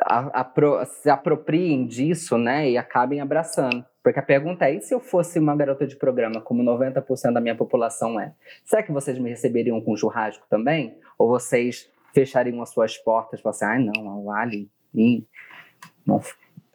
a, 0.00 0.40
a, 0.40 0.44
pro, 0.44 0.84
se 0.84 1.10
apropriem 1.10 1.86
disso, 1.86 2.38
né? 2.38 2.70
E 2.70 2.78
acabem 2.78 3.20
abraçando. 3.20 3.84
Porque 4.02 4.18
a 4.18 4.22
pergunta 4.22 4.66
é: 4.66 4.76
e 4.76 4.80
se 4.80 4.94
eu 4.94 5.00
fosse 5.00 5.38
uma 5.38 5.56
garota 5.56 5.86
de 5.86 5.96
programa, 5.96 6.40
como 6.40 6.62
90% 6.62 7.32
da 7.32 7.40
minha 7.40 7.56
população 7.56 8.18
é? 8.18 8.34
Será 8.64 8.82
que 8.82 8.92
vocês 8.92 9.18
me 9.18 9.30
receberiam 9.30 9.80
com 9.80 9.96
churrasco 9.96 10.46
também? 10.48 10.96
Ou 11.18 11.28
vocês 11.28 11.90
fechariam 12.12 12.60
as 12.62 12.70
suas 12.70 12.96
portas 12.98 13.40
e 13.44 13.48
assim, 13.48 13.64
ah, 13.64 13.78
não, 13.78 14.30
a 14.30 14.40
Ali. 14.40 14.70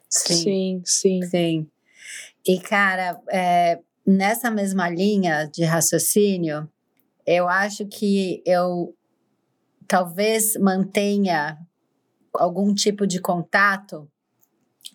Sim, 0.10 0.82
sim. 0.86 1.22
Sim. 1.24 1.68
E, 2.48 2.60
cara, 2.60 3.20
é, 3.30 3.80
nessa 4.06 4.50
mesma 4.50 4.90
linha 4.90 5.50
de 5.52 5.66
raciocínio, 5.66 6.70
eu 7.26 7.50
acho 7.50 7.86
que 7.86 8.42
eu 8.46 8.96
talvez 9.86 10.56
mantenha 10.56 11.58
algum 12.34 12.74
tipo 12.74 13.06
de 13.06 13.20
contato, 13.20 14.10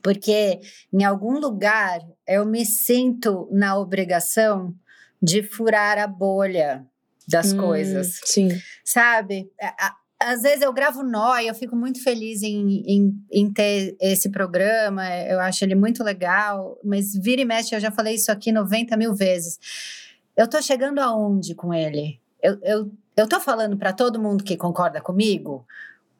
porque 0.02 0.60
em 0.92 1.04
algum 1.04 1.38
lugar 1.38 2.00
eu 2.26 2.46
me 2.46 2.64
sinto 2.64 3.48
na 3.52 3.76
obrigação 3.76 4.74
de 5.22 5.42
furar 5.42 5.98
a 5.98 6.06
bolha 6.06 6.86
das 7.28 7.52
hum, 7.52 7.58
coisas. 7.58 8.18
Sim. 8.24 8.48
Sabe? 8.84 9.50
Às 10.26 10.42
vezes 10.42 10.62
eu 10.62 10.72
gravo 10.72 11.02
nó 11.02 11.38
e 11.38 11.46
eu 11.46 11.54
fico 11.54 11.76
muito 11.76 12.02
feliz 12.02 12.42
em, 12.42 12.82
em, 12.86 13.24
em, 13.30 13.52
ter 13.52 13.96
esse 14.00 14.30
programa, 14.30 15.04
eu 15.26 15.40
acho 15.40 15.64
ele 15.64 15.74
muito 15.74 16.02
legal, 16.02 16.78
mas 16.84 17.14
vira 17.14 17.42
e 17.42 17.44
mexe, 17.44 17.74
eu 17.74 17.80
já 17.80 17.90
falei 17.90 18.14
isso 18.14 18.30
aqui 18.30 18.52
90 18.52 18.96
mil 18.96 19.14
vezes. 19.14 19.58
Eu 20.36 20.48
tô 20.48 20.60
chegando 20.62 20.98
aonde 20.98 21.54
com 21.54 21.72
ele? 21.74 22.18
Eu, 22.42 22.58
eu, 22.62 22.92
eu 23.16 23.28
tô 23.28 23.38
falando 23.38 23.76
para 23.76 23.92
todo 23.92 24.20
mundo 24.20 24.42
que 24.42 24.56
concorda 24.56 25.00
comigo? 25.00 25.66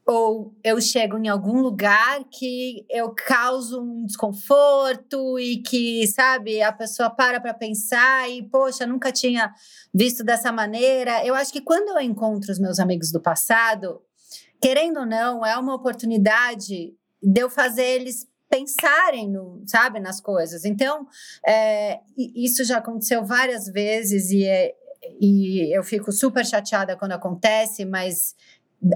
Ou 0.07 0.55
eu 0.65 0.81
chego 0.81 1.17
em 1.17 1.29
algum 1.29 1.61
lugar 1.61 2.25
que 2.31 2.85
eu 2.91 3.15
causo 3.15 3.81
um 3.81 4.05
desconforto 4.05 5.39
e 5.39 5.63
que, 5.63 6.07
sabe, 6.09 6.61
a 6.61 6.73
pessoa 6.73 7.09
para 7.09 7.41
para 7.41 7.55
pensar 7.55 8.29
e, 8.29 8.43
poxa, 8.43 8.87
nunca 8.87 9.13
tinha 9.13 9.53
visto 9.95 10.25
dessa 10.25 10.51
maneira. 10.51 11.25
Eu 11.25 11.35
acho 11.35 11.53
que 11.53 11.61
quando 11.61 11.97
eu 11.97 12.01
encontro 12.01 12.51
os 12.51 12.59
meus 12.59 12.81
amigos 12.81 13.13
do 13.13 13.21
passado, 13.21 14.03
querendo 14.61 15.01
ou 15.01 15.07
não, 15.07 15.47
é 15.47 15.57
uma 15.57 15.75
oportunidade 15.75 16.95
de 17.23 17.41
eu 17.41 17.49
fazer 17.49 17.85
eles 17.85 18.27
pensarem 18.51 19.31
no, 19.31 19.63
sabe, 19.67 19.99
nas 19.99 20.21
coisas. 20.21 20.65
Então, 20.65 21.07
é, 21.47 22.01
isso 22.17 22.65
já 22.65 22.79
aconteceu 22.79 23.25
várias 23.25 23.67
vezes 23.67 24.31
e, 24.31 24.45
é, 24.45 24.75
e 25.21 25.75
eu 25.75 25.83
fico 25.83 26.13
super 26.13 26.45
chateada 26.45 26.97
quando 26.97 27.13
acontece, 27.13 27.85
mas 27.85 28.35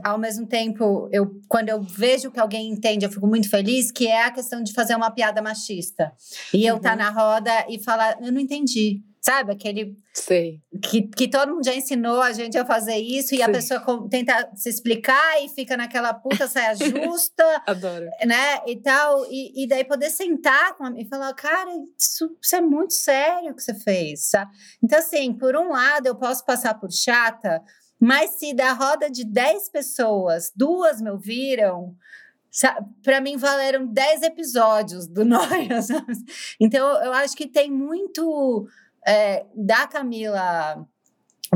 ao 0.02 0.18
mesmo 0.18 0.46
tempo, 0.46 1.08
eu, 1.12 1.40
quando 1.48 1.68
eu 1.68 1.80
vejo 1.82 2.30
que 2.30 2.40
alguém 2.40 2.70
entende, 2.70 3.04
eu 3.04 3.10
fico 3.10 3.26
muito 3.26 3.48
feliz, 3.48 3.90
que 3.90 4.06
é 4.06 4.24
a 4.24 4.30
questão 4.30 4.62
de 4.62 4.72
fazer 4.72 4.94
uma 4.96 5.10
piada 5.10 5.40
machista. 5.40 6.12
E 6.52 6.62
tá 6.62 6.64
uhum. 6.64 6.68
eu 6.68 6.76
estar 6.76 6.90
tá 6.90 6.96
na 6.96 7.10
roda 7.10 7.50
e 7.68 7.82
falar, 7.82 8.18
eu 8.20 8.32
não 8.32 8.40
entendi. 8.40 9.02
Sabe? 9.26 9.52
Aquele. 9.52 9.96
Sei. 10.14 10.60
Que, 10.80 11.02
que 11.02 11.26
todo 11.26 11.52
mundo 11.52 11.64
já 11.64 11.74
ensinou 11.74 12.22
a 12.22 12.32
gente 12.32 12.56
a 12.56 12.64
fazer 12.64 12.94
isso 12.94 13.34
e 13.34 13.42
a 13.42 13.48
pessoa 13.50 13.82
tenta 14.08 14.52
se 14.54 14.68
explicar 14.68 15.42
e 15.42 15.48
fica 15.48 15.76
naquela 15.76 16.14
puta 16.14 16.46
saia 16.46 16.74
justa. 16.78 17.42
Adoro. 17.66 18.06
Né? 18.24 18.60
E 18.68 18.76
tal. 18.76 19.26
E, 19.28 19.64
e 19.64 19.66
daí 19.66 19.82
poder 19.82 20.10
sentar 20.10 20.76
com 20.76 20.96
e 20.96 21.04
falar, 21.08 21.34
cara, 21.34 21.72
isso, 21.98 22.36
isso 22.40 22.54
é 22.54 22.60
muito 22.60 22.94
sério 22.94 23.52
que 23.52 23.64
você 23.64 23.74
fez. 23.74 24.26
Sabe? 24.30 24.52
Então, 24.80 25.00
assim, 25.00 25.32
por 25.32 25.56
um 25.56 25.70
lado, 25.70 26.06
eu 26.06 26.14
posso 26.14 26.44
passar 26.44 26.74
por 26.74 26.92
chata, 26.92 27.60
mas 28.00 28.32
se 28.32 28.54
da 28.54 28.72
roda 28.72 29.10
de 29.10 29.24
10 29.24 29.68
pessoas, 29.70 30.52
duas 30.54 31.00
me 31.00 31.10
ouviram, 31.10 31.96
para 33.02 33.20
mim 33.20 33.36
valeram 33.36 33.86
10 33.86 34.22
episódios 34.22 35.06
do 35.06 35.24
Noia. 35.26 35.80
Então, 36.60 36.86
eu 37.02 37.12
acho 37.12 37.36
que 37.36 37.46
tem 37.46 37.70
muito 37.70 38.66
é, 39.06 39.44
da 39.54 39.86
Camila 39.86 40.86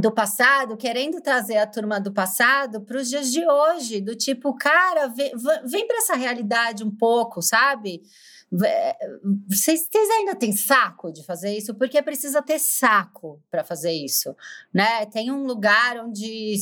do 0.00 0.12
passado, 0.12 0.76
querendo 0.76 1.20
trazer 1.20 1.56
a 1.56 1.66
turma 1.66 2.00
do 2.00 2.12
passado 2.12 2.80
para 2.80 2.98
os 2.98 3.08
dias 3.08 3.32
de 3.32 3.44
hoje, 3.44 4.00
do 4.00 4.14
tipo, 4.14 4.54
cara, 4.54 5.08
vem, 5.08 5.32
vem 5.64 5.86
para 5.86 5.98
essa 5.98 6.14
realidade 6.14 6.84
um 6.84 6.90
pouco, 6.90 7.42
sabe? 7.42 8.02
Vocês, 8.50 9.88
vocês, 9.88 10.10
ainda 10.10 10.34
têm 10.34 10.52
saco 10.52 11.12
de 11.12 11.24
fazer 11.24 11.56
isso? 11.56 11.72
Porque 11.74 12.02
precisa 12.02 12.42
ter 12.42 12.58
saco 12.58 13.40
para 13.48 13.62
fazer 13.62 13.92
isso, 13.92 14.34
né? 14.74 15.06
Tem 15.06 15.30
um 15.30 15.44
lugar 15.44 15.98
onde, 16.04 16.56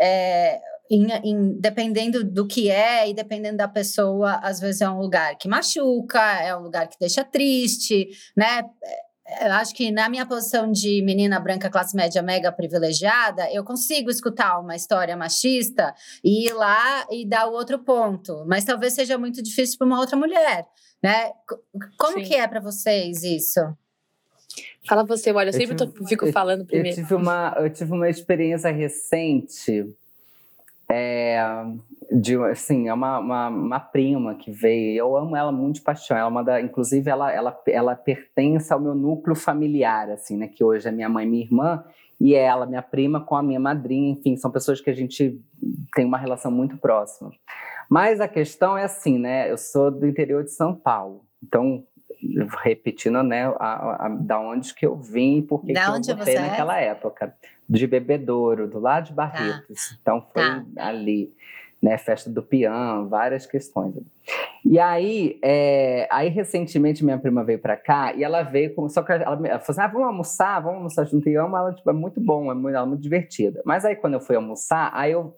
é, 0.00 0.58
em, 0.90 1.06
em, 1.24 1.60
dependendo 1.60 2.24
do 2.24 2.46
que 2.46 2.70
é 2.70 3.10
e 3.10 3.12
dependendo 3.12 3.58
da 3.58 3.68
pessoa, 3.68 4.36
às 4.42 4.58
vezes 4.58 4.80
é 4.80 4.88
um 4.88 5.00
lugar 5.00 5.36
que 5.36 5.48
machuca, 5.48 6.20
é 6.40 6.56
um 6.56 6.62
lugar 6.62 6.88
que 6.88 6.98
deixa 6.98 7.22
triste, 7.22 8.08
né? 8.34 8.62
Eu 9.40 9.52
acho 9.52 9.74
que 9.74 9.90
na 9.90 10.08
minha 10.08 10.24
posição 10.24 10.72
de 10.72 11.02
menina 11.02 11.38
branca, 11.38 11.68
classe 11.68 11.94
média 11.94 12.22
mega 12.22 12.50
privilegiada, 12.50 13.52
eu 13.52 13.62
consigo 13.62 14.10
escutar 14.10 14.58
uma 14.58 14.74
história 14.74 15.16
machista 15.16 15.94
e 16.24 16.48
ir 16.48 16.52
lá 16.54 17.06
e 17.10 17.26
dar 17.26 17.46
o 17.46 17.52
outro 17.52 17.78
ponto. 17.78 18.44
Mas 18.46 18.64
talvez 18.64 18.94
seja 18.94 19.18
muito 19.18 19.42
difícil 19.42 19.76
para 19.76 19.86
uma 19.86 20.00
outra 20.00 20.16
mulher, 20.16 20.66
né? 21.02 21.30
Como 21.98 22.18
Sim. 22.18 22.24
que 22.24 22.34
é 22.34 22.46
para 22.48 22.60
vocês 22.60 23.22
isso? 23.22 23.60
Fala 24.86 25.04
você, 25.04 25.30
olha, 25.32 25.50
eu 25.50 25.52
sempre 25.52 25.76
eu 25.82 25.86
tive, 25.86 26.08
fico 26.08 26.32
falando 26.32 26.64
primeiro. 26.64 26.88
Eu 26.98 27.02
tive 27.02 27.14
uma, 27.14 27.54
eu 27.58 27.70
tive 27.70 27.92
uma 27.92 28.08
experiência 28.08 28.70
recente 28.70 29.86
é, 30.90 31.38
de 32.10 32.36
assim, 32.44 32.88
é 32.88 32.94
uma, 32.94 33.18
uma, 33.18 33.48
uma, 33.48 33.80
prima 33.80 34.34
que 34.34 34.50
veio. 34.50 34.96
Eu 34.96 35.16
amo 35.16 35.36
ela 35.36 35.52
muito 35.52 35.76
de 35.76 35.82
paixão. 35.82 36.16
Ela 36.16 36.26
é 36.26 36.30
uma 36.30 36.42
da, 36.42 36.60
inclusive 36.60 37.10
ela, 37.10 37.30
ela, 37.32 37.60
ela 37.66 37.94
pertence 37.94 38.72
ao 38.72 38.80
meu 38.80 38.94
núcleo 38.94 39.36
familiar, 39.36 40.10
assim, 40.10 40.36
né? 40.36 40.48
Que 40.48 40.64
hoje 40.64 40.88
é 40.88 40.92
minha 40.92 41.08
mãe, 41.08 41.26
minha 41.26 41.44
irmã 41.44 41.84
e 42.20 42.34
ela, 42.34 42.66
minha 42.66 42.82
prima, 42.82 43.20
com 43.20 43.36
a 43.36 43.42
minha 43.42 43.60
madrinha. 43.60 44.12
Enfim, 44.12 44.36
são 44.36 44.50
pessoas 44.50 44.80
que 44.80 44.90
a 44.90 44.94
gente 44.94 45.40
tem 45.94 46.06
uma 46.06 46.18
relação 46.18 46.50
muito 46.50 46.76
próxima. 46.78 47.30
Mas 47.88 48.20
a 48.20 48.28
questão 48.28 48.76
é 48.76 48.84
assim, 48.84 49.18
né? 49.18 49.50
Eu 49.50 49.58
sou 49.58 49.90
do 49.90 50.06
interior 50.06 50.42
de 50.44 50.50
São 50.50 50.74
Paulo, 50.74 51.24
então 51.42 51.84
repetindo, 52.62 53.22
né, 53.22 53.46
a, 53.58 54.06
a, 54.06 54.08
da 54.08 54.40
onde 54.40 54.74
que 54.74 54.86
eu 54.86 54.96
vim 54.96 55.38
e 55.38 55.42
por 55.42 55.64
que, 55.64 55.72
que 55.72 55.78
eu 55.78 56.16
voltei 56.16 56.36
é? 56.36 56.40
naquela 56.40 56.80
época. 56.80 57.34
De 57.68 57.86
Bebedouro, 57.86 58.66
do 58.66 58.78
lado 58.78 59.04
de 59.04 59.10
tá. 59.10 59.16
Barretos. 59.16 59.88
Tá. 59.88 59.96
Então 60.00 60.26
foi 60.32 60.42
tá. 60.42 60.64
ali 60.76 61.32
né, 61.82 61.96
festa 61.96 62.28
do 62.28 62.42
peão, 62.42 63.08
várias 63.08 63.46
questões. 63.46 63.94
E 64.64 64.78
aí, 64.78 65.38
é, 65.42 66.08
aí 66.10 66.28
recentemente 66.28 67.04
minha 67.04 67.18
prima 67.18 67.44
veio 67.44 67.58
para 67.58 67.76
cá 67.76 68.12
e 68.14 68.24
ela 68.24 68.42
veio 68.42 68.74
com, 68.74 68.88
só 68.88 69.02
que 69.02 69.12
ela, 69.12 69.22
ela 69.24 69.38
falou 69.38 69.62
assim, 69.68 69.80
ah, 69.80 69.86
vamos 69.86 70.08
almoçar, 70.08 70.60
vamos 70.60 70.76
almoçar 70.78 71.04
junto. 71.06 71.28
E 71.28 71.34
eu 71.34 71.44
amo 71.44 71.56
ela, 71.56 71.72
tipo, 71.72 71.88
é 71.88 71.92
muito 71.92 72.20
bom, 72.20 72.50
é 72.50 72.54
muito, 72.54 72.74
ela 72.74 72.84
é 72.84 72.88
muito 72.88 73.02
divertida. 73.02 73.62
Mas 73.64 73.84
aí 73.84 73.94
quando 73.94 74.14
eu 74.14 74.20
fui 74.20 74.34
almoçar, 74.34 74.90
aí 74.92 75.12
eu 75.12 75.34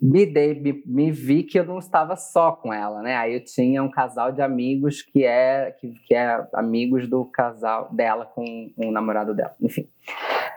me 0.00 0.26
dei, 0.26 0.54
me, 0.58 0.82
me, 0.86 1.10
vi 1.10 1.42
que 1.42 1.58
eu 1.58 1.64
não 1.64 1.78
estava 1.78 2.16
só 2.16 2.52
com 2.52 2.72
ela, 2.72 3.02
né? 3.02 3.16
Aí 3.16 3.34
eu 3.34 3.44
tinha 3.44 3.82
um 3.82 3.90
casal 3.90 4.32
de 4.32 4.40
amigos 4.40 5.02
que 5.02 5.24
é 5.24 5.74
que, 5.78 5.92
que 6.06 6.14
é 6.14 6.46
amigos 6.54 7.08
do 7.08 7.24
casal 7.24 7.88
dela 7.92 8.26
com, 8.26 8.70
o 8.76 8.90
namorado 8.90 9.34
dela, 9.34 9.54
enfim. 9.60 9.88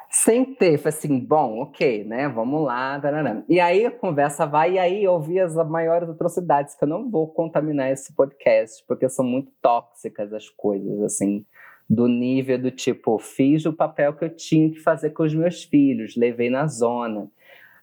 Sentei, 0.09 0.77
falei 0.77 0.97
assim, 0.97 1.19
bom, 1.19 1.59
ok, 1.59 2.05
né? 2.05 2.29
Vamos 2.29 2.63
lá. 2.63 2.99
Tarará. 2.99 3.43
E 3.49 3.59
aí 3.59 3.85
a 3.85 3.91
conversa 3.91 4.45
vai, 4.45 4.73
e 4.73 4.79
aí 4.79 5.03
eu 5.03 5.11
ouvi 5.11 5.39
as 5.39 5.53
maiores 5.67 6.09
atrocidades, 6.09 6.73
que 6.73 6.83
eu 6.83 6.87
não 6.87 7.09
vou 7.09 7.27
contaminar 7.27 7.91
esse 7.91 8.15
podcast, 8.15 8.83
porque 8.87 9.09
são 9.09 9.25
muito 9.25 9.51
tóxicas 9.61 10.31
as 10.31 10.49
coisas, 10.49 11.01
assim, 11.01 11.45
do 11.89 12.07
nível 12.07 12.57
do 12.57 12.71
tipo, 12.71 13.19
fiz 13.19 13.65
o 13.65 13.73
papel 13.73 14.13
que 14.13 14.25
eu 14.25 14.35
tinha 14.35 14.71
que 14.71 14.79
fazer 14.79 15.11
com 15.11 15.23
os 15.23 15.35
meus 15.35 15.63
filhos, 15.63 16.15
levei 16.15 16.49
na 16.49 16.65
zona. 16.65 17.29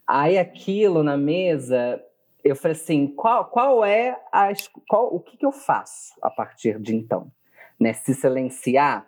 Aí 0.07 0.38
aquilo 0.38 1.03
na 1.03 1.17
mesa, 1.17 2.03
eu 2.45 2.57
falei 2.57 2.77
assim, 2.77 3.07
qual, 3.07 3.47
qual 3.47 3.85
é 3.85 4.19
a, 4.33 4.49
qual, 4.88 5.15
o 5.15 5.21
que, 5.21 5.37
que 5.37 5.47
eu 5.47 5.53
faço 5.53 6.15
a 6.23 6.31
partir 6.31 6.79
de 6.81 6.95
então? 6.95 7.31
Né? 7.81 7.93
Se 7.93 8.15
silenciar? 8.15 9.07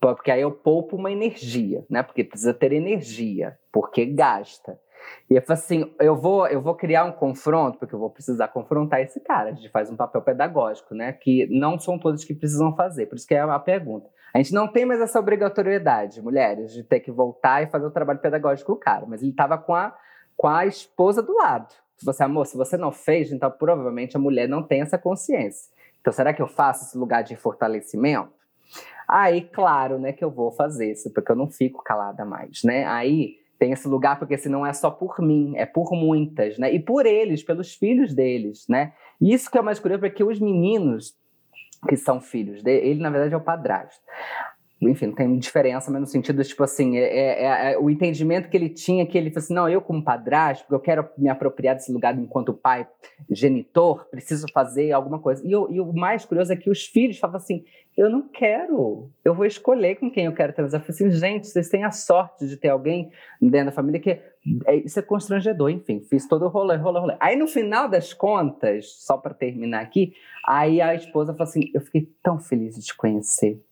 Porque 0.00 0.30
aí 0.30 0.40
eu 0.40 0.50
poupo 0.50 0.96
uma 0.96 1.12
energia, 1.12 1.84
né? 1.90 2.02
Porque 2.02 2.24
precisa 2.24 2.54
ter 2.54 2.72
energia, 2.72 3.58
porque 3.70 4.06
gasta. 4.06 4.80
E 5.28 5.34
eu 5.34 5.42
falei 5.42 5.62
assim, 5.62 5.94
eu 6.00 6.16
vou, 6.16 6.46
eu 6.48 6.60
vou 6.60 6.74
criar 6.74 7.04
um 7.04 7.12
confronto, 7.12 7.78
porque 7.78 7.94
eu 7.94 7.98
vou 7.98 8.10
precisar 8.10 8.48
confrontar 8.48 9.00
esse 9.00 9.20
cara. 9.20 9.50
A 9.50 9.52
gente 9.52 9.68
faz 9.68 9.90
um 9.90 9.96
papel 9.96 10.22
pedagógico, 10.22 10.94
né? 10.94 11.12
Que 11.12 11.46
não 11.50 11.78
são 11.78 11.98
todos 11.98 12.24
que 12.24 12.34
precisam 12.34 12.74
fazer. 12.74 13.06
Por 13.06 13.16
isso 13.16 13.26
que 13.26 13.34
é 13.34 13.40
a 13.40 13.58
pergunta. 13.58 14.08
A 14.32 14.38
gente 14.38 14.52
não 14.52 14.68
tem 14.68 14.84
mais 14.84 15.00
essa 15.00 15.18
obrigatoriedade, 15.18 16.22
mulheres, 16.22 16.72
de 16.72 16.82
ter 16.82 17.00
que 17.00 17.10
voltar 17.10 17.62
e 17.62 17.66
fazer 17.66 17.86
o 17.86 17.90
trabalho 17.90 18.20
pedagógico 18.20 18.72
com 18.72 18.78
o 18.78 18.80
cara. 18.80 19.04
Mas 19.06 19.22
ele 19.22 19.30
estava 19.30 19.58
com 19.58 19.74
a, 19.74 19.96
com 20.36 20.46
a 20.46 20.66
esposa 20.66 21.22
do 21.22 21.34
lado. 21.34 21.72
Se 21.96 22.06
você, 22.06 22.22
amor, 22.22 22.46
se 22.46 22.56
você 22.56 22.76
não 22.76 22.90
fez, 22.90 23.30
então 23.32 23.50
provavelmente 23.50 24.16
a 24.16 24.20
mulher 24.20 24.48
não 24.48 24.62
tem 24.62 24.80
essa 24.80 24.96
consciência. 24.96 25.70
Então, 26.00 26.12
será 26.12 26.32
que 26.32 26.40
eu 26.40 26.46
faço 26.46 26.84
esse 26.84 26.96
lugar 26.96 27.22
de 27.22 27.36
fortalecimento? 27.36 28.32
Aí, 29.06 29.42
claro, 29.42 29.98
né, 29.98 30.12
que 30.12 30.24
eu 30.24 30.30
vou 30.30 30.52
fazer 30.52 30.92
isso, 30.92 31.12
porque 31.12 31.32
eu 31.32 31.36
não 31.36 31.50
fico 31.50 31.82
calada 31.82 32.24
mais, 32.24 32.62
né? 32.62 32.86
Aí 32.86 33.40
tem 33.58 33.72
esse 33.72 33.86
lugar, 33.86 34.18
porque 34.18 34.38
senão 34.38 34.64
é 34.64 34.72
só 34.72 34.90
por 34.90 35.20
mim, 35.20 35.52
é 35.56 35.66
por 35.66 35.92
muitas, 35.92 36.56
né? 36.56 36.72
E 36.72 36.80
por 36.80 37.04
eles, 37.04 37.42
pelos 37.42 37.74
filhos 37.74 38.14
deles, 38.14 38.66
né? 38.68 38.94
E 39.20 39.34
isso 39.34 39.50
que 39.50 39.58
é 39.58 39.62
mais 39.62 39.78
curioso, 39.78 40.00
porque 40.00 40.24
os 40.24 40.40
meninos 40.40 41.14
que 41.88 41.96
são 41.96 42.20
filhos 42.20 42.62
dele, 42.62 42.88
ele 42.88 43.02
na 43.02 43.10
verdade 43.10 43.34
é 43.34 43.36
o 43.36 43.40
padrasto 43.40 44.02
enfim, 44.88 45.12
tem 45.12 45.38
diferença, 45.38 45.90
mas 45.90 46.00
no 46.00 46.06
sentido, 46.06 46.42
tipo 46.42 46.62
assim, 46.64 46.96
é, 46.96 47.02
é, 47.02 47.72
é, 47.72 47.78
o 47.78 47.90
entendimento 47.90 48.48
que 48.48 48.56
ele 48.56 48.70
tinha, 48.70 49.04
que 49.04 49.18
ele 49.18 49.30
falou 49.30 49.44
assim, 49.44 49.54
não, 49.54 49.68
eu 49.68 49.82
como 49.82 50.02
padrasto, 50.02 50.72
eu 50.72 50.80
quero 50.80 51.06
me 51.18 51.28
apropriar 51.28 51.74
desse 51.74 51.92
lugar 51.92 52.18
enquanto 52.18 52.54
pai 52.54 52.88
genitor, 53.30 54.08
preciso 54.10 54.46
fazer 54.54 54.92
alguma 54.92 55.18
coisa. 55.18 55.46
E, 55.46 55.52
eu, 55.52 55.70
e 55.70 55.80
o 55.80 55.92
mais 55.92 56.24
curioso 56.24 56.52
é 56.52 56.56
que 56.56 56.70
os 56.70 56.86
filhos 56.86 57.18
falavam 57.18 57.36
assim, 57.36 57.62
eu 57.94 58.08
não 58.08 58.26
quero, 58.26 59.10
eu 59.22 59.34
vou 59.34 59.44
escolher 59.44 59.96
com 59.96 60.10
quem 60.10 60.24
eu 60.24 60.32
quero 60.32 60.54
transar. 60.54 60.80
Eu 60.80 60.84
falei 60.84 61.10
assim, 61.10 61.18
gente, 61.18 61.46
vocês 61.46 61.68
têm 61.68 61.84
a 61.84 61.90
sorte 61.90 62.46
de 62.46 62.56
ter 62.56 62.70
alguém 62.70 63.10
dentro 63.40 63.66
da 63.66 63.72
família 63.72 64.00
que 64.00 64.18
é, 64.66 64.76
isso 64.76 64.98
é 64.98 65.02
constrangedor, 65.02 65.68
enfim, 65.68 66.00
fiz 66.08 66.26
todo 66.26 66.46
o 66.46 66.48
rolê, 66.48 66.76
rolê, 66.76 67.00
rolê. 67.00 67.16
Aí 67.20 67.36
no 67.36 67.46
final 67.46 67.86
das 67.86 68.14
contas, 68.14 68.94
só 68.94 69.18
para 69.18 69.34
terminar 69.34 69.82
aqui, 69.82 70.14
aí 70.46 70.80
a 70.80 70.94
esposa 70.94 71.34
falou 71.34 71.50
assim, 71.50 71.70
eu 71.74 71.82
fiquei 71.82 72.08
tão 72.22 72.38
feliz 72.38 72.76
de 72.76 72.82
te 72.82 72.96
conhecer 72.96 73.62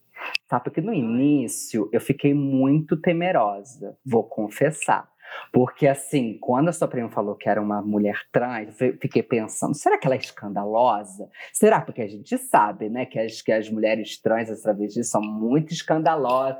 Tá? 0.48 0.58
Porque 0.60 0.80
no 0.80 0.92
início 0.92 1.88
eu 1.92 2.00
fiquei 2.00 2.34
muito 2.34 2.96
temerosa, 2.96 3.96
vou 4.04 4.24
confessar. 4.24 5.08
Porque, 5.52 5.86
assim, 5.86 6.38
quando 6.40 6.68
a 6.68 6.72
sua 6.72 6.88
prima 6.88 7.10
falou 7.10 7.34
que 7.34 7.48
era 7.48 7.60
uma 7.60 7.82
mulher 7.82 8.18
trans, 8.32 8.80
eu 8.80 8.96
fiquei 8.98 9.22
pensando: 9.22 9.74
será 9.74 9.98
que 9.98 10.06
ela 10.06 10.16
é 10.16 10.18
escandalosa? 10.18 11.28
Será? 11.52 11.80
Porque 11.80 12.02
a 12.02 12.08
gente 12.08 12.36
sabe, 12.38 12.88
né, 12.88 13.06
que 13.06 13.18
as, 13.18 13.42
que 13.42 13.52
as 13.52 13.68
mulheres 13.70 14.20
trans, 14.20 14.50
as 14.50 14.62
travestis, 14.62 15.10
são 15.10 15.20
muito 15.20 15.72
escandalosas. 15.72 16.56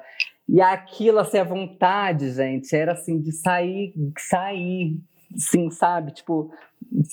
E 0.48 0.60
aquilo, 0.60 1.18
assim, 1.18 1.38
a 1.38 1.44
vontade, 1.44 2.30
gente, 2.30 2.74
era 2.74 2.92
assim, 2.92 3.20
de 3.20 3.32
sair, 3.32 3.92
sair, 4.18 4.98
sim, 5.36 5.70
sabe? 5.70 6.12
Tipo, 6.12 6.50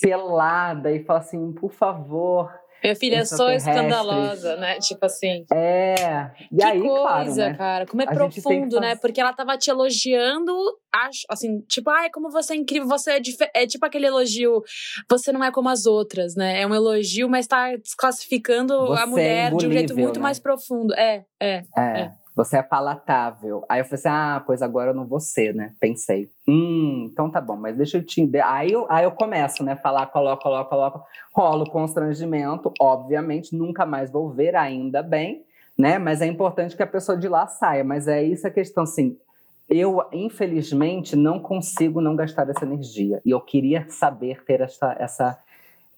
pelada 0.00 0.90
e 0.92 1.04
falar 1.04 1.20
assim: 1.20 1.52
por 1.52 1.72
favor, 1.72 2.50
Minha 2.82 2.94
filha, 2.96 3.24
sou 3.24 3.50
escandalosa, 3.50 4.56
né? 4.56 4.78
Tipo 4.78 5.06
assim. 5.06 5.44
É. 5.52 5.94
E 6.52 6.56
que 6.56 6.64
aí, 6.64 6.80
coisa, 6.80 6.94
claro, 7.02 7.34
né? 7.34 7.54
cara. 7.54 7.86
Como 7.86 8.02
é 8.02 8.04
A 8.04 8.12
profundo, 8.12 8.80
né? 8.80 8.88
fazer- 8.90 9.00
Porque 9.00 9.20
ela 9.20 9.32
tava 9.32 9.56
te 9.58 9.70
elogiando, 9.70 10.52
acho, 10.94 11.20
assim, 11.28 11.60
tipo, 11.68 11.90
ai, 11.90 12.10
como 12.10 12.30
você 12.30 12.52
é 12.52 12.56
incrível, 12.56 12.86
você 12.88 13.12
é, 13.12 13.20
é 13.62 13.66
tipo 13.66 13.84
aquele 13.84 14.06
elogio, 14.06 14.62
você 15.10 15.32
não 15.32 15.42
é 15.42 15.50
como 15.50 15.68
as 15.68 15.86
outras, 15.86 16.34
né? 16.36 16.60
É 16.60 16.66
um 16.66 16.74
elogio, 16.74 17.28
mas 17.28 17.46
tá 17.46 17.74
desclassificando 17.76 18.86
Você 18.86 19.00
a 19.00 19.02
é 19.02 19.06
mulher 19.06 19.54
de 19.54 19.66
um 19.66 19.72
jeito 19.72 19.96
muito 19.96 20.16
né? 20.18 20.22
mais 20.22 20.38
profundo. 20.38 20.94
É, 20.94 21.24
é. 21.40 21.62
É. 21.76 22.00
É. 22.00 22.25
Você 22.36 22.58
é 22.58 22.62
palatável. 22.62 23.64
Aí 23.66 23.80
eu 23.80 23.84
falei 23.86 23.98
assim: 23.98 24.08
ah, 24.10 24.42
pois 24.46 24.60
agora 24.60 24.90
eu 24.90 24.94
não 24.94 25.06
vou 25.06 25.18
ser, 25.18 25.54
né? 25.54 25.72
Pensei. 25.80 26.30
Hum, 26.46 27.08
então 27.10 27.30
tá 27.30 27.40
bom, 27.40 27.56
mas 27.56 27.74
deixa 27.74 27.96
eu 27.96 28.04
te. 28.04 28.30
Aí 28.44 28.70
eu, 28.70 28.86
aí 28.90 29.04
eu 29.04 29.10
começo, 29.10 29.64
né? 29.64 29.74
Falar, 29.74 30.06
coloco, 30.08 30.42
coloco, 30.42 30.68
coloco. 30.68 31.02
Rolo 31.34 31.64
o 31.64 31.70
constrangimento. 31.70 32.70
Obviamente, 32.78 33.56
nunca 33.56 33.86
mais 33.86 34.10
vou 34.10 34.28
ver, 34.28 34.54
ainda 34.54 35.02
bem, 35.02 35.46
né? 35.78 35.98
Mas 35.98 36.20
é 36.20 36.26
importante 36.26 36.76
que 36.76 36.82
a 36.82 36.86
pessoa 36.86 37.16
de 37.16 37.26
lá 37.26 37.46
saia. 37.46 37.82
Mas 37.82 38.06
é 38.06 38.22
isso 38.22 38.46
a 38.46 38.50
questão, 38.50 38.82
assim. 38.82 39.16
Eu, 39.66 40.04
infelizmente, 40.12 41.16
não 41.16 41.40
consigo 41.40 42.02
não 42.02 42.14
gastar 42.14 42.48
essa 42.50 42.66
energia. 42.66 43.20
E 43.24 43.30
eu 43.30 43.40
queria 43.40 43.86
saber 43.88 44.44
ter 44.44 44.60
essa, 44.60 44.94
essa, 44.98 45.38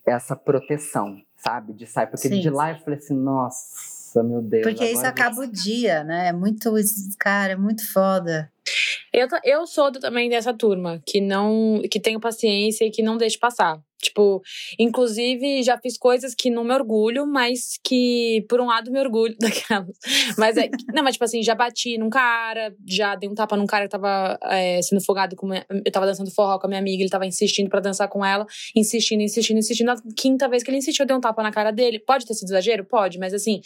essa 0.07 0.37
proteção, 0.37 1.20
sabe? 1.37 1.72
De 1.72 1.85
sair. 1.85 2.07
Porque 2.07 2.29
Sim. 2.29 2.40
de 2.40 2.48
lá 2.48 2.70
eu 2.70 2.79
falei 2.79 2.98
assim, 2.98 3.14
nossa, 3.14 3.97
meu 4.23 4.42
Deus. 4.42 4.62
Porque 4.62 4.85
isso 4.85 5.07
acaba 5.07 5.40
o 5.42 5.47
dia, 5.47 6.05
né? 6.05 6.29
É 6.29 6.33
muito, 6.33 6.73
cara, 7.18 7.53
é 7.53 7.57
muito 7.57 7.90
foda. 7.92 8.51
Eu, 9.12 9.27
eu 9.44 9.66
sou 9.66 9.90
também 9.92 10.29
dessa 10.29 10.53
turma, 10.55 11.03
que 11.07 11.21
não. 11.21 11.81
que 11.90 12.01
tenho 12.01 12.21
paciência 12.21 12.85
e 12.85 12.90
que 12.90 13.03
não 13.03 13.16
deixo 13.16 13.38
passar. 13.38 13.81
Tipo, 14.01 14.40
inclusive 14.79 15.61
já 15.64 15.77
fiz 15.77 15.99
coisas 15.99 16.33
que 16.33 16.51
não 16.51 16.62
me 16.62 16.73
orgulho, 16.73 17.27
mas 17.27 17.81
que, 17.85 18.47
por 18.49 18.61
um 18.61 18.66
lado, 18.66 18.92
me 18.92 19.01
orgulho 19.01 19.35
daquelas. 19.40 19.88
Mas 20.38 20.57
é. 20.57 20.68
Não, 20.94 21.03
mas 21.03 21.14
tipo 21.14 21.25
assim, 21.25 21.42
já 21.42 21.53
bati 21.55 21.99
num 21.99 22.09
cara, 22.09 22.73
já 22.87 23.16
dei 23.16 23.29
um 23.29 23.35
tapa 23.35 23.57
num 23.57 23.66
cara 23.66 23.87
que 23.87 23.90
tava 23.90 24.38
é, 24.44 24.81
sendo 24.83 25.01
folgado 25.05 25.35
com. 25.35 25.49
minha- 25.49 25.66
Eu 25.85 25.90
tava 25.90 26.07
dançando 26.07 26.31
forró 26.31 26.61
com 26.61 26.66
a 26.66 26.68
minha 26.68 26.81
amiga, 26.81 27.03
ele 27.03 27.11
tava 27.11 27.27
insistindo 27.27 27.68
pra 27.68 27.81
dançar 27.81 28.09
com 28.09 28.25
ela, 28.25 28.47
insistindo, 28.77 29.21
insistindo, 29.21 29.59
insistindo. 29.59 29.88
Na 29.88 29.97
quinta 30.16 30.49
vez 30.49 30.62
que 30.62 30.71
ele 30.71 30.79
insistiu, 30.79 31.03
eu 31.03 31.07
dei 31.09 31.16
um 31.16 31.21
tapa 31.21 31.42
na 31.42 31.51
cara 31.51 31.73
dele. 31.73 31.99
Pode 31.99 32.25
ter 32.25 32.35
sido 32.35 32.49
exagero? 32.51 32.85
Pode, 32.85 33.18
mas 33.18 33.35
assim, 33.35 33.61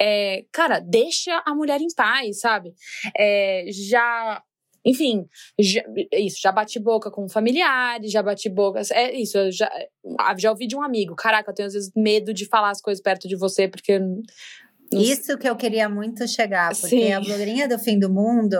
é, 0.00 0.44
cara, 0.52 0.78
deixa 0.78 1.42
a 1.44 1.54
mulher 1.56 1.80
em 1.80 1.88
paz, 1.96 2.38
sabe? 2.38 2.72
É, 3.18 3.64
já. 3.70 4.40
Enfim, 4.84 5.26
já, 5.58 5.82
isso, 6.12 6.40
já 6.40 6.50
bati 6.50 6.78
boca 6.78 7.10
com 7.10 7.28
familiares, 7.28 8.10
já 8.10 8.22
bati 8.22 8.48
boca. 8.48 8.82
É 8.92 9.12
isso, 9.12 9.38
eu 9.38 9.52
já, 9.52 9.70
ah, 10.18 10.34
já 10.36 10.50
ouvi 10.50 10.66
de 10.66 10.76
um 10.76 10.82
amigo. 10.82 11.14
Caraca, 11.14 11.50
eu 11.50 11.54
tenho 11.54 11.68
às 11.68 11.74
vezes 11.74 11.92
medo 11.96 12.34
de 12.34 12.46
falar 12.46 12.70
as 12.70 12.80
coisas 12.80 13.02
perto 13.02 13.28
de 13.28 13.36
você, 13.36 13.68
porque. 13.68 14.00
Isso 14.92 15.38
que 15.38 15.48
eu 15.48 15.56
queria 15.56 15.88
muito 15.88 16.28
chegar, 16.28 16.68
porque 16.68 17.06
Sim. 17.06 17.12
a 17.12 17.20
blogueirinha 17.20 17.66
do 17.66 17.78
fim 17.78 17.98
do 17.98 18.12
mundo, 18.12 18.58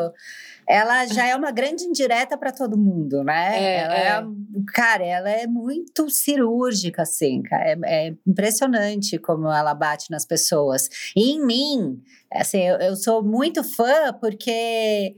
ela 0.67 1.05
já 1.07 1.27
é 1.27 1.37
uma 1.37 1.51
grande 1.51 1.85
indireta 1.85 2.39
para 2.39 2.51
todo 2.51 2.79
mundo, 2.79 3.23
né? 3.23 3.63
É, 3.63 3.77
ela 3.81 4.23
é. 4.23 4.25
cara, 4.73 5.05
ela 5.05 5.31
é 5.31 5.47
muito 5.47 6.09
cirúrgica, 6.09 7.03
assim, 7.03 7.43
cara. 7.43 7.73
É, 7.85 8.07
é 8.09 8.15
impressionante 8.27 9.19
como 9.19 9.47
ela 9.53 9.75
bate 9.75 10.11
nas 10.11 10.25
pessoas. 10.25 10.89
E 11.15 11.33
em 11.33 11.45
mim, 11.45 12.03
assim, 12.33 12.63
eu, 12.63 12.77
eu 12.79 12.97
sou 12.97 13.23
muito 13.23 13.63
fã 13.63 14.15
porque 14.19 15.17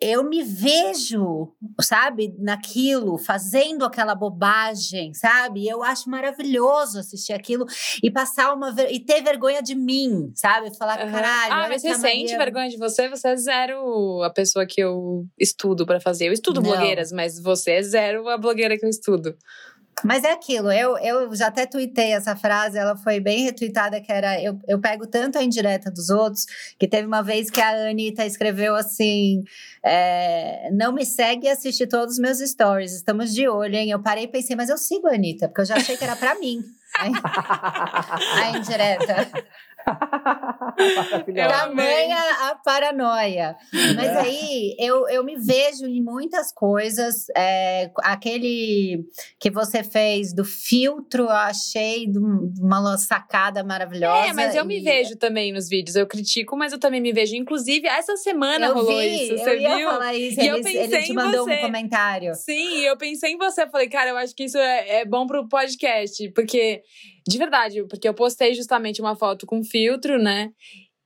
eu 0.00 0.24
me 0.24 0.42
vejo, 0.42 1.52
sabe, 1.80 2.34
naquilo, 2.38 3.18
fazendo 3.18 3.84
aquela 3.84 4.14
bobagem, 4.14 5.12
sabe? 5.14 5.68
Eu 5.68 5.82
acho 5.82 6.08
maravilhoso 6.10 6.98
assistir 6.98 7.32
aquilo 7.32 7.66
e 8.02 8.10
passar 8.10 8.52
uma 8.54 8.72
ver- 8.72 8.90
e 8.90 8.98
ter 8.98 9.22
vergonha 9.22 9.62
de 9.62 9.74
mim, 9.74 10.32
sabe? 10.34 10.76
Falar, 10.76 11.00
Aham. 11.00 11.10
caralho. 11.12 11.52
Ah, 11.52 11.68
mas 11.68 11.82
você 11.82 11.94
sente 11.94 12.22
Maria- 12.32 12.38
vergonha 12.38 12.68
de 12.68 12.76
você? 12.78 13.08
Você 13.08 13.28
é 13.28 13.36
zero 13.36 14.22
a 14.22 14.30
pessoa 14.30 14.66
que 14.66 14.80
eu 14.80 15.26
estudo 15.38 15.84
pra 15.86 16.00
fazer. 16.00 16.26
Eu 16.28 16.32
estudo 16.32 16.60
Não. 16.60 16.70
blogueiras, 16.70 17.12
mas 17.12 17.38
você 17.40 17.72
é 17.72 17.82
zero 17.82 18.28
a 18.28 18.36
blogueira 18.38 18.76
que 18.78 18.84
eu 18.84 18.90
estudo. 18.90 19.36
Mas 20.04 20.24
é 20.24 20.32
aquilo, 20.32 20.70
eu, 20.70 20.98
eu 20.98 21.34
já 21.34 21.46
até 21.46 21.64
tuitei 21.64 22.12
essa 22.12 22.36
frase, 22.36 22.76
ela 22.76 22.96
foi 22.96 23.18
bem 23.18 23.44
retweetada, 23.44 23.98
que 23.98 24.12
era 24.12 24.40
eu, 24.42 24.58
eu 24.68 24.78
pego 24.78 25.06
tanto 25.06 25.38
a 25.38 25.42
indireta 25.42 25.90
dos 25.90 26.10
outros, 26.10 26.44
que 26.78 26.86
teve 26.86 27.06
uma 27.06 27.22
vez 27.22 27.50
que 27.50 27.60
a 27.60 27.88
Anitta 27.88 28.26
escreveu 28.26 28.74
assim: 28.74 29.42
é, 29.82 30.68
não 30.70 30.92
me 30.92 31.04
segue 31.04 31.46
e 31.46 31.50
assiste 31.50 31.86
todos 31.86 32.14
os 32.14 32.20
meus 32.20 32.38
stories, 32.38 32.92
estamos 32.92 33.32
de 33.34 33.48
olho, 33.48 33.74
hein? 33.74 33.90
Eu 33.90 34.02
parei 34.02 34.24
e 34.24 34.28
pensei, 34.28 34.54
mas 34.54 34.68
eu 34.68 34.76
sigo 34.76 35.08
a 35.08 35.14
Anitta, 35.14 35.48
porque 35.48 35.62
eu 35.62 35.66
já 35.66 35.76
achei 35.76 35.96
que 35.96 36.04
era 36.04 36.14
pra 36.14 36.38
mim. 36.38 36.62
A 36.96 38.56
indireta. 38.56 39.28
Eu. 41.28 41.48
Tamanha 41.48 42.16
a 42.50 42.54
paranoia. 42.64 43.56
Mas 43.94 44.16
aí 44.16 44.74
eu, 44.78 45.08
eu 45.08 45.24
me 45.24 45.36
vejo 45.36 45.86
em 45.86 46.02
muitas 46.02 46.52
coisas. 46.52 47.26
é, 47.36 47.90
aquele 48.02 49.04
que 49.38 49.50
você 49.50 49.82
fez 49.82 50.32
do 50.34 50.44
filtro, 50.44 51.24
eu 51.24 51.30
achei 51.30 52.08
um- 52.08 52.52
uma 52.60 52.96
sacada 52.98 53.62
maravilhosa. 53.64 54.28
É, 54.28 54.32
mas 54.32 54.54
eu 54.54 54.64
me 54.64 54.78
e- 54.78 54.82
vejo 54.82 55.16
também 55.16 55.52
nos 55.52 55.68
vídeos. 55.68 55.96
Eu 55.96 56.06
critico, 56.06 56.56
mas 56.56 56.72
eu 56.72 56.78
também 56.78 57.00
me 57.00 57.12
vejo. 57.12 57.34
Inclusive, 57.36 57.86
essa 57.86 58.16
semana 58.16 58.66
Eu 58.66 58.74
rolou 58.74 58.98
vi, 58.98 59.24
isso. 59.24 59.32
eu 59.34 59.38
Você 59.38 59.58
ia 59.58 59.76
viu? 59.76 59.88
falar 59.90 60.14
isso. 60.14 60.40
E 60.40 60.46
eu 60.46 60.56
ele, 60.56 60.68
ele 60.68 60.78
pensei 60.88 61.02
te 61.04 61.12
em 61.12 61.14
mandou 61.14 61.44
você. 61.44 61.54
um 61.54 61.60
comentário. 61.60 62.34
Sim, 62.34 62.80
eu 62.80 62.96
pensei 62.96 63.32
em 63.32 63.38
você. 63.38 63.66
Falei, 63.68 63.88
cara, 63.88 64.10
eu 64.10 64.16
acho 64.16 64.34
que 64.34 64.44
isso 64.44 64.58
é, 64.58 65.00
é 65.00 65.04
bom 65.04 65.26
pro 65.26 65.48
podcast. 65.48 66.28
Porque, 66.32 66.82
de 67.28 67.38
verdade, 67.38 67.84
porque 67.88 68.08
eu 68.08 68.14
postei 68.14 68.54
justamente 68.54 69.00
uma 69.00 69.16
foto 69.16 69.46
com 69.46 69.62
filtro, 69.64 70.18
né? 70.18 70.50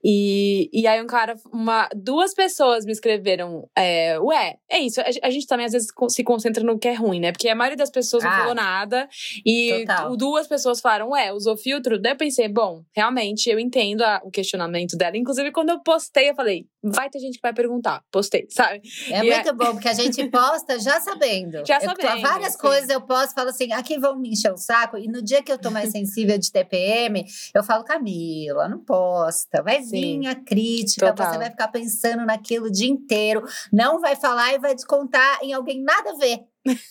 E, 0.03 0.67
e 0.73 0.87
aí 0.87 0.99
um 0.99 1.05
cara, 1.05 1.35
uma, 1.53 1.87
duas 1.95 2.33
pessoas 2.33 2.85
me 2.85 2.91
escreveram, 2.91 3.69
é, 3.77 4.19
ué, 4.19 4.55
é 4.67 4.79
isso, 4.79 4.99
a, 4.99 5.05
a 5.21 5.29
gente 5.29 5.45
também 5.45 5.67
às 5.67 5.73
vezes 5.73 5.89
se 6.09 6.23
concentra 6.23 6.63
no 6.63 6.79
que 6.79 6.87
é 6.87 6.93
ruim, 6.93 7.19
né? 7.19 7.31
Porque 7.31 7.47
a 7.47 7.53
maioria 7.55 7.77
das 7.77 7.91
pessoas 7.91 8.23
não 8.23 8.31
Ah, 8.31 8.35
falou 8.37 8.55
nada. 8.55 9.07
E 9.45 9.85
total. 9.85 10.17
duas 10.17 10.47
pessoas 10.47 10.81
falaram, 10.81 11.09
ué, 11.11 11.31
usou 11.31 11.55
filtro? 11.55 12.01
Daí 12.01 12.13
eu 12.13 12.17
pensei, 12.17 12.47
bom, 12.47 12.81
realmente 12.95 13.47
eu 13.47 13.59
entendo 13.59 14.01
a- 14.01 14.19
o 14.23 14.31
questionamento 14.31 14.97
dela. 14.97 15.15
Inclusive, 15.17 15.51
quando 15.51 15.69
eu 15.69 15.79
postei, 15.83 16.31
eu 16.31 16.35
falei, 16.35 16.65
vai 16.83 17.09
ter 17.09 17.19
gente 17.19 17.35
que 17.35 17.41
vai 17.41 17.53
perguntar. 17.53 18.03
Postei, 18.11 18.47
sabe? 18.49 18.81
É 19.09 19.23
E 19.23 19.29
é- 19.29 19.35
muito 19.35 19.55
bom, 19.55 19.71
porque 19.73 19.87
a 19.89 19.93
gente 19.93 20.27
posta 20.29 20.79
já 20.79 20.99
sabendo. 20.99 21.63
Já 21.65 21.77
Eu- 21.77 21.89
sabendo, 21.89 22.21
várias 22.21 22.53
sim. 22.53 22.57
coisas 22.59 22.89
eu 22.89 23.01
posto, 23.01 23.33
falo 23.33 23.49
assim, 23.49 23.71
aqui 23.71 23.97
vão 23.99 24.17
me 24.17 24.29
encher 24.29 24.51
o 24.51 24.57
saco. 24.57 24.97
E 24.97 25.07
no 25.07 25.21
dia 25.21 25.41
que 25.43 25.51
eu 25.51 25.57
tô 25.57 25.69
mais 25.71 25.91
sensível 25.91 26.37
de 26.37 26.51
TPM, 26.51 27.25
eu 27.53 27.63
falo, 27.63 27.83
Camila, 27.83 28.67
não 28.67 28.79
posta. 28.79 29.61
Vai 29.63 29.81
Sim. 29.83 30.19
vir 30.21 30.27
a 30.27 30.35
crítica, 30.35 31.07
Total. 31.07 31.31
você 31.33 31.37
vai 31.37 31.49
ficar 31.49 31.67
pensando 31.67 32.25
naquilo 32.25 32.67
o 32.67 32.71
dia 32.71 32.89
inteiro. 32.89 33.43
Não 33.71 33.99
vai 33.99 34.15
falar 34.15 34.53
e 34.53 34.59
vai 34.59 34.73
descontar 34.75 35.39
em 35.43 35.53
alguém 35.53 35.81
nada 35.83 36.11
a 36.11 36.15
ver. 36.15 36.39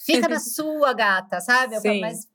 Fica 0.05 0.29
na 0.29 0.39
sua, 0.41 0.93
gata, 0.93 1.41
sabe? 1.41 1.77
Eu 1.77 1.81
falo, 1.83 1.95
Sim. 1.95 2.01
mas... 2.01 2.30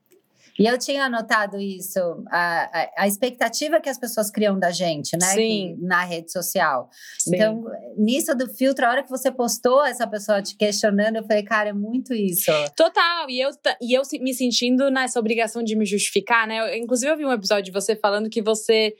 E 0.58 0.66
eu 0.66 0.78
tinha 0.78 1.04
anotado 1.06 1.60
isso, 1.60 2.00
a, 2.30 2.64
a, 2.64 2.90
a 3.04 3.08
expectativa 3.08 3.82
que 3.82 3.90
as 3.90 3.98
pessoas 3.98 4.32
criam 4.32 4.58
da 4.58 4.72
gente, 4.72 5.18
né? 5.18 5.26
Sim. 5.28 5.76
Que- 5.78 5.86
na 5.86 6.04
rede 6.04 6.32
social. 6.32 6.90
Sim. 7.20 7.36
Então, 7.36 7.64
nisso 7.98 8.34
do 8.36 8.48
filtro, 8.54 8.86
a 8.86 8.90
hora 8.90 9.04
que 9.04 9.10
você 9.10 9.32
postou 9.32 9.84
essa 9.86 10.08
pessoa 10.08 10.42
te 10.42 10.56
questionando, 10.56 11.18
eu 11.18 11.24
falei, 11.24 11.44
cara, 11.44 11.70
é 11.70 11.74
muito 11.74 12.14
isso. 12.14 12.52
Total, 12.76 13.30
e 13.30 13.40
eu, 13.42 13.50
e 13.82 13.94
eu 13.98 14.02
me 14.22 14.34
sentindo 14.34 14.90
nessa 14.90 15.20
obrigação 15.20 15.62
de 15.62 15.76
me 15.76 15.86
justificar, 15.86 16.48
né? 16.48 16.60
Eu- 16.60 16.78
inclusive, 16.82 17.12
eu 17.12 17.18
vi 17.18 17.26
um 17.26 17.34
episódio 17.34 17.66
de 17.66 17.72
você 17.72 17.96
falando 17.96 18.30
que 18.30 18.42
você 18.42 18.94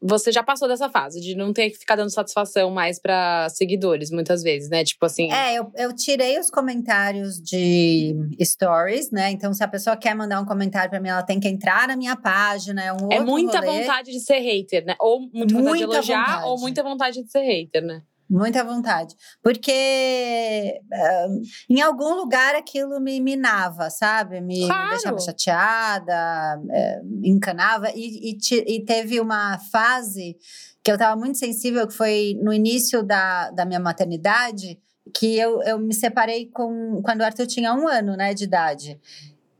você 0.00 0.30
já 0.30 0.42
passou 0.42 0.68
dessa 0.68 0.88
fase 0.90 1.20
de 1.20 1.34
não 1.34 1.52
ter 1.52 1.70
que 1.70 1.78
ficar 1.78 1.96
dando 1.96 2.10
satisfação 2.12 2.70
mais 2.70 3.00
pra 3.00 3.48
seguidores, 3.48 4.10
muitas 4.10 4.42
vezes, 4.42 4.68
né? 4.68 4.84
Tipo 4.84 5.06
assim. 5.06 5.32
É, 5.32 5.54
eu, 5.58 5.70
eu 5.76 5.94
tirei 5.94 6.38
os 6.38 6.50
comentários 6.50 7.40
de 7.40 8.14
stories, 8.42 9.10
né? 9.10 9.30
Então, 9.30 9.52
se 9.54 9.64
a 9.64 9.68
pessoa 9.68 9.96
quer 9.96 10.14
mandar 10.14 10.40
um 10.40 10.44
comentário 10.44 10.90
pra 10.90 11.00
mim, 11.00 11.08
ela 11.08 11.22
tem 11.22 11.40
que 11.40 11.48
entrar 11.48 11.88
na 11.88 11.96
minha 11.96 12.14
página, 12.16 12.84
é 12.84 12.92
um 12.92 13.10
É 13.10 13.20
muita 13.20 13.58
rolê. 13.60 13.80
vontade 13.80 14.10
de 14.12 14.20
ser 14.20 14.38
hater, 14.38 14.84
né? 14.84 14.94
Ou 15.00 15.20
muita 15.20 15.38
vontade 15.38 15.48
de 15.56 15.62
Muita 15.62 15.84
elogiar, 15.84 16.26
vontade. 16.26 16.44
ou 16.48 16.60
muita 16.60 16.82
vontade 16.82 17.22
de 17.22 17.30
ser 17.30 17.40
hater, 17.42 17.82
né? 17.82 18.02
Muita 18.28 18.64
vontade. 18.64 19.14
Porque 19.42 20.80
ah, 20.92 21.26
em 21.68 21.80
algum 21.80 22.14
lugar 22.14 22.54
aquilo 22.54 23.00
me 23.00 23.20
minava, 23.20 23.88
sabe? 23.90 24.40
Me, 24.40 24.60
me 24.60 24.66
Claro. 24.66 24.88
deixava 24.90 25.18
chateada, 25.20 26.60
me 27.04 27.28
encanava. 27.30 27.90
E, 27.94 28.30
e 28.30 28.36
ti- 28.38 28.64
e 28.66 28.84
teve 28.84 29.20
uma 29.20 29.58
fase 29.70 30.36
que 30.82 30.90
eu 30.90 30.94
estava 30.96 31.16
muito 31.16 31.38
sensível, 31.38 31.86
que 31.86 31.94
foi 31.94 32.38
no 32.42 32.52
início 32.52 33.02
da, 33.02 33.50
da 33.50 33.64
minha 33.64 33.80
maternidade, 33.80 34.78
que 35.16 35.36
eu, 35.38 35.62
eu 35.62 35.78
me 35.78 35.94
separei 35.94 36.46
com, 36.50 37.00
quando 37.04 37.20
o 37.20 37.24
Arthur 37.24 37.46
tinha 37.46 37.72
um 37.74 37.86
ano 37.88 38.16
né, 38.16 38.34
de 38.34 38.44
idade. 38.44 39.00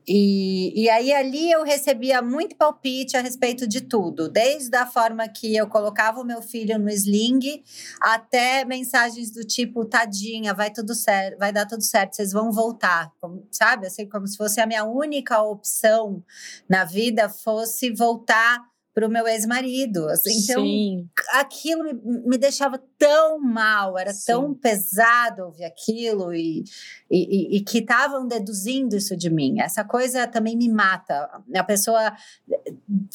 E, 0.07 0.83
e 0.83 0.89
aí 0.89 1.11
ali 1.13 1.51
eu 1.51 1.63
recebia 1.63 2.21
muito 2.21 2.55
palpite 2.55 3.17
a 3.17 3.21
respeito 3.21 3.67
de 3.67 3.81
tudo, 3.81 4.29
desde 4.29 4.75
a 4.77 4.85
forma 4.85 5.27
que 5.27 5.55
eu 5.55 5.67
colocava 5.67 6.21
o 6.21 6.25
meu 6.25 6.41
filho 6.41 6.79
no 6.79 6.89
sling, 6.89 7.61
até 7.99 8.63
mensagens 8.63 9.31
do 9.31 9.43
tipo, 9.43 9.83
tadinha, 9.83 10.53
vai 10.53 10.71
tudo 10.71 10.95
certo, 10.95 11.37
vai 11.37 11.51
dar 11.51 11.65
tudo 11.65 11.83
certo, 11.83 12.15
vocês 12.15 12.31
vão 12.31 12.51
voltar, 12.51 13.11
como, 13.19 13.45
sabe? 13.51 13.87
Assim, 13.87 14.07
como 14.07 14.25
se 14.27 14.37
fosse 14.37 14.61
a 14.61 14.65
minha 14.65 14.85
única 14.85 15.41
opção 15.41 16.23
na 16.69 16.85
vida 16.85 17.27
fosse 17.27 17.91
voltar 17.91 18.65
para 18.97 19.07
o 19.07 19.11
meu 19.11 19.27
ex-marido. 19.27 20.09
Assim, 20.09 20.39
então, 20.39 20.63
Sim. 20.63 21.07
aquilo 21.33 21.83
me, 21.83 21.93
me, 22.25 22.35
deixava 22.35 22.81
tão 22.97 23.37
mal, 23.39 23.95
era 23.95 24.11
Sim. 24.11 24.25
tão 24.25 24.53
pesado 24.55 25.43
ouvir 25.43 25.65
aquilo 25.65 26.33
e, 26.33 26.63
e, 27.07 27.55
e, 27.55 27.57
e 27.57 27.61
que 27.61 27.77
estavam 27.77 28.27
deduzindo 28.27 28.95
isso 28.95 29.15
de 29.15 29.29
mim. 29.29 29.61
Essa 29.61 29.83
coisa 29.83 30.25
também 30.25 30.57
me 30.57 30.67
mata. 30.67 31.29
A 31.55 31.63
pessoa 31.63 32.11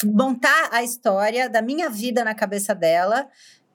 montar 0.05 0.69
a 0.71 0.85
história 0.85 1.51
da 1.51 1.61
minha 1.61 1.91
vida 1.91 2.23
na 2.23 2.33
cabeça 2.33 2.77
dela 2.77 3.29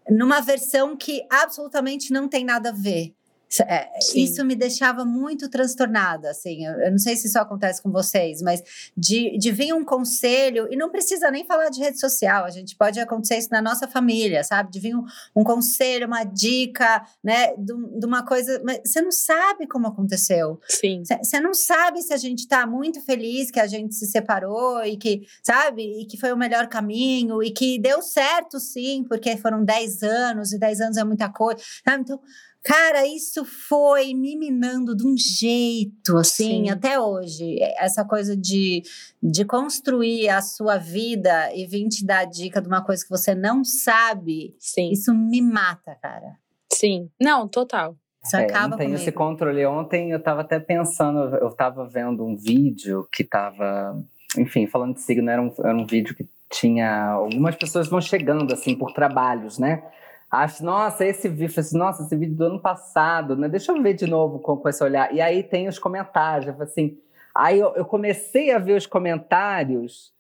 numa 0.10 0.40
versão 0.40 0.96
que 0.96 1.28
absolutamente 1.30 2.14
não 2.14 2.30
tem 2.30 2.46
nada 2.46 2.70
a 2.70 2.74
ver. 2.74 3.17
É, 3.62 3.90
isso 4.14 4.44
me 4.44 4.56
deixava 4.56 5.06
muito 5.06 5.50
transtornada, 5.50 6.32
assim. 6.32 6.66
Eu, 6.66 6.74
eu, 6.82 6.92
não 6.92 6.98
sei 6.98 7.16
se 7.16 7.28
isso 7.28 7.40
acontece 7.40 7.82
com 7.82 7.90
vocês, 7.92 8.42
mas 8.42 8.62
de, 8.96 9.38
de 9.38 9.52
vir 9.52 9.74
um 9.74 9.86
conselho, 9.86 10.68
e 10.70 10.76
não 10.76 10.90
precisa 10.90 11.32
nem 11.32 11.46
falar 11.46 11.70
de 11.70 11.80
rede 11.80 12.00
social, 12.00 12.44
a 12.44 12.50
gente 12.50 12.76
pode 12.76 13.00
acontecer 13.00 13.38
isso 13.38 13.50
na 13.52 13.62
nossa 13.62 13.88
família, 13.88 14.44
sabe? 14.44 14.72
De 14.72 14.80
vir 14.80 14.96
um, 14.96 15.04
um 15.36 15.44
conselho, 15.44 16.08
uma 16.08 16.24
dica, 16.26 17.06
né? 17.24 17.56
De, 17.56 17.74
de, 18.00 18.06
uma 18.06 18.26
coisa. 18.26 18.62
Mas 18.66 18.82
você 18.86 19.02
não 19.02 19.12
sabe 19.12 19.66
como 19.66 19.88
aconteceu. 19.88 20.60
Sim. 20.68 21.04
Você 21.06 21.40
não 21.40 21.54
sabe 21.54 22.02
se 22.02 22.14
a 22.14 22.18
gente 22.18 22.40
está 22.40 22.68
muito 22.68 23.02
feliz 23.02 23.50
que 23.50 23.60
a 23.60 23.68
gente 23.68 23.96
se 23.96 24.08
separou 24.08 24.84
e 24.84 24.98
que, 24.98 25.26
sabe? 25.42 26.02
E 26.02 26.06
que 26.06 26.18
foi 26.18 26.34
o 26.34 26.38
melhor 26.38 26.68
caminho 26.68 27.42
e 27.42 27.52
que 27.52 27.80
deu 27.80 28.02
certo, 28.02 28.60
sim, 28.60 29.06
porque 29.08 29.38
foram 29.38 29.64
10 29.64 30.04
anos 30.04 30.52
e 30.52 30.60
10 30.60 30.82
anos 30.82 30.98
é 30.98 31.04
muita 31.04 31.30
coisa. 31.30 31.62
Sabe? 31.86 32.02
Então 32.04 32.20
Cara, 32.68 33.08
isso 33.08 33.46
foi 33.46 34.14
me 34.14 34.36
minando 34.36 34.94
de 34.94 35.08
um 35.08 35.16
jeito, 35.16 36.18
assim, 36.18 36.66
Sim. 36.66 36.70
até 36.70 37.00
hoje. 37.00 37.58
Essa 37.80 38.04
coisa 38.04 38.36
de, 38.36 38.84
de 39.24 39.46
construir 39.46 40.28
a 40.28 40.42
sua 40.42 40.78
vida 40.78 41.50
e 41.56 41.66
vir 41.66 41.88
te 41.88 42.06
dar 42.06 42.26
dica 42.26 42.62
de 42.62 42.68
uma 42.68 42.84
coisa 42.84 43.02
que 43.02 43.10
você 43.10 43.34
não 43.34 43.64
sabe. 43.64 44.54
Sim. 44.60 44.92
Isso 44.92 45.14
me 45.14 45.42
mata, 45.42 45.96
cara. 46.02 46.34
Sim. 46.70 47.10
Não, 47.18 47.48
total. 47.48 47.96
Isso 48.22 48.36
é, 48.36 48.44
acaba 48.44 48.68
não 48.68 48.78
tenho 48.78 48.90
comigo. 48.90 49.02
esse 49.02 49.14
controle. 49.14 49.66
Ontem 49.66 50.12
eu 50.12 50.22
tava 50.22 50.42
até 50.42 50.60
pensando, 50.60 51.38
eu 51.38 51.52
tava 51.52 51.88
vendo 51.88 52.26
um 52.26 52.36
vídeo 52.36 53.08
que 53.14 53.24
tava, 53.24 53.98
enfim, 54.38 54.68
falando 54.68 54.96
de 54.96 55.02
signo, 55.04 55.30
era 55.30 55.42
um, 55.42 55.54
era 55.58 55.74
um 55.74 55.86
vídeo 55.86 56.14
que 56.14 56.28
tinha. 56.52 57.12
Algumas 57.12 57.56
pessoas 57.56 57.88
vão 57.88 58.02
chegando, 58.02 58.54
assim, 58.54 58.76
por 58.76 58.92
trabalhos, 58.92 59.58
né? 59.58 59.84
Acho, 60.30 60.64
nossa, 60.64 61.06
esse 61.06 61.30
vídeo, 61.30 61.58
assim, 61.58 61.78
nossa, 61.78 62.04
esse 62.04 62.16
vídeo 62.16 62.36
do 62.36 62.46
ano 62.46 62.60
passado, 62.60 63.36
né? 63.36 63.48
Deixa 63.48 63.72
eu 63.72 63.82
ver 63.82 63.94
de 63.94 64.06
novo 64.06 64.40
com, 64.40 64.58
com 64.58 64.68
esse 64.68 64.84
olhar. 64.84 65.14
E 65.14 65.22
aí 65.22 65.42
tem 65.42 65.70
os 65.70 65.80
comentários, 65.80 66.60
assim. 66.60 67.00
Aí 67.34 67.60
eu, 67.60 67.74
eu, 67.76 67.86
comecei 67.86 68.52
a 68.52 68.60
ver 68.60 68.76
os 68.76 68.86
comentários, 68.86 70.14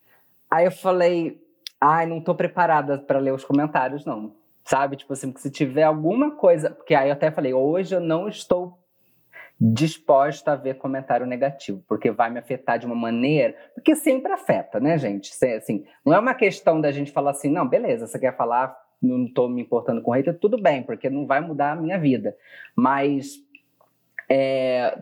aí 0.49 0.65
eu 0.65 0.71
falei, 0.71 1.41
ai, 1.81 2.05
não 2.05 2.21
tô 2.21 2.33
preparada 2.33 2.97
para 2.97 3.19
ler 3.19 3.33
os 3.33 3.43
comentários, 3.43 4.05
não. 4.05 4.33
Sabe? 4.63 4.95
Tipo 4.95 5.11
assim, 5.13 5.29
porque 5.31 5.41
se 5.41 5.51
tiver 5.51 5.83
alguma 5.83 6.31
coisa. 6.31 6.69
Porque 6.69 6.95
aí 6.95 7.09
eu 7.09 7.13
até 7.13 7.29
falei, 7.29 7.53
hoje 7.53 7.93
eu 7.93 7.99
não 7.99 8.29
estou 8.29 8.79
disposta 9.59 10.51
a 10.53 10.55
ver 10.55 10.75
comentário 10.75 11.25
negativo, 11.25 11.83
porque 11.87 12.11
vai 12.11 12.29
me 12.29 12.37
afetar 12.39 12.77
de 12.77 12.85
uma 12.85 12.95
maneira, 12.95 13.55
porque 13.73 13.95
sempre 13.95 14.31
afeta, 14.31 14.79
né, 14.79 14.97
gente? 14.99 15.33
Assim, 15.55 15.83
não 16.05 16.13
é 16.13 16.19
uma 16.19 16.35
questão 16.35 16.79
da 16.79 16.91
gente 16.91 17.11
falar 17.11 17.31
assim, 17.31 17.49
não, 17.49 17.67
beleza, 17.67 18.05
você 18.05 18.19
quer 18.19 18.37
falar 18.37 18.77
não 19.01 19.25
estou 19.25 19.47
me 19.47 19.61
importando 19.61 20.01
com 20.01 20.11
hater, 20.11 20.37
tudo 20.37 20.61
bem, 20.61 20.83
porque 20.83 21.09
não 21.09 21.25
vai 21.25 21.39
mudar 21.39 21.73
a 21.73 21.75
minha 21.75 21.99
vida. 21.99 22.35
Mas 22.75 23.39
é, 24.29 24.97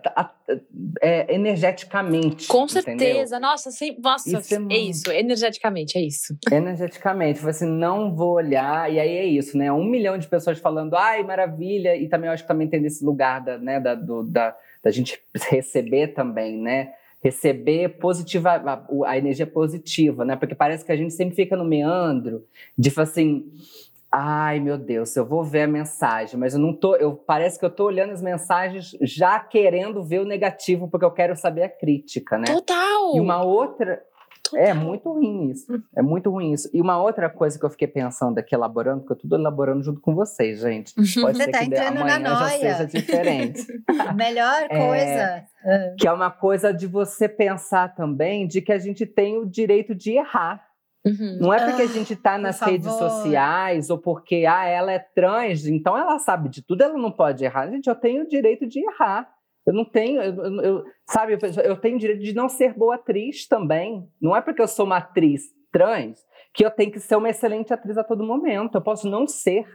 é, 1.02 1.34
energeticamente. 1.34 2.48
Com 2.48 2.68
certeza, 2.68 2.94
entendeu? 2.94 3.40
nossa, 3.40 3.72
sim, 3.72 3.98
nossa, 4.00 4.38
isso 4.38 4.54
é, 4.54 4.74
é, 4.74 4.78
isso, 4.78 5.12
energeticamente, 5.12 5.98
é 5.98 6.02
isso. 6.02 6.38
Energeticamente, 6.52 7.40
você 7.40 7.64
assim, 7.64 7.74
não 7.74 8.16
vou 8.16 8.34
olhar, 8.34 8.92
e 8.92 9.00
aí 9.00 9.18
é 9.18 9.26
isso, 9.26 9.58
né? 9.58 9.72
Um 9.72 9.84
milhão 9.84 10.18
de 10.18 10.28
pessoas 10.28 10.60
falando, 10.60 10.96
ai, 10.96 11.24
maravilha, 11.24 11.96
e 11.96 12.08
também 12.08 12.28
eu 12.28 12.34
acho 12.34 12.44
que 12.44 12.48
também 12.48 12.68
tem 12.68 12.80
nesse 12.80 13.04
lugar 13.04 13.44
da, 13.44 13.58
né, 13.58 13.80
da, 13.80 13.96
do, 13.96 14.24
da, 14.24 14.56
da 14.84 14.92
gente 14.92 15.20
receber 15.50 16.10
também, 16.10 16.58
né? 16.58 16.94
Receber 17.26 17.98
positiva, 17.98 18.86
a, 19.08 19.18
energia 19.18 19.48
positiva, 19.48 20.24
né? 20.24 20.36
Porque 20.36 20.54
parece 20.54 20.86
que 20.86 20.92
a 20.92 20.96
gente 20.96 21.12
sempre 21.12 21.36
fica 21.36 21.58
no 21.58 21.66
meandro 21.66 22.46
de 22.78 22.94
assim, 23.00 23.52
ai 24.12 24.60
meu 24.60 24.78
Deus, 24.78 25.16
eu 25.16 25.26
vou 25.26 25.44
ver 25.44 25.64
a 25.64 25.68
mensagem, 25.68 26.40
mas 26.40 26.54
eu 26.54 26.60
não 26.60 26.72
tô, 26.72 26.96
eu 26.96 27.16
parece 27.16 27.58
que 27.58 27.66
eu 27.66 27.72
tô 27.72 27.86
olhando 27.86 28.12
as 28.12 28.22
mensagens 28.22 28.96
já 29.02 29.40
querendo 29.40 30.04
ver 30.04 30.20
o 30.20 30.24
negativo 30.24 30.88
porque 30.88 31.04
eu 31.04 31.10
quero 31.10 31.36
saber 31.36 31.64
a 31.64 31.70
crítica, 31.70 32.38
né? 32.38 32.46
Total. 32.46 33.16
E 33.16 33.20
uma 33.20 33.44
outra 33.44 34.04
é 34.54 34.74
muito 34.74 35.12
ruim 35.12 35.50
isso. 35.50 35.82
É 35.96 36.02
muito 36.02 36.30
ruim 36.30 36.54
isso. 36.54 36.70
E 36.74 36.82
uma 36.82 37.02
outra 37.02 37.30
coisa 37.30 37.58
que 37.58 37.66
eu 37.66 37.70
fiquei 37.70 37.88
pensando 37.88 38.38
aqui, 38.38 38.54
elaborando, 38.54 39.02
porque 39.02 39.14
eu 39.14 39.18
tudo 39.18 39.36
elaborando 39.36 39.84
junto 39.84 40.02
com 40.02 40.14
vocês, 40.14 40.60
gente. 40.60 40.94
Pode 40.94 41.38
Você 41.38 41.44
ser 41.46 41.52
tá 41.52 41.66
que 41.66 41.76
amanhã 41.76 42.20
já 42.24 42.50
seja 42.50 42.86
diferente. 42.86 43.66
Melhor 44.16 44.68
é, 44.70 44.88
coisa. 44.88 45.46
É, 45.66 45.96
que 45.98 46.08
é 46.08 46.12
uma 46.12 46.30
coisa 46.30 46.74
de 46.74 46.86
você 46.86 47.28
pensar 47.28 47.96
também 47.96 48.48
de 48.48 48.62
que 48.62 48.72
a 48.72 48.78
gente 48.78 49.06
tem 49.06 49.38
o 49.38 49.46
direito 49.46 49.96
de 49.96 50.12
errar. 50.12 50.64
Uhum. 51.06 51.38
Não 51.40 51.54
é 51.54 51.64
porque 51.64 51.84
a 51.84 51.86
ah, 51.86 51.88
gente 51.88 52.14
está 52.14 52.36
nas 52.38 52.60
redes 52.60 52.92
sociais 52.94 53.92
ou 53.92 53.98
porque 54.00 54.44
ah, 54.48 54.66
ela 54.66 54.92
é 54.92 54.98
trans, 54.98 55.68
então 55.68 55.96
ela 55.96 56.18
sabe 56.18 56.50
de 56.50 56.64
tudo, 56.64 56.82
ela 56.82 56.98
não 56.98 57.12
pode 57.12 57.46
errar. 57.46 57.70
Gente, 57.70 57.88
eu 57.88 57.96
tenho 57.96 58.24
o 58.24 58.28
direito 58.28 58.66
de 58.66 58.80
errar. 58.80 59.35
Eu 59.66 59.74
não 59.74 59.84
tenho, 59.84 60.22
eu, 60.22 60.62
eu, 60.62 60.86
sabe, 61.08 61.38
eu 61.64 61.76
tenho 61.78 61.98
direito 61.98 62.22
de 62.22 62.34
não 62.34 62.48
ser 62.48 62.74
boa 62.74 62.96
atriz 62.96 63.48
também. 63.48 64.08
Não 64.22 64.36
é 64.36 64.42
porque 64.42 64.62
eu 64.62 64.68
sou 64.68 64.86
uma 64.86 64.98
atriz 64.98 65.44
trans 65.72 66.24
que 66.54 66.66
eu 66.66 66.72
tenho 66.72 66.92
que 66.92 67.00
ser 67.00 67.16
uma 67.16 67.30
excelente 67.30 67.74
atriz 67.74 67.98
a 67.98 68.04
todo 68.04 68.24
momento. 68.24 68.76
Eu 68.76 68.82
posso 68.82 69.10
não 69.10 69.28
ser 69.28 69.66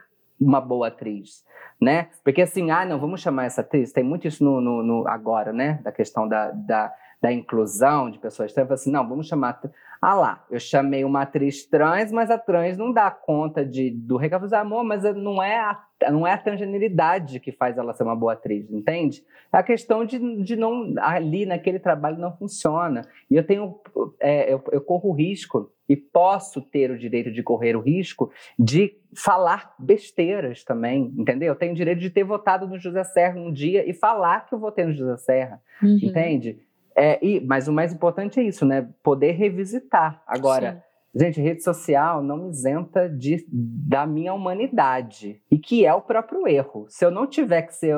uma 0.40 0.60
boa 0.60 0.88
atriz, 0.88 1.44
né? 1.80 2.08
Porque 2.24 2.40
assim, 2.40 2.70
ah, 2.70 2.86
não, 2.86 2.98
vamos 2.98 3.20
chamar 3.20 3.44
essa 3.44 3.60
atriz. 3.60 3.92
Tem 3.92 4.02
muito 4.02 4.26
isso 4.26 4.42
no, 4.42 4.60
no, 4.60 4.82
no 4.82 5.08
agora, 5.08 5.52
né? 5.52 5.80
Da 5.82 5.92
questão 5.92 6.26
da, 6.26 6.50
da, 6.50 6.92
da 7.20 7.32
inclusão 7.32 8.10
de 8.10 8.18
pessoas 8.18 8.52
trans. 8.52 8.70
Assim, 8.70 8.90
não, 8.90 9.06
vamos 9.08 9.26
chamar. 9.26 9.60
Ah 10.00 10.14
lá, 10.14 10.46
eu 10.50 10.58
chamei 10.58 11.04
uma 11.04 11.22
atriz 11.22 11.64
trans, 11.66 12.10
mas 12.10 12.30
a 12.30 12.38
trans 12.38 12.78
não 12.78 12.92
dá 12.92 13.10
conta 13.10 13.64
de, 13.64 13.90
do 13.90 14.16
recado. 14.16 14.52
Amor, 14.54 14.82
mas 14.82 15.02
não 15.14 15.42
é, 15.42 15.58
a, 15.58 15.78
não 16.10 16.26
é 16.26 16.32
a 16.32 16.38
transgeneridade 16.38 17.38
que 17.38 17.52
faz 17.52 17.76
ela 17.76 17.92
ser 17.92 18.04
uma 18.04 18.16
boa 18.16 18.32
atriz, 18.32 18.70
entende? 18.70 19.22
É 19.52 19.58
a 19.58 19.62
questão 19.62 20.04
de, 20.04 20.18
de 20.42 20.56
não. 20.56 20.94
Ali, 20.98 21.44
naquele 21.44 21.78
trabalho, 21.78 22.18
não 22.18 22.34
funciona. 22.36 23.02
E 23.30 23.36
eu 23.36 23.44
tenho. 23.44 23.78
É, 24.18 24.52
eu, 24.52 24.62
eu 24.72 24.80
corro 24.80 25.10
o 25.10 25.14
risco, 25.14 25.70
e 25.90 25.96
posso 25.96 26.62
ter 26.62 26.88
o 26.92 26.96
direito 26.96 27.32
de 27.32 27.42
correr 27.42 27.74
o 27.74 27.80
risco 27.80 28.30
de 28.56 28.96
falar 29.12 29.74
besteiras 29.76 30.62
também, 30.62 31.12
entendeu? 31.18 31.48
Eu 31.48 31.56
tenho 31.56 31.72
o 31.72 31.74
direito 31.74 31.98
de 31.98 32.10
ter 32.10 32.22
votado 32.22 32.68
no 32.68 32.78
José 32.78 33.02
Serra 33.02 33.40
um 33.40 33.52
dia 33.52 33.84
e 33.90 33.92
falar 33.92 34.46
que 34.46 34.54
eu 34.54 34.60
votei 34.60 34.84
no 34.84 34.92
José 34.92 35.16
Serra, 35.16 35.60
uhum. 35.82 35.98
entende? 36.00 36.60
É, 36.96 37.24
e, 37.24 37.40
mas 37.40 37.68
o 37.68 37.72
mais 37.72 37.92
importante 37.92 38.40
é 38.40 38.42
isso, 38.42 38.64
né? 38.64 38.88
Poder 39.02 39.32
revisitar. 39.32 40.22
Agora, 40.26 40.82
Sim. 41.12 41.24
gente, 41.24 41.40
rede 41.40 41.62
social 41.62 42.22
não 42.22 42.36
me 42.36 42.50
isenta 42.50 43.08
de, 43.08 43.44
da 43.50 44.06
minha 44.06 44.34
humanidade. 44.34 45.40
E 45.50 45.58
que 45.58 45.86
é 45.86 45.94
o 45.94 46.02
próprio 46.02 46.46
erro. 46.48 46.86
Se 46.88 47.04
eu 47.04 47.10
não 47.10 47.26
tiver 47.26 47.62
que 47.62 47.74
ser, 47.74 47.96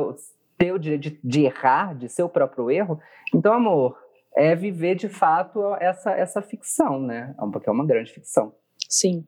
ter 0.58 0.72
o 0.72 0.78
direito 0.78 1.02
de, 1.02 1.20
de 1.22 1.44
errar, 1.44 1.94
de 1.96 2.08
ser 2.08 2.22
o 2.22 2.28
próprio 2.28 2.70
erro, 2.70 3.00
então, 3.34 3.52
amor, 3.54 3.96
é 4.36 4.54
viver 4.54 4.94
de 4.94 5.08
fato 5.08 5.74
essa, 5.80 6.12
essa 6.12 6.42
ficção, 6.42 7.00
né? 7.00 7.34
É 7.38 7.50
porque 7.50 7.68
é 7.68 7.72
uma 7.72 7.86
grande 7.86 8.12
ficção. 8.12 8.54
Sim. 8.88 9.26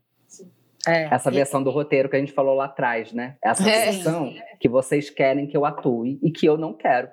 É, 0.87 1.05
essa 1.05 1.31
versão 1.31 1.62
do 1.62 1.70
roteiro 1.70 2.11
que 2.11 2.16
a 2.16 2.18
gente 2.18 2.33
falou 2.33 2.55
lá 2.55 2.66
atrás, 2.66 3.12
né? 3.12 3.37
Essa 3.42 3.68
é. 3.68 3.90
versão 3.90 4.35
que 4.61 4.68
vocês 4.68 5.09
querem 5.09 5.46
que 5.46 5.57
eu 5.57 5.64
atue 5.64 6.18
e 6.22 6.31
que 6.31 6.44
eu 6.44 6.59
não 6.59 6.74
quero. 6.74 7.09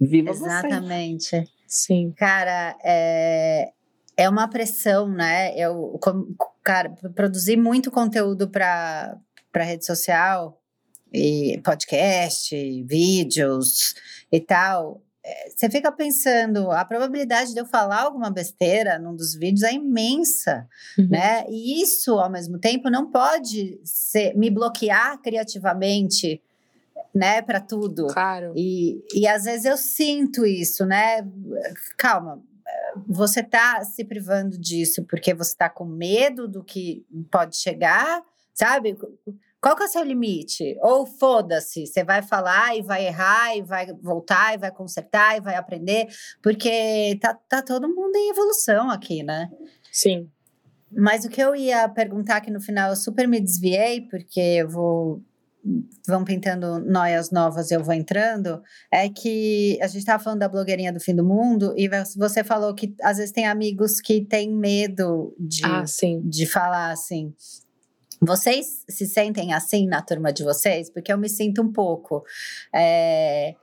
Viva 0.00 0.30
Exatamente. 0.30 1.24
Vocês. 1.24 1.55
Sim. 1.66 2.12
Cara, 2.16 2.76
é, 2.84 3.72
é 4.16 4.28
uma 4.28 4.48
pressão, 4.48 5.08
né? 5.08 5.56
Eu, 5.56 5.98
cara, 6.62 6.90
produzir 7.14 7.56
muito 7.56 7.90
conteúdo 7.90 8.48
para 8.48 9.18
rede 9.54 9.84
social, 9.84 10.60
e 11.12 11.60
podcast, 11.64 12.54
vídeos 12.84 13.94
e 14.30 14.40
tal. 14.40 15.02
É, 15.24 15.50
você 15.50 15.68
fica 15.68 15.90
pensando, 15.90 16.70
a 16.70 16.84
probabilidade 16.84 17.52
de 17.52 17.60
eu 17.60 17.66
falar 17.66 18.02
alguma 18.02 18.30
besteira 18.30 18.98
num 18.98 19.14
dos 19.14 19.34
vídeos 19.34 19.62
é 19.62 19.72
imensa, 19.72 20.68
uhum. 20.98 21.08
né? 21.08 21.44
E 21.48 21.82
isso, 21.82 22.18
ao 22.18 22.30
mesmo 22.30 22.58
tempo, 22.58 22.88
não 22.88 23.10
pode 23.10 23.80
ser, 23.82 24.36
me 24.36 24.50
bloquear 24.50 25.20
criativamente 25.20 26.40
né, 27.16 27.40
para 27.40 27.60
tudo. 27.60 28.08
Claro. 28.08 28.52
E, 28.54 29.02
e 29.14 29.26
às 29.26 29.44
vezes 29.44 29.64
eu 29.64 29.76
sinto 29.76 30.44
isso, 30.44 30.84
né? 30.84 31.26
Calma, 31.96 32.42
você 33.06 33.42
tá 33.42 33.82
se 33.84 34.04
privando 34.04 34.58
disso 34.58 35.04
porque 35.08 35.32
você 35.32 35.56
tá 35.56 35.68
com 35.68 35.84
medo 35.84 36.46
do 36.46 36.62
que 36.62 37.06
pode 37.30 37.56
chegar, 37.56 38.22
sabe? 38.52 38.96
Qual 39.60 39.74
que 39.74 39.82
é 39.82 39.86
o 39.86 39.88
seu 39.88 40.04
limite? 40.04 40.76
Ou 40.80 41.06
foda-se, 41.06 41.86
você 41.86 42.04
vai 42.04 42.22
falar 42.22 42.76
e 42.76 42.82
vai 42.82 43.06
errar, 43.06 43.56
e 43.56 43.62
vai 43.62 43.86
voltar, 43.94 44.54
e 44.54 44.58
vai 44.58 44.70
consertar, 44.70 45.36
e 45.36 45.40
vai 45.40 45.56
aprender, 45.56 46.06
porque 46.42 47.18
tá, 47.20 47.34
tá 47.48 47.62
todo 47.62 47.88
mundo 47.88 48.14
em 48.14 48.30
evolução 48.30 48.90
aqui, 48.90 49.22
né? 49.22 49.50
Sim. 49.90 50.30
Mas 50.92 51.24
o 51.24 51.28
que 51.28 51.42
eu 51.42 51.56
ia 51.56 51.88
perguntar 51.88 52.36
aqui 52.36 52.50
no 52.50 52.60
final, 52.60 52.90
eu 52.90 52.96
super 52.96 53.26
me 53.26 53.40
desviei, 53.40 54.02
porque 54.02 54.40
eu 54.40 54.68
vou. 54.68 55.22
Vão 56.06 56.24
pintando 56.24 56.78
noias 56.78 57.30
novas 57.30 57.70
e 57.70 57.74
eu 57.74 57.82
vou 57.82 57.94
entrando. 57.94 58.62
É 58.92 59.08
que 59.08 59.78
a 59.82 59.86
gente 59.86 59.98
estava 59.98 60.22
falando 60.22 60.40
da 60.40 60.48
blogueirinha 60.48 60.92
do 60.92 61.00
fim 61.00 61.14
do 61.14 61.24
mundo, 61.24 61.74
e 61.76 61.88
você 62.16 62.44
falou 62.44 62.74
que 62.74 62.94
às 63.02 63.16
vezes 63.16 63.32
tem 63.32 63.46
amigos 63.46 64.00
que 64.00 64.24
têm 64.24 64.52
medo 64.52 65.34
de, 65.38 65.62
Ah, 65.64 65.84
de 66.24 66.46
falar 66.46 66.90
assim. 66.90 67.34
Vocês 68.20 68.84
se 68.88 69.06
sentem 69.06 69.52
assim 69.52 69.86
na 69.86 70.00
turma 70.00 70.32
de 70.32 70.42
vocês? 70.42 70.88
Porque 70.90 71.12
eu 71.12 71.18
me 71.18 71.28
sinto 71.28 71.62
um 71.62 71.70
pouco. 71.72 72.24
É, 72.74 73.54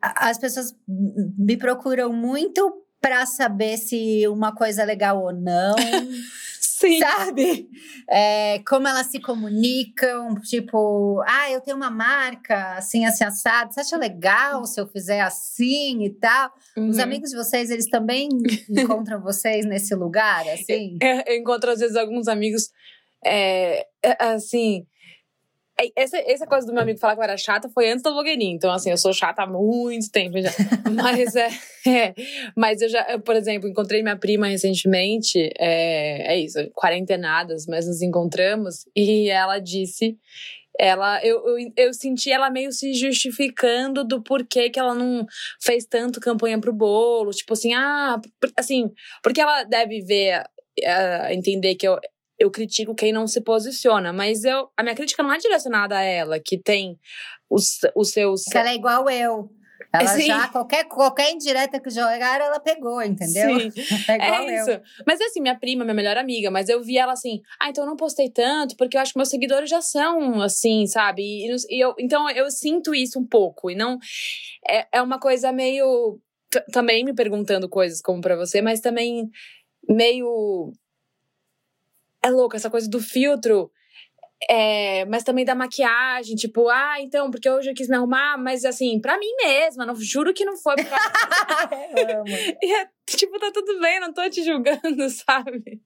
As 0.00 0.38
pessoas 0.38 0.74
me 0.86 1.56
procuram 1.56 2.12
muito 2.12 2.82
para 3.00 3.26
saber 3.26 3.76
se 3.76 4.26
uma 4.28 4.54
coisa 4.54 4.82
é 4.82 4.84
legal 4.86 5.22
ou 5.22 5.32
não, 5.32 5.74
Sim. 6.78 6.98
sabe? 6.98 7.68
É, 8.10 8.58
como 8.66 8.88
elas 8.88 9.06
se 9.06 9.20
comunicam, 9.20 10.34
tipo, 10.40 11.22
ah, 11.26 11.50
eu 11.50 11.60
tenho 11.60 11.76
uma 11.76 11.90
marca 11.90 12.74
assim, 12.76 13.04
assim, 13.04 13.22
assado. 13.24 13.72
Você 13.72 13.80
acha 13.80 13.96
legal 13.96 14.64
se 14.64 14.80
eu 14.80 14.86
fizer 14.86 15.20
assim 15.20 16.04
e 16.04 16.10
tal? 16.10 16.50
Os 16.76 16.96
Uhum. 16.96 17.02
amigos 17.02 17.30
de 17.30 17.36
vocês, 17.36 17.70
eles 17.70 17.88
também 17.88 18.28
encontram 18.68 19.20
vocês 19.22 19.64
nesse 19.64 19.94
lugar, 19.94 20.44
assim? 20.50 20.98
É, 21.00 21.32
Eu 21.34 21.40
encontro, 21.40 21.70
às 21.70 21.78
vezes, 21.78 21.96
alguns 21.96 22.26
amigos, 22.28 22.70
é, 23.24 23.86
é, 24.02 24.16
assim... 24.24 24.84
Essa, 25.96 26.18
essa 26.18 26.46
coisa 26.46 26.66
do 26.66 26.72
meu 26.72 26.82
amigo 26.82 26.98
falar 26.98 27.14
que 27.14 27.20
eu 27.20 27.24
era 27.24 27.36
chata 27.36 27.68
foi 27.68 27.90
antes 27.90 28.02
da 28.02 28.10
blogueirinha. 28.10 28.54
Então, 28.54 28.70
assim, 28.72 28.90
eu 28.90 28.96
sou 28.96 29.12
chata 29.12 29.42
há 29.42 29.46
muito 29.46 30.10
tempo 30.10 30.40
já. 30.40 30.50
Mas, 30.94 31.34
é, 31.36 31.48
é, 31.86 32.14
mas 32.56 32.80
eu 32.80 32.88
já, 32.88 33.06
eu, 33.10 33.20
por 33.20 33.34
exemplo, 33.34 33.68
encontrei 33.68 34.02
minha 34.02 34.16
prima 34.16 34.46
recentemente. 34.46 35.52
É, 35.58 36.34
é 36.34 36.38
isso, 36.38 36.58
quarentenadas, 36.72 37.66
mas 37.66 37.86
nos 37.86 38.00
encontramos. 38.02 38.86
E 38.94 39.28
ela 39.28 39.58
disse... 39.58 40.16
Ela, 40.76 41.24
eu, 41.24 41.40
eu, 41.46 41.72
eu 41.76 41.94
senti 41.94 42.32
ela 42.32 42.50
meio 42.50 42.72
se 42.72 42.94
justificando 42.94 44.02
do 44.02 44.20
porquê 44.20 44.68
que 44.68 44.80
ela 44.80 44.92
não 44.92 45.24
fez 45.62 45.86
tanto 45.86 46.20
campanha 46.20 46.58
pro 46.58 46.72
bolo. 46.72 47.30
Tipo 47.30 47.52
assim, 47.52 47.72
ah, 47.74 48.20
assim, 48.58 48.90
porque 49.22 49.40
ela 49.40 49.62
deve 49.62 50.00
ver, 50.02 50.42
eh, 50.82 51.32
entender 51.32 51.76
que 51.76 51.86
eu, 51.86 51.96
eu 52.38 52.50
critico 52.50 52.94
quem 52.94 53.12
não 53.12 53.26
se 53.26 53.40
posiciona, 53.40 54.12
mas 54.12 54.44
eu, 54.44 54.68
a 54.76 54.82
minha 54.82 54.94
crítica 54.94 55.22
não 55.22 55.32
é 55.32 55.38
direcionada 55.38 55.96
a 55.96 56.02
ela, 56.02 56.40
que 56.40 56.58
tem 56.58 56.98
os, 57.48 57.78
os 57.94 58.10
seus. 58.10 58.42
Ela 58.54 58.70
é 58.70 58.74
igual 58.74 59.08
eu. 59.08 59.50
Ela 59.92 60.08
Sim. 60.08 60.26
já, 60.26 60.48
qualquer, 60.48 60.84
qualquer 60.88 61.30
indireta 61.30 61.78
que 61.78 61.88
jogaram, 61.88 62.46
ela 62.46 62.58
pegou, 62.58 63.00
entendeu? 63.00 63.60
Sim, 63.60 63.72
É 64.08 64.14
igual 64.16 64.42
é 64.42 64.60
eu. 64.60 64.62
isso. 64.62 64.80
Mas 65.06 65.20
assim, 65.20 65.40
minha 65.40 65.56
prima, 65.56 65.84
minha 65.84 65.94
melhor 65.94 66.16
amiga, 66.16 66.50
mas 66.50 66.68
eu 66.68 66.82
vi 66.82 66.98
ela 66.98 67.12
assim, 67.12 67.40
ah, 67.60 67.70
então 67.70 67.84
eu 67.84 67.88
não 67.88 67.96
postei 67.96 68.28
tanto, 68.28 68.76
porque 68.76 68.96
eu 68.96 69.00
acho 69.00 69.12
que 69.12 69.18
meus 69.18 69.28
seguidores 69.28 69.70
já 69.70 69.80
são 69.80 70.42
assim, 70.42 70.86
sabe? 70.88 71.22
E, 71.22 71.56
e 71.70 71.80
eu, 71.80 71.94
então 71.98 72.28
eu 72.30 72.50
sinto 72.50 72.92
isso 72.92 73.20
um 73.20 73.26
pouco, 73.26 73.70
e 73.70 73.76
não. 73.76 73.98
É, 74.68 74.86
é 74.92 75.02
uma 75.02 75.18
coisa 75.18 75.52
meio. 75.52 76.18
Também 76.72 77.04
me 77.04 77.14
perguntando 77.14 77.68
coisas 77.68 78.00
como 78.00 78.20
pra 78.20 78.36
você, 78.36 78.60
mas 78.60 78.80
também 78.80 79.28
meio. 79.88 80.72
É 82.24 82.30
louco 82.30 82.56
essa 82.56 82.70
coisa 82.70 82.88
do 82.88 83.00
filtro. 83.00 83.70
É, 84.48 85.04
mas 85.06 85.22
também 85.22 85.44
da 85.44 85.54
maquiagem, 85.54 86.34
tipo, 86.36 86.68
ah, 86.68 87.00
então, 87.00 87.30
porque 87.30 87.48
hoje 87.48 87.70
eu 87.70 87.74
quis 87.74 87.88
me 87.88 87.96
arrumar, 87.96 88.36
mas 88.36 88.64
assim, 88.64 89.00
pra 89.00 89.18
mim 89.18 89.30
mesma, 89.42 89.86
não 89.86 89.94
juro 89.96 90.34
que 90.34 90.44
não 90.44 90.56
foi 90.56 90.74
Eu 91.96 92.20
amo. 92.20 92.24
e 92.62 92.74
é, 92.74 92.88
tipo, 93.06 93.38
tá 93.38 93.50
tudo 93.52 93.80
bem, 93.80 94.00
não 94.00 94.12
tô 94.12 94.28
te 94.28 94.42
julgando, 94.42 95.08
sabe? 95.08 95.80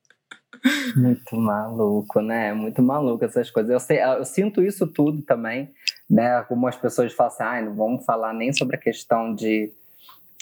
Muito 0.96 1.36
maluco, 1.36 2.20
né? 2.20 2.52
Muito 2.52 2.82
maluco 2.82 3.24
essas 3.24 3.50
coisas. 3.50 3.70
Eu, 3.70 3.80
sei, 3.80 4.02
eu 4.02 4.24
sinto 4.24 4.62
isso 4.62 4.86
tudo 4.86 5.22
também, 5.22 5.72
né? 6.10 6.36
Algumas 6.36 6.74
pessoas 6.74 7.12
falam 7.12 7.32
assim, 7.32 7.42
ai, 7.42 7.64
não 7.64 7.74
vamos 7.74 8.04
falar 8.04 8.32
nem 8.32 8.52
sobre 8.52 8.76
a 8.76 8.80
questão 8.80 9.34
de. 9.34 9.72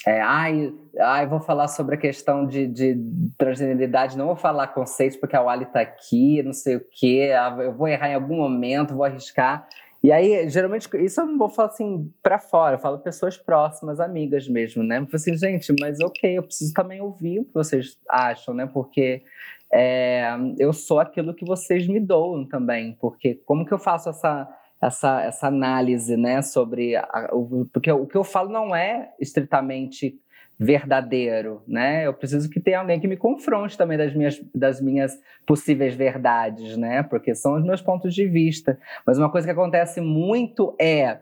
É, 0.05 0.21
ai, 0.21 0.73
ai, 1.01 1.27
vou 1.27 1.41
falar 1.41 1.69
sobre 1.69 1.95
a 1.95 1.99
questão 1.99 2.47
de, 2.47 2.67
de 2.67 2.97
transgeneridade, 3.39 4.17
não 4.17 4.27
vou 4.27 4.37
falar 4.37 4.69
conceitos 4.69 5.17
porque 5.17 5.35
a 5.35 5.43
Wally 5.43 5.67
tá 5.67 5.81
aqui, 5.81 6.43
não 6.43 6.53
sei 6.53 6.77
o 6.77 6.85
quê, 6.93 7.31
eu 7.61 7.73
vou 7.73 7.89
errar 7.89 8.11
em 8.11 8.15
algum 8.15 8.37
momento, 8.37 8.95
vou 8.95 9.05
arriscar. 9.05 9.67
E 10.03 10.13
aí, 10.13 10.49
geralmente, 10.49 10.89
isso 10.99 11.21
eu 11.21 11.27
não 11.27 11.39
vou 11.39 11.49
falar 11.49 11.69
assim 11.69 12.13
pra 12.23 12.39
fora, 12.39 12.77
eu 12.77 12.79
falo 12.79 12.99
pessoas 12.99 13.37
próximas, 13.37 13.99
amigas 13.99 14.47
mesmo, 14.47 14.83
né? 14.85 14.99
Eu 14.99 15.07
falo 15.07 15.17
assim, 15.17 15.37
gente, 15.37 15.75
mas 15.81 15.99
ok, 16.01 16.39
eu 16.39 16.43
preciso 16.45 16.73
também 16.73 17.01
ouvir 17.01 17.41
o 17.41 17.45
que 17.45 17.55
vocês 17.55 17.99
acham, 18.09 18.55
né? 18.55 18.67
Porque 18.67 19.25
é, 19.73 20.29
eu 20.59 20.73
sou 20.73 21.01
aquilo 21.01 21.35
que 21.35 21.45
vocês 21.45 21.89
me 21.89 21.99
doam 21.99 22.47
também, 22.47 22.97
porque 23.01 23.35
como 23.45 23.67
que 23.67 23.73
eu 23.73 23.79
faço 23.79 24.09
essa, 24.09 24.49
essa, 24.81 25.23
essa 25.23 25.47
análise, 25.47 26.17
né, 26.17 26.43
sobre 26.43 26.97
a, 26.97 27.31
o, 27.33 27.67
porque 27.73 27.91
o 27.91 28.07
que 28.07 28.17
eu 28.17 28.25
falo 28.25 28.51
não 28.51 28.75
é 28.75 29.11
estritamente 29.21 30.19
verdadeiro, 30.59 31.63
né? 31.69 32.07
Eu 32.07 32.15
preciso 32.15 32.49
que 32.49 32.59
tenha 32.59 32.81
alguém 32.81 32.99
que 32.99 33.07
me 33.07 33.17
confronte 33.17 33.77
também 33.77 33.99
das 33.99 34.15
minhas, 34.15 34.43
das 34.55 34.81
minhas 34.81 35.21
possíveis 35.47 35.95
verdades, 35.95 36.79
né? 36.79 37.03
Porque 37.03 37.35
são 37.35 37.57
os 37.57 37.65
meus 37.65 37.83
pontos 37.83 38.15
de 38.15 38.27
vista. 38.27 38.79
Mas 39.07 39.19
uma 39.19 39.31
coisa 39.31 39.47
que 39.47 39.53
acontece 39.53 40.01
muito 40.01 40.75
é 40.81 41.19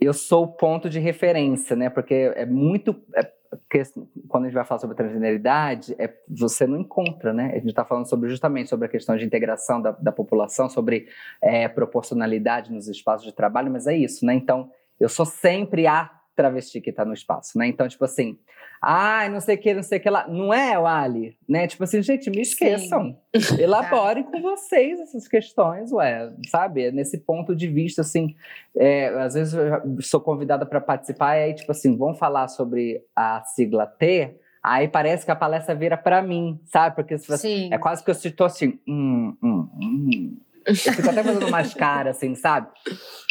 eu 0.00 0.12
sou 0.12 0.44
o 0.44 0.48
ponto 0.48 0.88
de 0.88 0.98
referência, 0.98 1.74
né? 1.74 1.90
Porque 1.90 2.32
é 2.34 2.46
muito. 2.46 3.00
É, 3.14 3.30
porque 3.50 3.82
quando 4.28 4.44
a 4.44 4.46
gente 4.46 4.54
vai 4.54 4.64
falar 4.64 4.80
sobre 4.80 4.96
transgeneridade, 4.96 5.94
é, 5.98 6.12
você 6.28 6.66
não 6.66 6.78
encontra, 6.80 7.32
né? 7.32 7.50
A 7.52 7.54
gente 7.54 7.68
está 7.68 7.84
falando 7.84 8.08
sobre 8.08 8.28
justamente 8.28 8.68
sobre 8.68 8.86
a 8.86 8.88
questão 8.88 9.16
de 9.16 9.24
integração 9.24 9.80
da, 9.80 9.92
da 9.92 10.12
população, 10.12 10.68
sobre 10.68 11.08
é, 11.40 11.68
proporcionalidade 11.68 12.72
nos 12.72 12.88
espaços 12.88 13.26
de 13.26 13.32
trabalho, 13.32 13.70
mas 13.70 13.86
é 13.86 13.96
isso, 13.96 14.26
né? 14.26 14.34
Então, 14.34 14.70
eu 15.00 15.08
sou 15.08 15.24
sempre 15.24 15.86
a 15.86 16.17
travesti 16.38 16.80
que 16.80 16.90
está 16.90 17.04
no 17.04 17.12
espaço, 17.12 17.58
né? 17.58 17.66
Então, 17.66 17.88
tipo 17.88 18.04
assim, 18.04 18.38
ai, 18.80 19.28
não 19.28 19.40
sei 19.40 19.56
o 19.56 19.58
que, 19.58 19.74
não 19.74 19.82
sei 19.82 19.98
o 19.98 20.00
que 20.00 20.08
lá. 20.08 20.28
Não 20.28 20.54
é 20.54 20.78
o 20.78 20.86
Ali, 20.86 21.36
né? 21.48 21.66
Tipo 21.66 21.82
assim, 21.82 22.00
gente, 22.00 22.30
me 22.30 22.40
esqueçam. 22.40 23.18
Elaborem 23.58 24.22
com 24.22 24.40
vocês 24.40 25.00
essas 25.00 25.26
questões, 25.26 25.90
ué, 25.90 26.32
sabe? 26.48 26.84
É 26.84 26.92
Nesse 26.92 27.18
ponto 27.18 27.56
de 27.56 27.66
vista, 27.66 28.02
assim, 28.02 28.36
é, 28.76 29.08
às 29.20 29.34
vezes 29.34 29.52
eu 29.54 30.00
sou 30.00 30.20
convidada 30.20 30.64
para 30.64 30.80
participar 30.80 31.36
e 31.36 31.42
aí, 31.44 31.54
tipo 31.54 31.72
assim, 31.72 31.96
vão 31.96 32.14
falar 32.14 32.46
sobre 32.46 33.02
a 33.16 33.42
sigla 33.44 33.84
T, 33.86 34.36
aí 34.62 34.86
parece 34.86 35.24
que 35.24 35.32
a 35.32 35.36
palestra 35.36 35.74
vira 35.74 35.96
para 35.96 36.22
mim, 36.22 36.60
sabe? 36.66 36.94
Porque 36.94 37.18
se 37.18 37.26
você- 37.26 37.48
Sim. 37.48 37.70
é 37.72 37.78
quase 37.78 38.04
que 38.04 38.10
eu 38.10 38.14
estou 38.14 38.46
assim, 38.46 38.78
hum, 38.86 39.36
hum, 39.42 39.68
hum. 39.74 40.38
Eu 40.68 40.74
fico 40.74 41.08
até 41.10 41.24
fazendo 41.24 41.46
umas 41.46 41.72
caras, 41.74 42.16
assim, 42.16 42.34
sabe? 42.34 42.68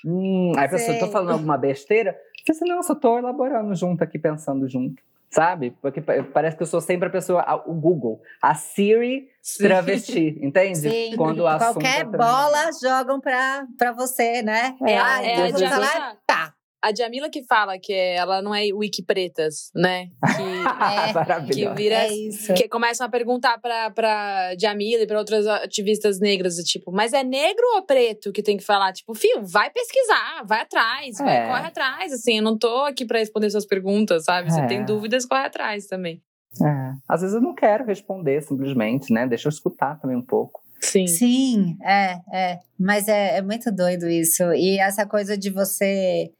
Hum, 0.05 0.53
aí 0.57 0.65
a 0.65 0.69
pessoa, 0.69 0.97
tô 0.97 1.07
falando 1.07 1.31
alguma 1.31 1.57
besteira, 1.57 2.17
eu 2.51 2.55
falei 2.55 2.57
assim, 2.57 2.69
não, 2.69 2.77
eu 2.77 2.83
só 2.83 2.95
tô 2.95 3.17
elaborando 3.17 3.73
junto 3.75 4.03
aqui, 4.03 4.17
pensando 4.19 4.67
junto. 4.67 5.01
Sabe? 5.29 5.75
Porque 5.81 5.99
pa- 5.99 6.13
parece 6.33 6.55
que 6.55 6.63
eu 6.63 6.67
sou 6.67 6.79
sempre 6.79 7.07
a 7.07 7.11
pessoa, 7.11 7.41
a- 7.41 7.55
o 7.55 7.73
Google, 7.73 8.21
a 8.41 8.55
Siri 8.55 9.27
travesti, 9.57 10.39
entende? 10.41 10.89
Sim. 10.89 11.15
Quando 11.17 11.39
o 11.41 11.47
assunto 11.47 11.73
Qualquer 11.83 11.99
é 12.01 12.05
bola 12.05 12.69
jogam 12.81 13.19
pra, 13.19 13.65
pra 13.77 13.91
você, 13.91 14.41
né? 14.41 14.77
É, 14.85 14.97
ah, 14.97 15.21
é 15.21 15.47
a 15.47 15.51
vou 15.51 15.59
falar, 15.67 16.17
tá. 16.25 16.53
A 16.83 16.93
Jamila 16.95 17.29
que 17.29 17.43
fala 17.43 17.77
que 17.79 17.91
ela 17.93 18.41
não 18.41 18.53
é 18.53 18.63
wiki 18.73 19.03
pretas, 19.03 19.71
né? 19.75 20.07
Que, 20.25 20.33
que 21.07 21.13
Maravilhoso. 21.13 21.75
vira 21.75 21.95
É 21.95 22.13
isso. 22.13 22.53
que 22.53 22.67
começam 22.67 23.05
a 23.07 23.09
perguntar 23.09 23.59
pra, 23.59 23.89
pra 23.91 24.53
Jamila 24.59 25.03
e 25.03 25.07
pra 25.07 25.17
outras 25.19 25.47
ativistas 25.47 26.19
negras, 26.19 26.55
tipo, 26.57 26.91
mas 26.91 27.13
é 27.13 27.23
negro 27.23 27.63
ou 27.75 27.85
preto 27.85 28.31
que 28.31 28.43
tem 28.43 28.57
que 28.57 28.63
falar? 28.63 28.93
Tipo, 28.93 29.13
fio, 29.15 29.41
vai 29.43 29.69
pesquisar, 29.69 30.43
vai 30.47 30.61
atrás, 30.61 31.17
vai, 31.17 31.37
É. 31.37 31.47
corre 31.47 31.67
atrás, 31.67 32.13
assim, 32.13 32.37
eu 32.37 32.43
não 32.43 32.57
tô 32.57 32.85
aqui 32.85 33.05
pra 33.05 33.19
responder 33.19 33.49
suas 33.49 33.65
perguntas, 33.65 34.23
sabe? 34.23 34.51
Você 34.51 34.61
É. 34.61 34.67
tem 34.67 34.85
dúvidas, 34.85 35.25
corre 35.25 35.45
atrás 35.45 35.87
também. 35.87 36.21
É. 36.63 36.91
Às 37.07 37.21
vezes 37.21 37.35
eu 37.35 37.41
não 37.41 37.53
quero 37.53 37.85
responder 37.85 38.41
simplesmente, 38.41 39.11
né? 39.13 39.27
Deixa 39.27 39.47
eu 39.47 39.51
escutar 39.51 39.99
também 39.99 40.15
um 40.17 40.25
pouco. 40.25 40.61
Sim. 40.79 41.07
Sim, 41.07 41.75
é, 41.83 42.19
é. 42.31 42.59
Mas 42.79 43.07
é, 43.07 43.37
é 43.37 43.41
muito 43.41 43.71
doido 43.71 44.07
isso. 44.07 44.43
E 44.53 44.77
essa 44.79 45.05
coisa 45.07 45.35
de 45.37 45.49
você 45.49 46.31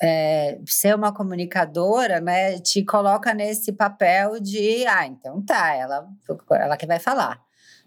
é, 0.00 0.58
ser 0.66 0.94
uma 0.94 1.12
comunicadora, 1.12 2.20
né, 2.20 2.58
te 2.58 2.84
coloca 2.84 3.32
nesse 3.34 3.72
papel 3.72 4.40
de, 4.40 4.86
ah, 4.86 5.06
então 5.06 5.42
tá, 5.42 5.74
ela, 5.74 6.08
ela 6.50 6.76
que 6.76 6.86
vai 6.86 6.98
falar, 6.98 7.40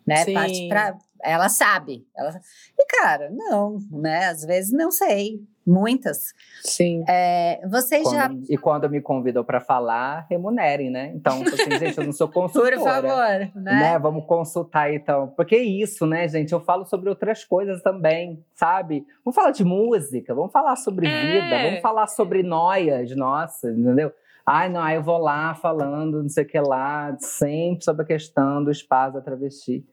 né? 0.06 0.24
Sim. 0.24 0.34
Parte 0.34 0.68
pra, 0.68 0.98
ela 1.24 1.50
sabe. 1.50 2.08
Ela, 2.16 2.40
e 2.78 2.86
cara, 2.86 3.30
não, 3.30 3.80
né? 3.92 4.28
Às 4.28 4.44
vezes 4.44 4.72
não 4.72 4.92
sei. 4.92 5.42
Muitas. 5.68 6.34
Sim. 6.64 7.04
É, 7.08 7.60
vocês 7.68 8.04
Quando- 8.04 8.16
já. 8.16 8.30
E 8.50 8.58
quando 8.58 8.90
me 8.90 9.02
convidam 9.02 9.44
para 9.44 9.60
falar, 9.60 10.26
remunerem, 10.30 10.90
né? 10.90 11.12
Então, 11.14 11.44
tipo 11.44 11.54
assim, 11.62 11.78
gente, 11.78 11.98
eu 11.98 12.06
não 12.06 12.14
sou 12.14 12.28
consultora. 12.30 12.78
Por 12.80 12.84
favor, 12.86 13.18
né? 13.18 13.52
né? 13.56 14.00
Vamos 14.00 14.26
consultar 14.26 14.94
então. 14.94 15.28
Porque 15.36 15.56
é 15.56 15.64
isso, 15.64 16.06
né, 16.06 16.28
gente? 16.28 16.54
Eu 16.54 16.60
falo 16.62 16.86
sobre 16.86 17.10
outras 17.10 17.44
coisas 17.44 17.82
também, 17.84 18.44
sabe? 18.56 19.06
Vamos 19.26 19.36
falar 19.36 19.52
de 19.52 19.64
música, 19.66 20.34
vamos 20.34 20.52
falar 20.52 20.76
sobre 20.78 21.08
É. 21.08 21.42
vida, 21.42 21.64
vamos 21.64 21.82
falar 21.82 22.08
sobre 22.08 22.42
noias 22.44 23.16
nossas, 23.16 23.78
entendeu? 23.78 24.12
Ai, 24.50 24.70
não, 24.70 24.82
aí 24.82 24.96
eu 24.96 25.04
vou 25.04 25.18
lá 25.18 25.54
falando, 25.56 26.22
não 26.24 26.30
sei 26.30 26.46
o 26.46 26.48
que 26.48 26.58
lá, 26.58 27.14
sempre 27.20 27.84
sobre 27.84 28.04
a 28.04 28.06
questão 28.06 28.64
do 28.64 28.72
espaço 28.72 29.16
da 29.16 29.22
travesti. 29.22 29.86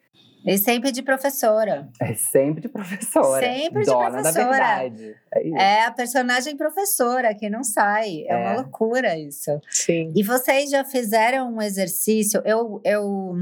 E 0.45 0.59
sempre 0.59 0.93
de 0.93 1.03
professora. 1.03 1.89
É 2.01 2.15
sempre 2.15 2.61
de 2.63 2.69
professora. 2.69 3.45
Sempre 3.45 3.81
de 3.81 3.87
dona 3.87 4.11
professora. 4.11 4.45
da 4.45 4.51
verdade. 4.51 5.15
É. 5.33 5.79
É 5.81 5.85
a 5.85 5.91
personagem 5.91 6.57
professora 6.57 7.35
que 7.35 7.49
não 7.49 7.65
sai. 7.65 8.25
É, 8.29 8.37
uma 8.37 8.53
É. 8.53 8.57
loucura 8.57 9.19
isso. 9.19 9.51
Sim. 9.71 10.13
E 10.15 10.23
vocês 10.23 10.71
já 10.71 10.85
fizeram 10.85 11.55
um 11.55 11.63
exercício? 11.63 12.43
Eu, 12.45 12.81
eu 12.85 13.35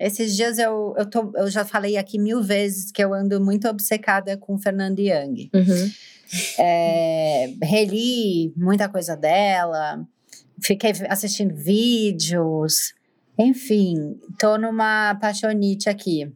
esses 0.00 0.34
dias 0.34 0.58
eu, 0.58 0.94
eu, 0.98 1.08
tô, 1.08 1.30
eu 1.36 1.48
já 1.48 1.64
falei 1.64 1.96
aqui 1.96 2.18
mil 2.18 2.42
vezes 2.42 2.90
que 2.90 3.02
eu 3.02 3.14
ando 3.14 3.40
muito 3.40 3.68
obcecada 3.68 4.36
com 4.36 4.58
Fernanda 4.58 5.00
Young. 5.00 5.48
Uhum. 5.54 5.90
É, 6.58 7.46
reli 7.62 8.52
muita 8.56 8.88
coisa 8.88 9.16
dela, 9.16 10.04
fiquei 10.62 10.92
assistindo 11.08 11.54
vídeos, 11.54 12.94
enfim, 13.38 14.18
tô 14.38 14.56
numa 14.58 15.14
paixonite 15.20 15.88
aqui. 15.88 16.32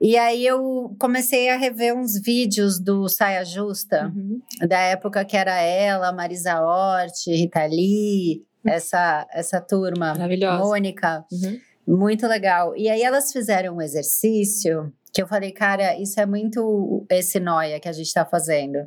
E 0.00 0.16
aí 0.18 0.44
eu 0.46 0.94
comecei 0.98 1.48
a 1.48 1.56
rever 1.56 1.96
uns 1.96 2.20
vídeos 2.20 2.78
do 2.78 3.08
Saia 3.08 3.44
Justa, 3.44 4.12
Uhum. 4.14 4.40
da 4.68 4.78
época 4.80 5.24
que 5.24 5.36
era 5.36 5.58
ela, 5.60 6.12
Marisa 6.12 6.60
Hort, 6.60 7.26
Rita 7.28 7.64
Lee, 7.64 8.44
essa, 8.66 9.26
essa 9.32 9.60
turma, 9.60 10.08
Maravilhosa. 10.12 10.58
Mônica. 10.62 11.24
Uhum. 11.32 11.58
Muito 11.98 12.26
legal. 12.26 12.76
E 12.76 12.88
aí 12.90 13.02
elas 13.02 13.32
fizeram 13.32 13.76
um 13.76 13.80
exercício 13.80 14.92
que 15.14 15.22
eu 15.22 15.26
falei, 15.26 15.52
cara, 15.52 15.98
isso 15.98 16.20
é 16.20 16.26
muito 16.26 17.06
esse 17.08 17.40
noia 17.40 17.80
que 17.80 17.88
a 17.88 17.92
gente 17.92 18.12
tá 18.12 18.24
fazendo. 18.26 18.86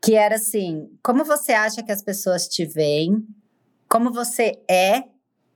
Que 0.00 0.14
era 0.14 0.36
assim: 0.36 0.88
como 1.02 1.24
você 1.24 1.52
acha 1.52 1.82
que 1.82 1.90
as 1.90 2.02
pessoas 2.02 2.46
te 2.46 2.64
veem, 2.64 3.26
como 3.88 4.12
você 4.12 4.52
é 4.70 5.02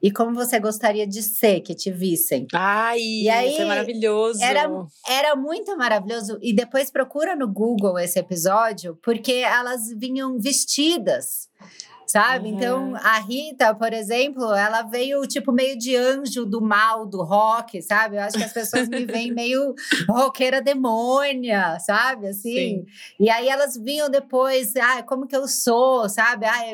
e 0.03 0.11
como 0.11 0.35
você 0.35 0.59
gostaria 0.61 1.07
de 1.07 1.23
ser 1.23 1.61
que 1.61 1.75
te 1.75 1.91
vissem. 1.91 2.47
Ai, 2.55 3.01
E 3.01 3.29
aí, 3.29 3.53
isso 3.53 3.63
é 3.63 3.65
maravilhoso. 3.65 4.43
era- 4.43 4.69
Era 5.09 5.35
muito 5.37 5.77
maravilhoso. 5.77 6.39
E 6.41 6.53
depois 6.53 6.91
procura 6.91 7.35
no 7.35 7.49
Google 7.49 7.99
esse 7.99 8.19
episódio, 8.19 8.99
porque 9.03 9.33
elas 9.33 9.89
vinham 9.97 10.39
vestidas. 10.39 11.49
Sabe? 12.11 12.49
Uhum. 12.49 12.55
Então, 12.57 12.95
a 12.97 13.19
Rita, 13.19 13.75
por 13.75 13.93
exemplo, 13.93 14.55
ela 14.55 14.81
veio 14.81 15.21
tipo 15.27 15.53
meio 15.53 15.77
de 15.79 15.95
anjo 15.95 16.47
do 16.47 16.59
mal, 16.59 17.05
do 17.05 17.23
rock, 17.23 17.83
sabe? 17.83 18.17
Eu 18.17 18.23
acho 18.23 18.39
que 18.39 18.45
as 18.45 18.53
pessoas 18.53 18.89
me 18.89 19.05
veem 19.05 19.31
meio 19.31 19.75
roqueira 20.09 20.63
demônia, 20.63 21.79
sabe? 21.81 22.29
Assim. 22.29 22.55
Sim. 22.55 22.87
E 23.21 23.29
aí 23.29 23.47
elas 23.51 23.77
vinham 23.77 24.09
depois, 24.09 24.75
ah, 24.77 25.03
como 25.03 25.27
que 25.27 25.37
eu 25.37 25.47
sou, 25.47 26.09
sabe? 26.09 26.47
Ah, 26.47 26.65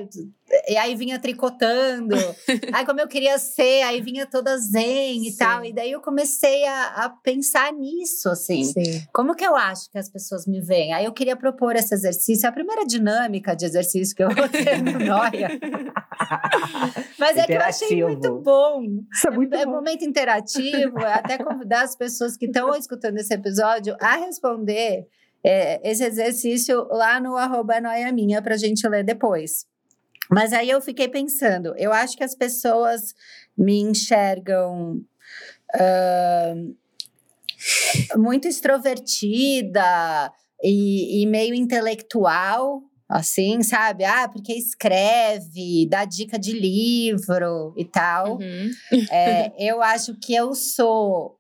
e 0.69 0.77
aí 0.77 0.95
vinha 0.95 1.19
tricotando. 1.19 2.15
Ai, 2.73 2.85
como 2.85 3.01
eu 3.01 3.09
queria 3.09 3.39
ser, 3.39 3.83
aí 3.83 4.01
vinha 4.01 4.27
toda 4.27 4.57
zen 4.59 5.27
e 5.27 5.31
Sim. 5.31 5.37
tal. 5.39 5.65
E 5.65 5.73
daí 5.73 5.91
eu 5.93 6.01
comecei 6.01 6.65
a, 6.67 6.87
a 7.05 7.09
pensar 7.09 7.73
nisso, 7.73 8.29
assim. 8.29 8.65
Sim. 8.65 9.03
Como 9.13 9.35
que 9.35 9.45
eu 9.45 9.57
acho 9.57 9.91
que 9.91 9.99
as 9.99 10.09
pessoas 10.11 10.47
me 10.47 10.61
veem? 10.61 10.93
Aí 10.93 11.05
eu 11.05 11.13
queria 11.13 11.37
propor 11.37 11.77
esse 11.77 11.95
exercício, 11.95 12.47
é 12.47 12.49
a 12.49 12.53
primeira 12.53 12.85
dinâmica 12.85 13.55
de 13.57 13.65
exercício 13.65 14.15
que 14.15 14.23
eu 14.23 14.31
vou 14.31 14.49
ter 14.49 14.83
no 14.83 14.93
Noia. 15.05 15.49
Mas 17.19 17.37
é 17.37 17.47
que 17.47 17.53
eu 17.53 17.61
achei 17.61 18.03
muito 18.05 18.35
bom. 18.41 18.83
Isso 19.13 19.29
é 19.29 19.31
muito 19.31 19.55
É 19.55 19.65
bom. 19.65 19.73
momento 19.73 20.05
interativo, 20.05 20.99
é 21.01 21.15
até 21.15 21.39
convidar 21.39 21.83
as 21.83 21.97
pessoas 21.97 22.37
que 22.37 22.47
estão 22.47 22.75
escutando 22.77 23.19
esse 23.19 23.33
episódio 23.33 23.97
a 24.01 24.17
responder 24.17 25.07
é, 25.43 25.91
esse 25.91 26.03
exercício 26.05 26.87
lá 26.91 27.21
no 27.21 27.37
arroba 27.37 27.81
noia 27.81 28.11
minha 28.13 28.41
pra 28.41 28.57
gente 28.57 28.87
ler 28.89 29.05
depois. 29.05 29.67
Mas 30.31 30.53
aí 30.53 30.71
eu 30.71 30.81
fiquei 30.81 31.09
pensando, 31.09 31.75
eu 31.77 31.93
acho 31.93 32.17
que 32.17 32.25
as 32.25 32.35
pessoas 32.35 33.15
me 33.57 33.81
enxergam 33.81 35.01
ahn, 35.75 36.75
muito 38.17 38.49
extrovertida 38.49 40.33
e, 40.63 41.23
e 41.23 41.27
meio 41.27 41.55
intelectual, 41.55 42.83
assim, 43.09 43.63
sabe? 43.63 44.05
Ah, 44.05 44.29
porque 44.29 44.53
escreve, 44.53 45.87
dá 45.89 46.05
dica 46.05 46.39
de 46.39 46.53
livro 46.53 47.75
e 47.77 47.85
tal. 47.85 48.39
Uhum. 48.39 48.71
É, 49.11 49.53
eu 49.59 49.83
acho 49.83 50.19
que 50.19 50.35
eu 50.35 50.55
sou 50.55 51.39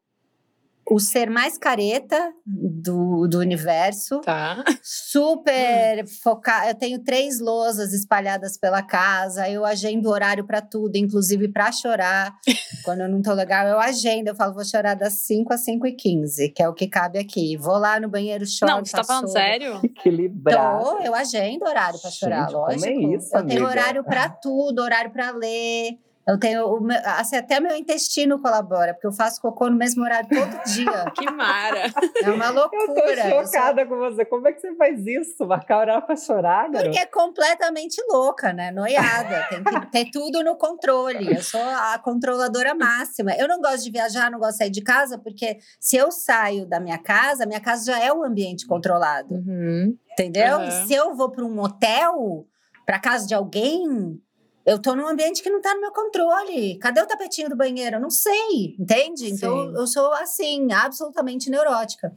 o 0.87 0.99
ser 1.01 1.31
mais 1.31 1.57
careta 1.57 2.33
do, 2.47 3.27
do 3.27 3.39
universo, 3.39 4.21
Tá. 4.21 4.63
super 4.83 6.05
focada. 6.23 6.71
Eu 6.71 6.75
tenho 6.75 7.03
três 7.03 7.41
lousas 7.41 7.93
espalhadas 7.93 8.59
pela 8.59 8.83
casa, 8.83 9.49
eu 9.49 9.65
agendo 9.65 10.09
horário 10.11 10.47
para 10.47 10.61
tudo, 10.61 10.97
inclusive 10.97 11.49
para 11.49 11.73
chorar. 11.73 12.35
Quando 12.85 13.01
eu 13.01 13.09
não 13.09 13.23
tô 13.23 13.33
legal, 13.33 13.67
eu 13.67 13.79
agendo. 13.79 14.29
Eu 14.29 14.35
falo, 14.35 14.55
vou 14.55 14.65
chorar 14.65 14.95
das 14.95 15.15
5 15.21 15.53
às 15.55 15.65
5 15.65 15.87
e 15.87 15.93
15, 15.93 16.51
que 16.51 16.63
é 16.63 16.69
o 16.69 16.75
que 16.75 16.87
cabe 16.87 17.19
aqui. 17.19 17.57
Vou 17.57 17.79
lá 17.79 17.99
no 17.99 18.09
banheiro, 18.09 18.45
choro. 18.47 18.71
Não, 18.73 18.85
você 18.85 18.93
tá 18.93 19.05
falando 19.05 19.29
sério? 19.29 19.81
Equilibrar. 19.85 20.81
Tô, 20.83 20.99
eu 21.01 21.15
agendo 21.15 21.65
horário 21.65 21.99
para 22.01 22.11
chorar, 22.11 22.43
Gente, 22.43 22.53
como 22.53 22.71
é 22.71 22.75
lógico. 22.75 23.15
isso, 23.17 23.37
eu 23.37 23.47
tenho 23.47 23.65
amiga? 23.67 23.67
horário 23.67 24.05
para 24.05 24.29
tudo, 24.43 24.81
horário 24.83 25.11
para 25.11 25.31
ler. 25.31 25.99
Eu 26.27 26.39
tenho 26.39 26.67
o 26.67 26.81
meu- 26.81 26.99
assim, 27.05 27.37
até 27.37 27.61
meu 27.61 27.77
intestino 27.77 28.41
colabora, 28.41 28.95
porque 28.95 29.07
eu 29.07 29.13
faço 29.13 29.41
cocô 29.43 29.69
no 29.69 29.77
mesmo 29.77 30.03
horário 30.03 30.29
todo 30.29 30.65
dia. 30.65 31.05
Que 31.15 31.31
mara. 31.31 31.83
É 32.23 32.31
uma 32.31 32.47
Eu 32.47 32.55
loucura. 32.55 32.93
tô 32.95 33.01
Eu 33.03 33.17
sou- 33.31 33.47
chocada 33.47 33.85
com 33.87 33.97
você. 33.99 34.25
Como 34.25 34.49
é 34.49 34.53
que 34.53 34.61
você 34.61 34.75
faz 34.75 35.07
isso? 35.07 35.47
Marcar 35.47 35.81
horário 35.81 36.07
pra 36.07 36.17
chorar, 36.17 36.71
garoto? 36.71 36.85
Porque 36.85 36.99
é 36.99 37.07
completamente 37.07 38.03
louca, 38.11 38.53
né? 38.53 38.71
Noiada. 38.71 39.47
Tem 39.51 39.63
que 39.63 39.87
ter 39.91 40.11
tudo 40.11 40.43
no 40.43 40.57
controle. 40.57 41.35
Eu 41.35 41.43
sou 41.43 41.61
a 41.61 41.99
controladora 41.99 42.75
máxima. 42.75 43.33
Eu 43.37 43.47
não 43.47 43.61
gosto 43.61 43.85
de 43.85 43.91
viajar, 43.91 44.31
não 44.31 44.39
gosto 44.39 44.53
de 44.53 44.59
sair 44.59 44.71
de 44.71 44.83
casa, 44.83 45.19
porque 45.19 45.59
se 45.79 45.97
eu 45.97 46.11
saio 46.11 46.67
da 46.67 46.81
minha 46.81 46.99
casa, 46.99 47.45
minha 47.47 47.61
casa 47.61 47.93
já 47.93 47.99
é 48.03 48.13
um 48.13 48.25
ambiente 48.25 48.67
controlado. 48.67 49.35
Uhum. 49.35 49.95
Entendeu? 50.13 50.57
Aham. 50.57 50.87
Se 50.87 50.95
eu 50.95 51.15
vou 51.15 51.31
para 51.31 51.45
um 51.45 51.61
hotel, 51.61 52.47
para 52.87 52.99
casa 52.99 53.27
de 53.27 53.35
alguém, 53.35 54.19
eu 54.67 54.81
tô 54.81 54.95
num 54.95 55.07
ambiente 55.07 55.43
que 55.43 55.51
não 55.51 55.61
tá 55.61 55.75
no 55.75 55.81
meu 55.81 55.93
controle. 55.93 56.79
Cadê 56.79 57.01
o 57.01 57.07
tapetinho 57.07 57.49
do 57.49 57.57
banheiro? 57.57 57.97
Eu 57.97 58.01
não 58.01 58.11
sei, 58.11 58.77
entende? 58.79 59.31
Então 59.31 59.69
Sim. 59.69 59.77
eu 59.77 59.87
sou 59.87 60.13
assim, 60.15 60.73
absolutamente 60.73 61.51
neurótica. 61.51 62.13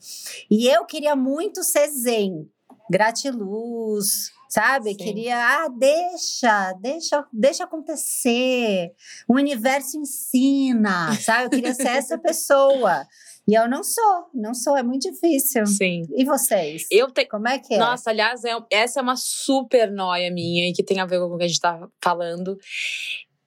E 0.49 0.67
eu 0.67 0.85
queria 0.85 1.15
muito 1.15 1.63
ser 1.63 1.89
zen, 1.89 2.49
gratiluz, 2.89 4.31
sabe? 4.49 4.91
Sim. 4.91 4.97
Queria, 4.97 5.37
ah, 5.37 5.67
deixa, 5.67 6.73
deixa, 6.79 7.25
deixa 7.33 7.63
acontecer. 7.65 8.93
O 9.27 9.35
universo 9.35 9.97
ensina, 9.97 11.13
sabe? 11.21 11.45
Eu 11.45 11.49
queria 11.49 11.73
ser 11.73 11.89
essa 11.89 12.17
pessoa. 12.17 13.05
E 13.49 13.53
eu 13.53 13.67
não 13.69 13.81
sou, 13.83 14.25
não 14.33 14.53
sou, 14.53 14.75
é 14.75 14.83
muito 14.83 15.09
difícil. 15.09 15.65
Sim. 15.65 16.03
E 16.15 16.25
vocês? 16.25 16.85
Eu 16.91 17.09
tenho. 17.11 17.29
Como 17.29 17.47
é 17.47 17.57
que 17.59 17.73
é? 17.75 17.77
Nossa, 17.77 18.09
aliás, 18.09 18.43
é- 18.43 18.57
essa 18.69 18.99
é 18.99 19.03
uma 19.03 19.15
super 19.15 19.89
noia 19.89 20.29
minha 20.29 20.69
e 20.69 20.73
que 20.73 20.83
tem 20.83 20.99
a 20.99 21.05
ver 21.05 21.19
com 21.19 21.27
o 21.33 21.37
que 21.37 21.45
a 21.45 21.47
gente 21.47 21.59
tá 21.61 21.87
falando. 22.03 22.57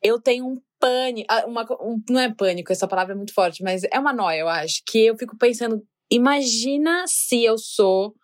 Eu 0.02 0.18
tenho 0.18 0.46
um 0.46 0.56
pânico. 0.78 1.26
ah, 1.30 1.44
Uma, 1.46 1.66
um- 1.82 2.02
não 2.08 2.18
é 2.20 2.32
pânico, 2.34 2.72
essa 2.72 2.88
palavra 2.88 3.12
é 3.12 3.16
muito 3.16 3.34
forte, 3.34 3.62
mas 3.62 3.82
é 3.92 3.98
uma 3.98 4.12
noia, 4.14 4.38
eu 4.40 4.48
acho. 4.48 4.80
Que 4.86 5.06
eu 5.06 5.16
fico 5.18 5.36
pensando: 5.36 5.82
imagina 6.10 7.04
se 7.06 7.44
eu 7.44 7.58
sou 7.58 8.14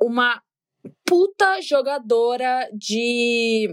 uma 0.00 0.42
puta 1.06 1.60
jogadora 1.62 2.68
de, 2.74 3.68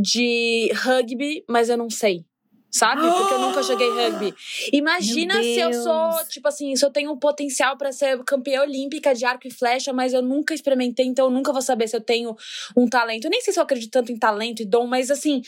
de 0.00 0.70
rugby, 0.74 1.44
mas 1.48 1.68
eu 1.68 1.76
não 1.76 1.90
sei. 1.90 2.24
Sabe? 2.70 3.00
Porque 3.10 3.34
eu 3.34 3.38
nunca 3.40 3.62
joguei 3.62 3.88
rugby. 3.90 4.34
Imagina 4.72 5.34
se 5.42 5.58
eu 5.58 5.72
sou, 5.72 6.10
tipo 6.28 6.46
assim, 6.48 6.74
se 6.76 6.84
eu 6.84 6.90
tenho 6.90 7.10
um 7.12 7.16
potencial 7.18 7.76
pra 7.76 7.90
ser 7.92 8.22
campeã 8.24 8.62
olímpica 8.62 9.14
de 9.14 9.24
arco 9.24 9.46
e 9.46 9.50
flecha, 9.50 9.92
mas 9.92 10.12
eu 10.12 10.22
nunca 10.22 10.54
experimentei, 10.54 11.06
então 11.06 11.26
eu 11.26 11.30
nunca 11.30 11.52
vou 11.52 11.62
saber 11.62 11.88
se 11.88 11.96
eu 11.96 12.00
tenho 12.00 12.36
um 12.76 12.88
talento. 12.88 13.24
Eu 13.24 13.30
nem 13.30 13.40
sei 13.40 13.52
se 13.52 13.58
eu 13.58 13.64
acredito 13.64 13.90
tanto 13.90 14.12
em 14.12 14.16
talento 14.18 14.62
e 14.62 14.64
dom, 14.64 14.86
mas 14.86 15.10
assim. 15.10 15.42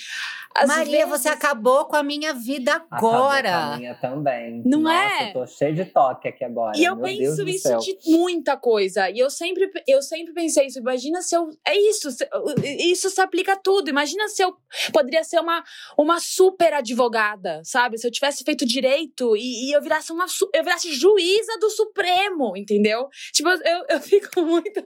Maria, 0.67 1.07
vezes- 1.07 1.23
você 1.23 1.29
acabou 1.29 1.87
com 1.87 1.97
a 1.97 2.03
minha 2.03 2.35
vida 2.35 2.75
Acabou 2.75 3.11
com 3.11 3.17
a 3.17 3.39
agora. 3.39 3.77
minha 3.79 3.95
também. 3.95 4.61
Não 4.67 4.81
Nossa, 4.83 5.23
é? 5.25 5.29
Eu 5.29 5.33
tô 5.33 5.47
cheio 5.47 5.75
de 5.75 5.85
toque 5.87 6.29
aqui 6.29 6.45
agora. 6.45 6.77
E 6.77 6.85
eu 6.85 6.95
Meu 6.95 7.05
penso 7.05 7.49
isso 7.49 7.69
céu. 7.69 7.79
de 7.79 7.97
muita 8.07 8.57
coisa. 8.57 9.09
E 9.11 9.19
eu 9.19 9.31
sempre, 9.31 9.71
eu 9.89 10.03
sempre 10.03 10.35
pensei 10.35 10.67
isso. 10.67 10.79
Imagina 10.79 11.23
se 11.23 11.35
eu. 11.35 11.49
É 11.67 11.75
isso. 11.75 12.11
se- 12.11 12.29
Isso 12.65 13.09
se 13.09 13.21
aplica 13.21 13.53
a 13.55 13.57
tudo. 13.57 13.89
Imagina 13.89 14.29
se 14.29 14.43
eu 14.43 14.55
poderia 14.93 15.25
ser 15.25 15.41
uma, 15.41 15.63
uma 15.97 16.19
super 16.21 16.75
advogada. 16.75 17.12
Advogada, 17.13 17.61
sabe? 17.65 17.99
Se 17.99 18.07
eu 18.07 18.11
tivesse 18.11 18.43
feito 18.43 18.65
direito 18.65 19.37
e, 19.37 19.69
e 19.69 19.73
eu 19.77 19.83
virasse 19.83 20.11
uma 20.13 20.27
eu 20.55 20.65
virasse 20.65 20.93
juíza 20.93 21.59
do 21.61 21.71
Supremo, 21.71 22.57
entendeu? 22.57 23.09
Tipo, 23.33 23.51
eu, 23.51 23.85
eu 23.91 24.01
fico 24.01 24.43
muito. 24.43 24.83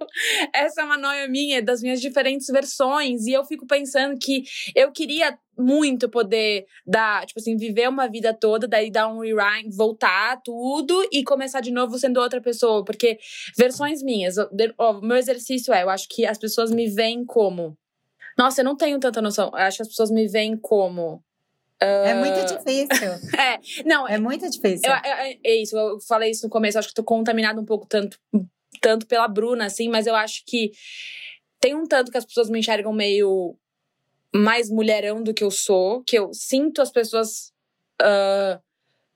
Essa 0.53 0.83
é 0.83 0.85
uma 0.85 0.99
noia 0.99 1.29
minha, 1.29 1.62
das 1.62 1.81
minhas 1.81 2.01
diferentes 2.01 2.47
versões. 2.49 3.27
E 3.27 3.33
eu 3.33 3.45
fico 3.45 3.66
pensando 3.66 4.18
que 4.18 4.43
eu 4.74 4.91
queria 4.93 5.39
muito 5.59 6.09
poder 6.09 6.66
dar, 6.87 7.24
tipo 7.24 7.41
assim, 7.41 7.57
viver 7.57 7.89
uma 7.89 8.09
vida 8.09 8.35
toda, 8.35 8.68
daí 8.68 8.91
dar 8.91 9.09
um 9.09 9.20
rewind, 9.20 9.74
voltar 9.74 10.41
tudo 10.43 11.09
e 11.11 11.24
começar 11.24 11.61
de 11.61 11.70
novo 11.70 11.99
sendo 11.99 12.20
outra 12.20 12.41
pessoa. 12.41 12.85
Porque 12.85 13.18
versões 13.57 14.03
minhas, 14.03 14.37
o 14.37 15.01
meu 15.01 15.16
exercício 15.16 15.72
é, 15.72 15.83
eu 15.83 15.91
acho 15.91 16.09
que 16.09 16.27
as 16.27 16.39
pessoas 16.39 16.70
me 16.70 16.89
veem 16.89 17.24
como. 17.24 17.77
Nossa, 18.39 18.61
eu 18.61 18.64
não 18.66 18.77
tenho 18.77 19.01
tanta 19.01 19.22
noção. 19.22 19.49
Eu 19.49 19.61
acho 19.61 19.79
que 19.79 19.83
as 19.83 19.89
pessoas 19.89 20.11
me 20.11 20.29
veem 20.29 20.59
como. 20.59 21.24
Uh... 21.83 22.07
É 22.07 22.14
muito 22.14 22.47
difícil. 22.47 23.09
é, 23.39 23.59
não. 23.85 24.09
É 24.09 24.18
muito 24.18 24.49
difícil. 24.49 24.89
Eu, 24.89 24.95
é, 24.95 25.39
é 25.45 25.57
isso, 25.57 25.77
eu 25.77 26.01
falei 26.01 26.31
isso 26.31 26.45
no 26.45 26.51
começo, 26.51 26.79
acho 26.79 26.89
que 26.89 26.95
tô 26.95 27.05
contaminada 27.05 27.61
um 27.61 27.64
pouco 27.64 27.87
tanto, 27.87 28.18
tanto 28.81 29.07
pela 29.07 29.29
Bruna, 29.29 29.66
assim, 29.66 29.89
mas 29.89 30.07
eu 30.07 30.14
acho 30.14 30.43
que 30.47 30.72
tem 31.61 31.74
um 31.74 31.87
tanto 31.87 32.11
que 32.11 32.18
as 32.18 32.24
pessoas 32.24 32.49
me 32.49 32.59
enxergam 32.59 32.93
meio 32.93 33.57
mais 34.35 34.70
mulherão 34.70 35.22
do 35.22 35.35
que 35.35 35.45
eu 35.45 35.51
sou, 35.51 36.03
que 36.03 36.18
eu 36.18 36.33
sinto 36.33 36.83
as 36.83 36.91
pessoas. 36.91 37.53
Uh, 38.01 38.61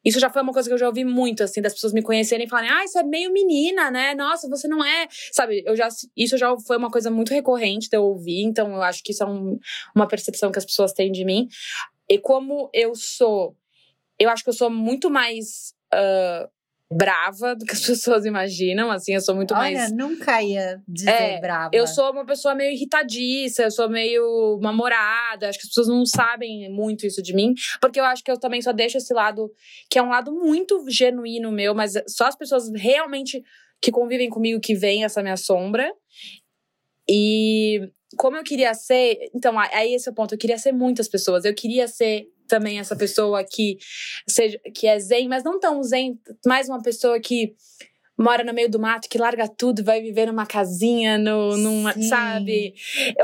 isso 0.02 0.18
já 0.18 0.30
foi 0.30 0.40
uma 0.40 0.52
coisa 0.52 0.66
que 0.66 0.72
eu 0.72 0.78
já 0.78 0.86
ouvi 0.86 1.04
muito, 1.04 1.42
assim, 1.42 1.60
das 1.60 1.74
pessoas 1.74 1.92
me 1.92 2.02
conhecerem 2.02 2.46
e 2.46 2.48
falarem, 2.48 2.70
ah, 2.70 2.84
isso 2.84 2.98
é 2.98 3.02
meio 3.02 3.30
menina, 3.30 3.90
né? 3.90 4.14
Nossa, 4.14 4.48
você 4.48 4.66
não 4.66 4.82
é. 4.82 5.06
Sabe, 5.30 5.62
eu 5.66 5.76
já, 5.76 5.88
isso 6.16 6.38
já 6.38 6.56
foi 6.66 6.78
uma 6.78 6.90
coisa 6.90 7.10
muito 7.10 7.34
recorrente 7.34 7.88
de 7.90 7.96
eu 7.96 8.04
ouvir, 8.04 8.42
então 8.42 8.72
eu 8.72 8.82
acho 8.82 9.02
que 9.02 9.12
isso 9.12 9.22
é 9.22 9.26
um, 9.26 9.58
uma 9.94 10.08
percepção 10.08 10.50
que 10.50 10.58
as 10.58 10.64
pessoas 10.64 10.94
têm 10.94 11.12
de 11.12 11.22
mim. 11.22 11.48
E 12.10 12.18
como 12.18 12.68
eu 12.74 12.94
sou. 12.94 13.56
Eu 14.18 14.28
acho 14.28 14.42
que 14.42 14.50
eu 14.50 14.54
sou 14.54 14.68
muito 14.68 15.08
mais. 15.08 15.72
Uh, 15.94 16.50
brava 16.92 17.54
do 17.54 17.64
que 17.64 17.72
as 17.72 17.80
pessoas 17.86 18.24
imaginam, 18.24 18.90
assim, 18.90 19.14
eu 19.14 19.20
sou 19.20 19.34
muito 19.34 19.54
Olha, 19.54 19.60
mais... 19.60 19.92
Olha, 19.92 19.94
nunca 19.94 20.42
ia 20.42 20.82
dizer 20.88 21.10
é, 21.10 21.40
brava. 21.40 21.70
Eu 21.72 21.86
sou 21.86 22.10
uma 22.10 22.26
pessoa 22.26 22.52
meio 22.52 22.72
irritadiça, 22.72 23.62
eu 23.62 23.70
sou 23.70 23.88
meio 23.88 24.58
namorada, 24.60 25.48
acho 25.48 25.58
que 25.58 25.66
as 25.66 25.68
pessoas 25.68 25.86
não 25.86 26.04
sabem 26.04 26.68
muito 26.68 27.06
isso 27.06 27.22
de 27.22 27.32
mim, 27.32 27.54
porque 27.80 28.00
eu 28.00 28.04
acho 28.04 28.24
que 28.24 28.30
eu 28.30 28.38
também 28.40 28.60
só 28.60 28.72
deixo 28.72 28.98
esse 28.98 29.14
lado, 29.14 29.52
que 29.88 30.00
é 30.00 30.02
um 30.02 30.08
lado 30.08 30.32
muito 30.32 30.84
genuíno 30.88 31.52
meu, 31.52 31.76
mas 31.76 31.92
só 32.08 32.26
as 32.26 32.34
pessoas 32.34 32.68
realmente 32.74 33.40
que 33.80 33.92
convivem 33.92 34.28
comigo 34.28 34.60
que 34.60 34.74
veem 34.74 35.04
essa 35.04 35.22
minha 35.22 35.36
sombra. 35.36 35.92
E 37.08 37.90
como 38.16 38.36
eu 38.36 38.42
queria 38.42 38.74
ser, 38.74 39.30
então, 39.34 39.58
aí 39.58 39.94
esse 39.94 40.08
é 40.08 40.12
o 40.12 40.14
ponto, 40.14 40.34
eu 40.34 40.38
queria 40.38 40.58
ser 40.58 40.72
muitas 40.72 41.08
pessoas, 41.08 41.44
eu 41.44 41.54
queria 41.54 41.86
ser 41.86 42.28
também 42.48 42.80
essa 42.80 42.96
pessoa 42.96 43.44
que 43.44 43.78
seja 44.28 44.58
que 44.74 44.86
é 44.86 44.98
zen, 44.98 45.28
mas 45.28 45.44
não 45.44 45.60
tão 45.60 45.82
zen, 45.82 46.18
mais 46.44 46.68
uma 46.68 46.82
pessoa 46.82 47.20
que 47.20 47.54
mora 48.20 48.44
no 48.44 48.52
meio 48.52 48.70
do 48.70 48.78
mato, 48.78 49.08
que 49.08 49.16
larga 49.16 49.48
tudo, 49.48 49.82
vai 49.82 50.02
viver 50.02 50.26
numa 50.26 50.44
casinha, 50.44 51.16
no, 51.16 51.56
numa, 51.56 51.94
sabe? 52.02 52.74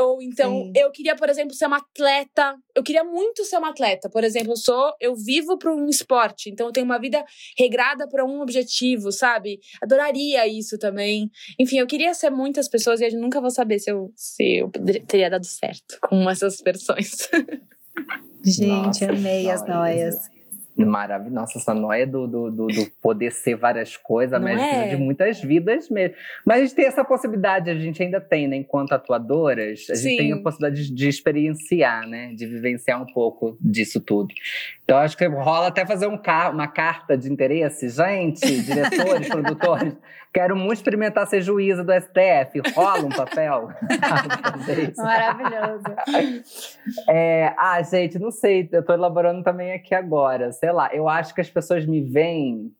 Ou 0.00 0.22
então, 0.22 0.64
Sim. 0.64 0.72
eu 0.74 0.90
queria, 0.90 1.14
por 1.14 1.28
exemplo, 1.28 1.54
ser 1.54 1.66
uma 1.66 1.76
atleta. 1.76 2.56
Eu 2.74 2.82
queria 2.82 3.04
muito 3.04 3.44
ser 3.44 3.58
uma 3.58 3.68
atleta. 3.68 4.08
Por 4.08 4.24
exemplo, 4.24 4.52
eu 4.52 4.56
sou, 4.56 4.94
eu 4.98 5.14
vivo 5.14 5.58
para 5.58 5.70
um 5.74 5.86
esporte, 5.88 6.48
então 6.48 6.66
eu 6.66 6.72
tenho 6.72 6.86
uma 6.86 6.98
vida 6.98 7.22
regrada 7.58 8.08
para 8.08 8.24
um 8.24 8.40
objetivo, 8.40 9.12
sabe? 9.12 9.60
Adoraria 9.82 10.46
isso 10.46 10.78
também. 10.78 11.30
Enfim, 11.58 11.78
eu 11.78 11.86
queria 11.86 12.14
ser 12.14 12.30
muitas 12.30 12.66
pessoas 12.66 13.00
e 13.00 13.04
eu 13.04 13.20
nunca 13.20 13.40
vou 13.40 13.50
saber 13.50 13.78
se 13.78 13.90
eu, 13.90 14.10
se 14.16 14.58
eu 14.58 14.70
teria 15.06 15.28
dado 15.28 15.44
certo 15.44 15.98
com 16.00 16.28
essas 16.30 16.60
versões. 16.62 17.28
Gente, 18.42 18.68
Nossa, 18.68 19.10
amei 19.10 19.50
as 19.50 19.66
noias. 19.66 20.35
Maravilhosa. 20.84 21.34
Nossa, 21.34 21.58
essa 21.58 21.74
noia 21.74 22.06
do, 22.06 22.26
do, 22.26 22.50
do, 22.50 22.66
do, 22.66 22.90
poder 23.00 23.32
ser 23.32 23.56
várias 23.56 23.96
coisas, 23.96 24.40
mas 24.40 24.60
é? 24.60 24.88
de 24.88 24.96
muitas 24.96 25.40
vidas 25.40 25.88
mesmo. 25.88 26.14
Mas 26.44 26.58
a 26.58 26.60
gente 26.62 26.74
tem 26.74 26.86
essa 26.86 27.04
possibilidade, 27.04 27.70
a 27.70 27.74
gente 27.74 28.02
ainda 28.02 28.20
tem, 28.20 28.46
né? 28.46 28.56
Enquanto 28.56 28.92
atuadoras, 28.92 29.86
a 29.90 29.94
gente 29.94 30.10
Sim. 30.10 30.16
tem 30.16 30.32
a 30.32 30.42
possibilidade 30.42 30.88
de, 30.88 30.94
de, 30.94 31.08
experienciar, 31.08 32.06
né? 32.06 32.32
De 32.34 32.46
vivenciar 32.46 33.00
um 33.02 33.06
pouco 33.06 33.56
disso 33.60 34.00
tudo. 34.00 34.34
Então, 34.84 34.98
acho 34.98 35.16
que 35.16 35.26
rola 35.26 35.68
até 35.68 35.86
fazer 35.86 36.06
um 36.06 36.20
uma 36.52 36.66
carta 36.66 37.16
de 37.16 37.32
interesse. 37.32 37.88
Gente, 37.88 38.60
diretores, 38.62 39.28
produtores, 39.28 39.96
quero 40.36 40.54
muito 40.54 40.74
experimentar 40.74 41.26
ser 41.26 41.40
juíza 41.40 41.82
do 41.82 41.90
STF. 41.90 42.60
Rola 42.74 43.06
um 43.06 43.08
papel? 43.08 43.70
Maravilhoso. 44.98 45.84
É, 47.08 47.54
ah, 47.56 47.80
gente, 47.80 48.18
não 48.18 48.30
sei, 48.30 48.68
eu 48.70 48.84
tô 48.84 48.92
elaborando 48.92 49.42
também 49.42 49.72
aqui 49.72 49.94
agora. 49.94 50.52
Sei 50.52 50.70
lá, 50.70 50.94
eu 50.94 51.08
acho 51.08 51.34
que 51.34 51.40
as 51.40 51.48
pessoas 51.48 51.86
me 51.86 52.02
veem, 52.02 52.70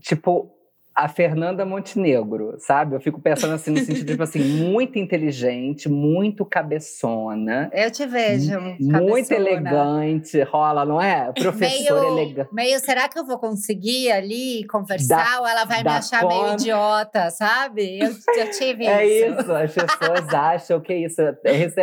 tipo, 0.00 0.53
a 0.94 1.08
Fernanda 1.08 1.66
Montenegro, 1.66 2.54
sabe? 2.58 2.94
Eu 2.94 3.00
fico 3.00 3.20
pensando 3.20 3.54
assim, 3.54 3.72
no 3.72 3.78
sentido, 3.78 4.06
tipo 4.06 4.22
assim, 4.22 4.38
muito 4.70 4.96
inteligente, 4.96 5.88
muito 5.88 6.44
cabeçona. 6.44 7.68
Eu 7.72 7.90
te 7.90 8.06
vejo. 8.06 8.60
Muito 8.78 9.32
elegante, 9.32 10.40
rola, 10.42 10.84
não 10.84 11.00
é? 11.00 11.32
Professor 11.32 12.04
elegante. 12.12 12.48
Meio, 12.52 12.78
será 12.78 13.08
que 13.08 13.18
eu 13.18 13.24
vou 13.24 13.38
conseguir 13.38 14.12
ali 14.12 14.64
conversar 14.68 15.34
da, 15.34 15.40
ou 15.40 15.48
ela 15.48 15.64
vai 15.64 15.82
me 15.82 15.90
achar 15.90 16.20
con... 16.20 16.28
meio 16.28 16.52
idiota, 16.52 17.28
sabe? 17.30 17.98
Eu 17.98 18.12
já 18.36 18.50
tive 18.50 18.86
é 18.86 19.04
isso. 19.04 19.50
É 19.50 19.64
isso, 19.64 19.80
as 19.80 19.98
pessoas 19.98 20.28
acham 20.32 20.80
que 20.80 20.92
é 20.92 20.98
isso. 20.98 21.20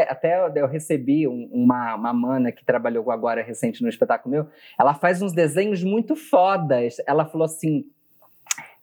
Até 0.07 0.39
eu 0.55 0.67
recebi 0.67 1.27
uma, 1.27 1.95
uma 1.95 2.13
mana 2.13 2.51
que 2.51 2.63
trabalhou 2.63 3.11
agora 3.11 3.43
recente 3.43 3.83
no 3.83 3.89
espetáculo 3.89 4.31
meu, 4.33 4.47
ela 4.79 4.93
faz 4.93 5.21
uns 5.21 5.33
desenhos 5.33 5.83
muito 5.83 6.15
fodas. 6.15 6.95
Ela 7.05 7.25
falou 7.25 7.43
assim 7.43 7.83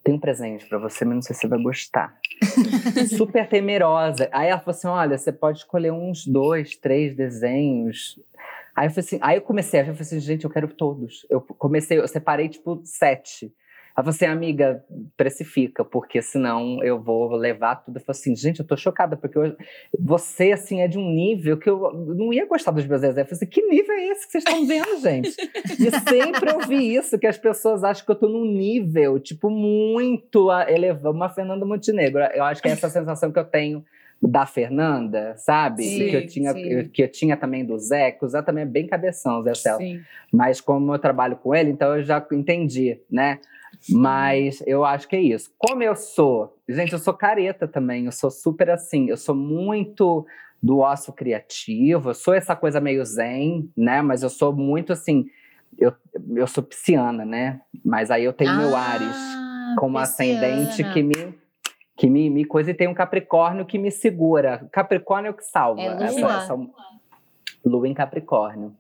tem 0.09 0.15
um 0.15 0.19
presente 0.19 0.65
para 0.67 0.79
você, 0.79 1.05
mas 1.05 1.15
não 1.17 1.23
sei 1.23 1.35
se 1.35 1.43
você 1.43 1.49
vai 1.49 1.63
gostar. 1.63 2.19
Super 3.15 3.47
temerosa. 3.47 4.27
Aí 4.33 4.49
ela 4.49 4.59
falou 4.59 4.75
assim: 4.75 4.87
olha, 4.87 5.19
você 5.19 5.31
pode 5.31 5.59
escolher 5.59 5.93
uns 5.93 6.27
dois, 6.27 6.77
três 6.77 7.15
desenhos. 7.15 8.19
Aí 8.75 8.87
eu, 8.87 8.93
assim, 8.97 9.19
aí 9.21 9.37
eu 9.37 9.43
comecei, 9.43 9.81
eu 9.81 9.85
falei 9.85 10.01
assim, 10.01 10.21
gente, 10.21 10.45
eu 10.45 10.51
quero 10.51 10.69
todos. 10.69 11.27
Eu 11.29 11.43
comecei, 11.43 11.99
eu 11.99 12.09
separei 12.09 12.49
tipo 12.49 12.81
sete. 12.85 13.53
Falou 13.99 14.11
assim, 14.11 14.27
amiga, 14.27 14.85
precifica, 15.17 15.85
porque 15.85 16.23
senão 16.23 16.81
eu 16.85 17.03
vou 17.03 17.35
levar 17.35 17.75
tudo. 17.75 17.97
Eu 17.97 18.01
falei 18.01 18.21
assim, 18.21 18.37
gente, 18.37 18.61
eu 18.61 18.65
tô 18.65 18.77
chocada, 18.77 19.17
porque 19.17 19.37
eu, 19.37 19.57
você, 19.99 20.53
assim, 20.53 20.81
é 20.81 20.87
de 20.87 20.97
um 20.97 21.11
nível 21.11 21.57
que 21.57 21.69
eu 21.69 21.93
não 21.93 22.33
ia 22.33 22.47
gostar 22.47 22.71
dos 22.71 22.87
meus 22.87 23.01
desenhos. 23.01 23.19
Eu 23.19 23.25
falei 23.25 23.37
assim, 23.39 23.47
que 23.47 23.61
nível 23.61 23.93
é 23.93 24.07
esse 24.07 24.27
que 24.27 24.31
vocês 24.31 24.45
estão 24.45 24.65
vendo, 24.65 25.01
gente? 25.01 25.35
e 25.81 26.09
sempre 26.09 26.53
ouvi 26.53 26.95
isso, 26.95 27.19
que 27.19 27.27
as 27.27 27.37
pessoas 27.37 27.83
acham 27.83 28.07
que 28.07 28.13
eu 28.13 28.15
tô 28.15 28.29
num 28.29 28.45
nível, 28.45 29.19
tipo, 29.19 29.51
muito 29.51 30.49
elevado. 30.69 31.11
Uma 31.11 31.29
Fernanda 31.29 31.67
Montenegro. 31.67 32.23
Eu 32.23 32.45
acho 32.45 32.63
que 32.63 32.69
é 32.69 32.71
essa 32.71 32.89
sensação 32.89 33.33
que 33.33 33.39
eu 33.41 33.45
tenho 33.45 33.85
da 34.23 34.47
Fernanda, 34.47 35.35
sabe? 35.37 35.83
Sim, 35.83 36.09
que, 36.09 36.17
eu 36.17 36.27
tinha, 36.29 36.51
eu, 36.53 36.89
que 36.89 37.03
eu 37.03 37.09
tinha 37.09 37.37
também 37.37 37.65
do 37.65 37.77
Zé, 37.77 38.13
que 38.13 38.25
o 38.25 38.29
Zé 38.29 38.43
também 38.43 38.63
é 38.63 38.67
bem 38.67 38.87
cabeção, 38.87 39.43
Zé 39.43 39.55
Celso. 39.55 39.85
Mas 40.33 40.61
como 40.61 40.95
eu 40.95 40.99
trabalho 41.01 41.37
com 41.37 41.53
ele, 41.53 41.71
então 41.71 41.97
eu 41.97 42.05
já 42.05 42.25
entendi, 42.33 43.01
né? 43.11 43.41
Mas 43.89 44.62
eu 44.66 44.85
acho 44.85 45.09
que 45.09 45.16
é 45.16 45.21
isso. 45.21 45.51
Como 45.59 45.83
eu 45.83 45.95
sou, 45.95 46.57
gente, 46.69 46.93
eu 46.93 46.99
sou 46.99 47.14
careta 47.14 47.66
também, 47.66 48.07
eu 48.07 48.12
sou 48.12 48.31
super 48.31 48.71
assim, 48.71 49.09
eu 49.09 49.16
sou 49.16 49.35
muito 49.35 50.27
do 50.62 50.79
osso 50.79 51.12
criativo, 51.12 52.11
eu 52.11 52.14
sou 52.14 52.35
essa 52.35 52.57
coisa 52.57 52.81
meio 52.81 53.05
zen, 53.05 53.71
né? 53.77 54.03
Mas 54.03 54.23
eu 54.23 54.31
sou 54.31 54.53
muito 54.53 54.93
assim, 54.93 55.27
eu, 55.79 55.93
eu 56.35 56.47
sou 56.47 56.62
pisciana, 56.62 57.25
né? 57.25 57.61
Mas 57.85 58.11
aí 58.11 58.25
eu 58.25 58.33
tenho 58.33 58.51
ah, 58.51 58.57
meu 58.57 58.77
Ares 58.77 59.16
como 59.79 59.99
pisciana. 59.99 60.47
ascendente 60.47 60.85
que 60.93 61.03
me 61.03 61.39
que 61.97 62.09
me, 62.09 62.31
me 62.31 62.45
coisa 62.45 62.71
e 62.71 62.75
tem 62.75 62.87
um 62.87 62.95
Capricórnio 62.95 63.66
que 63.66 63.77
me 63.77 63.91
segura. 63.91 64.69
Capricórnio 64.71 65.31
é 65.31 65.33
o 65.33 65.35
que 65.35 65.45
salva. 65.45 65.83
É 65.83 65.95
lua. 65.95 66.05
Essa, 66.05 66.27
essa, 66.45 66.55
lua 67.65 67.89
em 67.89 67.95
Capricórnio. 67.95 68.75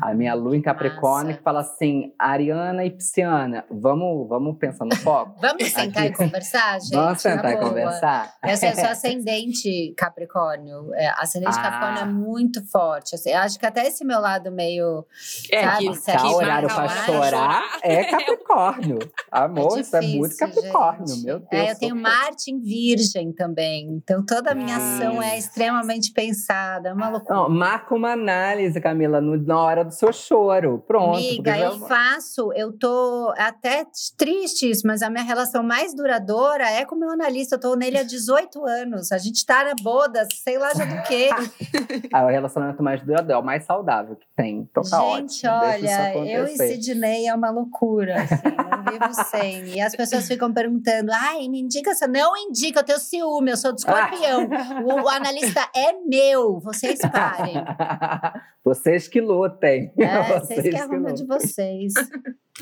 A 0.00 0.14
minha 0.14 0.34
lua 0.34 0.56
em 0.56 0.62
Capricórnio 0.62 1.28
Massa. 1.28 1.38
que 1.38 1.42
fala 1.42 1.60
assim, 1.60 2.12
Ariana 2.16 2.84
e 2.84 2.90
Pisciana, 2.90 3.64
vamos, 3.68 4.28
vamos 4.28 4.56
pensar 4.56 4.84
no 4.84 4.94
foco? 4.94 5.36
vamos 5.42 5.64
sentar 5.68 6.04
Aqui. 6.04 6.12
e 6.12 6.16
conversar, 6.16 6.80
gente? 6.80 6.94
Vamos 6.94 7.20
sentar 7.20 7.52
e 7.52 7.56
conversar? 7.56 8.34
Eu 8.44 8.56
sou, 8.56 8.68
eu 8.68 8.74
sou 8.76 8.84
ascendente 8.84 9.92
Capricórnio. 9.96 10.94
É, 10.94 11.08
ascendente 11.18 11.58
ah. 11.58 11.62
Capricórnio 11.62 12.02
é 12.02 12.06
muito 12.06 12.64
forte. 12.70 13.16
Assim, 13.16 13.32
acho 13.32 13.58
que 13.58 13.66
até 13.66 13.86
esse 13.86 14.04
meu 14.04 14.20
lado 14.20 14.52
meio, 14.52 15.04
é, 15.50 15.64
sabe? 15.64 15.90
Que, 15.90 16.16
que 16.18 16.34
horário 16.34 16.68
para 16.68 16.88
chorar 16.88 17.78
é 17.82 18.04
Capricórnio. 18.10 18.98
Amor, 19.30 19.78
é 19.78 19.82
difícil, 19.82 19.82
isso 19.82 19.96
é 19.96 20.00
muito 20.02 20.36
Capricórnio, 20.36 21.08
gente. 21.08 21.24
meu 21.24 21.38
Deus. 21.40 21.52
É, 21.52 21.72
eu 21.72 21.78
tenho 21.78 21.96
Marte 21.96 22.52
em 22.52 22.60
Virgem 22.60 23.32
também. 23.32 23.88
Então 23.90 24.24
toda 24.24 24.52
a 24.52 24.54
minha 24.54 24.76
ação 24.76 25.20
é 25.20 25.36
extremamente 25.36 26.12
pensada, 26.12 26.90
é 26.90 26.92
uma 26.92 27.08
loucura. 27.08 27.34
Não, 27.34 27.48
marca 27.48 27.94
uma 27.94 28.09
uma 28.10 28.12
análise, 28.12 28.80
Camila, 28.80 29.20
no, 29.20 29.36
na 29.36 29.58
hora 29.58 29.84
do 29.84 29.92
seu 29.92 30.12
choro. 30.12 30.82
Pronto. 30.86 31.16
Amiga, 31.16 31.56
eu 31.58 31.78
já... 31.78 31.86
faço, 31.86 32.52
eu 32.52 32.72
tô 32.72 33.32
até 33.36 33.84
triste, 34.16 34.70
mas 34.84 35.02
a 35.02 35.10
minha 35.10 35.22
relação 35.22 35.62
mais 35.62 35.94
duradoura 35.94 36.68
é 36.68 36.84
com 36.84 36.94
o 36.94 36.98
meu 36.98 37.10
analista. 37.10 37.56
Eu 37.56 37.60
tô 37.60 37.74
nele 37.76 37.98
há 37.98 38.02
18 38.02 38.64
anos. 38.64 39.12
A 39.12 39.18
gente 39.18 39.44
tá 39.44 39.64
na 39.64 39.74
boda, 39.82 40.26
sei 40.42 40.58
lá 40.58 40.72
já 40.74 40.84
do 40.84 41.02
quê. 41.02 41.30
ah, 42.12 42.24
o 42.24 42.28
relacionamento 42.28 42.82
mais 42.82 43.02
duradouro, 43.02 43.32
é 43.32 43.38
o 43.38 43.44
mais 43.44 43.64
saudável 43.64 44.16
que 44.16 44.26
tem. 44.36 44.68
Então 44.70 44.82
tá 44.82 44.98
gente, 44.98 45.46
ótimo. 45.46 45.52
olha, 45.52 46.26
eu 46.26 46.44
e 46.46 46.56
Sidney 46.56 47.26
é 47.26 47.34
uma 47.34 47.50
loucura. 47.50 48.22
Assim, 48.22 48.36
não 48.56 48.92
vivo 48.92 49.14
sem. 49.30 49.64
E 49.76 49.80
as 49.80 49.94
pessoas 49.94 50.26
ficam 50.26 50.52
perguntando: 50.52 51.10
ai, 51.12 51.48
me 51.48 51.60
indica 51.60 51.90
essa. 51.90 52.06
Não 52.06 52.36
indica, 52.36 52.80
eu 52.80 52.84
tenho 52.84 52.98
ciúme, 52.98 53.50
eu 53.50 53.56
sou 53.56 53.72
do 53.72 53.78
escorpião. 53.78 54.48
o, 54.84 55.04
o 55.04 55.08
analista 55.08 55.68
é 55.74 55.92
meu, 56.06 56.60
vocês 56.60 56.98
parem. 57.00 57.54
vocês 58.64 59.08
que 59.08 59.20
lutem. 59.20 59.92
É, 59.98 60.22
vocês, 60.38 60.60
vocês 60.60 60.74
que 60.74 60.80
arrumam 60.80 61.12
de 61.12 61.26
vocês. 61.26 61.92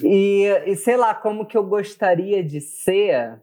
E, 0.03 0.45
e 0.67 0.77
sei 0.77 0.97
lá, 0.97 1.15
como 1.15 1.47
que 1.47 1.57
eu 1.57 1.65
gostaria 1.65 2.43
de 2.43 2.61
ser. 2.61 3.41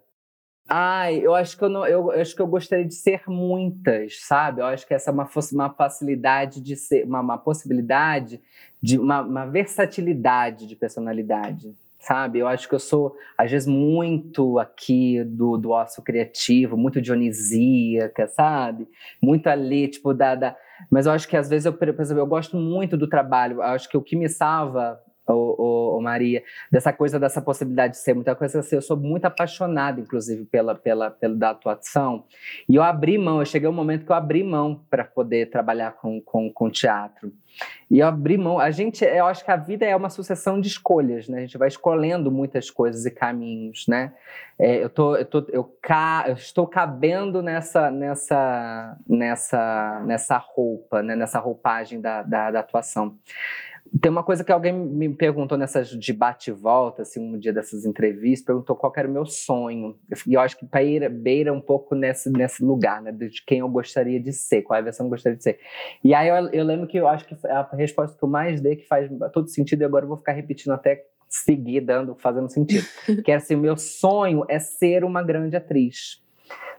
Ai, 0.67 1.19
eu 1.19 1.35
acho 1.35 1.55
que 1.55 1.63
eu 1.63 1.69
não, 1.69 1.85
eu, 1.85 2.11
eu, 2.11 2.21
acho 2.21 2.35
que 2.35 2.41
eu 2.41 2.47
gostaria 2.47 2.85
de 2.85 2.95
ser 2.95 3.21
muitas, 3.27 4.19
sabe? 4.21 4.61
Eu 4.61 4.65
acho 4.65 4.87
que 4.87 4.95
essa 4.95 5.11
é 5.11 5.13
uma, 5.13 5.29
uma 5.53 5.69
facilidade 5.69 6.59
de 6.59 6.75
ser, 6.75 7.05
uma, 7.05 7.19
uma 7.21 7.37
possibilidade 7.37 8.41
de 8.81 8.97
uma, 8.97 9.21
uma 9.21 9.45
versatilidade 9.45 10.65
de 10.65 10.75
personalidade, 10.75 11.75
sabe? 11.99 12.39
Eu 12.39 12.47
acho 12.47 12.67
que 12.67 12.73
eu 12.73 12.79
sou, 12.79 13.15
às 13.37 13.51
vezes, 13.51 13.67
muito 13.67 14.57
aqui 14.57 15.23
do, 15.23 15.57
do 15.57 15.71
ócio 15.71 16.01
criativo, 16.01 16.75
muito 16.75 17.01
dionisíaca, 17.01 18.27
sabe? 18.27 18.87
Muito 19.21 19.47
ali, 19.47 19.87
tipo, 19.87 20.13
da, 20.13 20.35
da... 20.35 20.55
Mas 20.89 21.05
eu 21.05 21.11
acho 21.11 21.28
que, 21.28 21.38
às 21.38 21.49
vezes, 21.49 21.65
eu, 21.65 21.73
por 21.73 21.88
exemplo, 21.88 22.21
eu 22.21 22.28
gosto 22.28 22.57
muito 22.57 22.97
do 22.97 23.07
trabalho. 23.07 23.57
Eu 23.57 23.63
acho 23.63 23.89
que 23.89 23.97
o 23.97 24.01
que 24.01 24.15
me 24.15 24.30
salva 24.30 24.99
ô, 25.34 25.97
ô, 25.97 26.01
Maria, 26.01 26.43
dessa 26.71 26.93
coisa, 26.93 27.19
dessa 27.19 27.41
possibilidade 27.41 27.93
de 27.93 27.99
ser 27.99 28.13
muita 28.13 28.36
coisa 28.36 28.59
assim. 28.59 28.76
Eu 28.76 28.82
sou 28.82 28.97
muito 28.97 29.26
apaixonada, 29.26 29.99
inclusive, 29.99 30.45
pela, 30.45 30.76
pela, 30.76 31.09
pela 31.11 31.36
da 31.36 31.49
atuação. 31.51 32.26
E 32.67 32.76
eu 32.76 32.84
abri 32.84 33.17
mão, 33.17 33.39
eu 33.39 33.45
cheguei 33.45 33.67
um 33.67 33.73
momento 33.73 34.05
que 34.05 34.11
eu 34.11 34.15
abri 34.15 34.43
mão 34.43 34.84
para 34.89 35.03
poder 35.03 35.49
trabalhar 35.49 35.91
com, 35.93 36.21
com, 36.21 36.51
com 36.51 36.69
teatro. 36.69 37.32
E 37.89 37.99
eu 37.99 38.07
abri 38.07 38.38
mão. 38.38 38.59
A 38.59 38.71
gente, 38.71 39.05
eu 39.05 39.26
acho 39.26 39.45
que 39.45 39.51
a 39.51 39.55
vida 39.55 39.86
é 39.86 39.95
uma 39.95 40.09
sucessão 40.09 40.59
de 40.59 40.67
escolhas, 40.67 41.30
né? 41.30 41.38
A 41.38 41.41
gente 41.41 41.57
vai 41.57 41.67
escolhendo 41.67 42.32
muitas 42.32 42.69
coisas 42.69 43.05
e 43.05 43.11
caminhos, 43.11 43.86
né? 43.88 44.13
É, 44.57 44.84
eu, 44.84 44.89
tô, 44.89 45.15
eu, 45.15 45.26
tô, 45.26 45.45
eu, 45.49 45.63
ca, 45.82 46.26
eu 46.28 46.34
estou 46.34 46.67
cabendo 46.67 47.41
nessa, 47.41 47.91
nessa, 47.91 48.97
nessa, 49.07 50.03
nessa 50.05 50.38
roupa, 50.38 51.03
né? 51.03 51.15
nessa 51.15 51.39
roupagem 51.39 52.01
da, 52.01 52.23
da, 52.23 52.51
da 52.51 52.59
atuação. 52.59 53.15
Tem 54.01 54.11
uma 54.11 54.23
coisa 54.23 54.43
que 54.43 54.51
alguém 54.51 54.73
me 54.73 55.09
perguntou 55.13 55.57
nessas 55.57 55.89
de 55.89 56.13
bate 56.13 56.49
e 56.49 56.53
volta, 56.53 57.03
assim, 57.03 57.19
um 57.19 57.38
dia 57.38 57.53
dessas 57.53 57.86
entrevistas, 57.86 58.45
perguntou 58.45 58.75
qual 58.75 58.91
era 58.95 59.07
o 59.07 59.11
meu 59.11 59.25
sonho. 59.25 59.95
E 60.27 60.33
eu 60.33 60.41
acho 60.41 60.57
que 60.57 60.65
beira, 60.65 61.09
beira 61.09 61.53
um 61.53 61.61
pouco 61.61 61.93
nesse, 61.95 62.29
nesse 62.29 62.63
lugar, 62.63 63.01
né? 63.01 63.11
De 63.11 63.43
quem 63.45 63.59
eu 63.59 63.69
gostaria 63.69 64.19
de 64.19 64.33
ser, 64.33 64.63
qual 64.63 64.77
é 64.77 64.79
a 64.81 64.83
versão 64.83 65.05
que 65.05 65.07
eu 65.07 65.11
gostaria 65.11 65.38
de 65.38 65.43
ser. 65.43 65.59
E 66.03 66.13
aí 66.13 66.27
eu, 66.27 66.49
eu 66.49 66.65
lembro 66.65 66.88
que 66.88 66.97
eu 66.97 67.07
acho 67.07 67.25
que 67.25 67.36
a 67.47 67.75
resposta 67.75 68.17
que 68.17 68.23
eu 68.23 68.29
mais 68.29 68.59
dei, 68.59 68.75
que 68.75 68.88
faz 68.88 69.09
todo 69.31 69.47
sentido, 69.47 69.81
e 69.81 69.86
agora 69.86 70.05
eu 70.05 70.09
vou 70.09 70.17
ficar 70.17 70.33
repetindo 70.33 70.73
até 70.73 71.05
seguir 71.29 71.81
dando, 71.81 72.15
fazendo 72.15 72.49
sentido. 72.49 72.86
que 73.23 73.31
é 73.31 73.36
assim, 73.36 73.55
o 73.55 73.59
meu 73.59 73.77
sonho 73.77 74.43
é 74.49 74.59
ser 74.59 75.03
uma 75.03 75.21
grande 75.21 75.55
atriz 75.55 76.24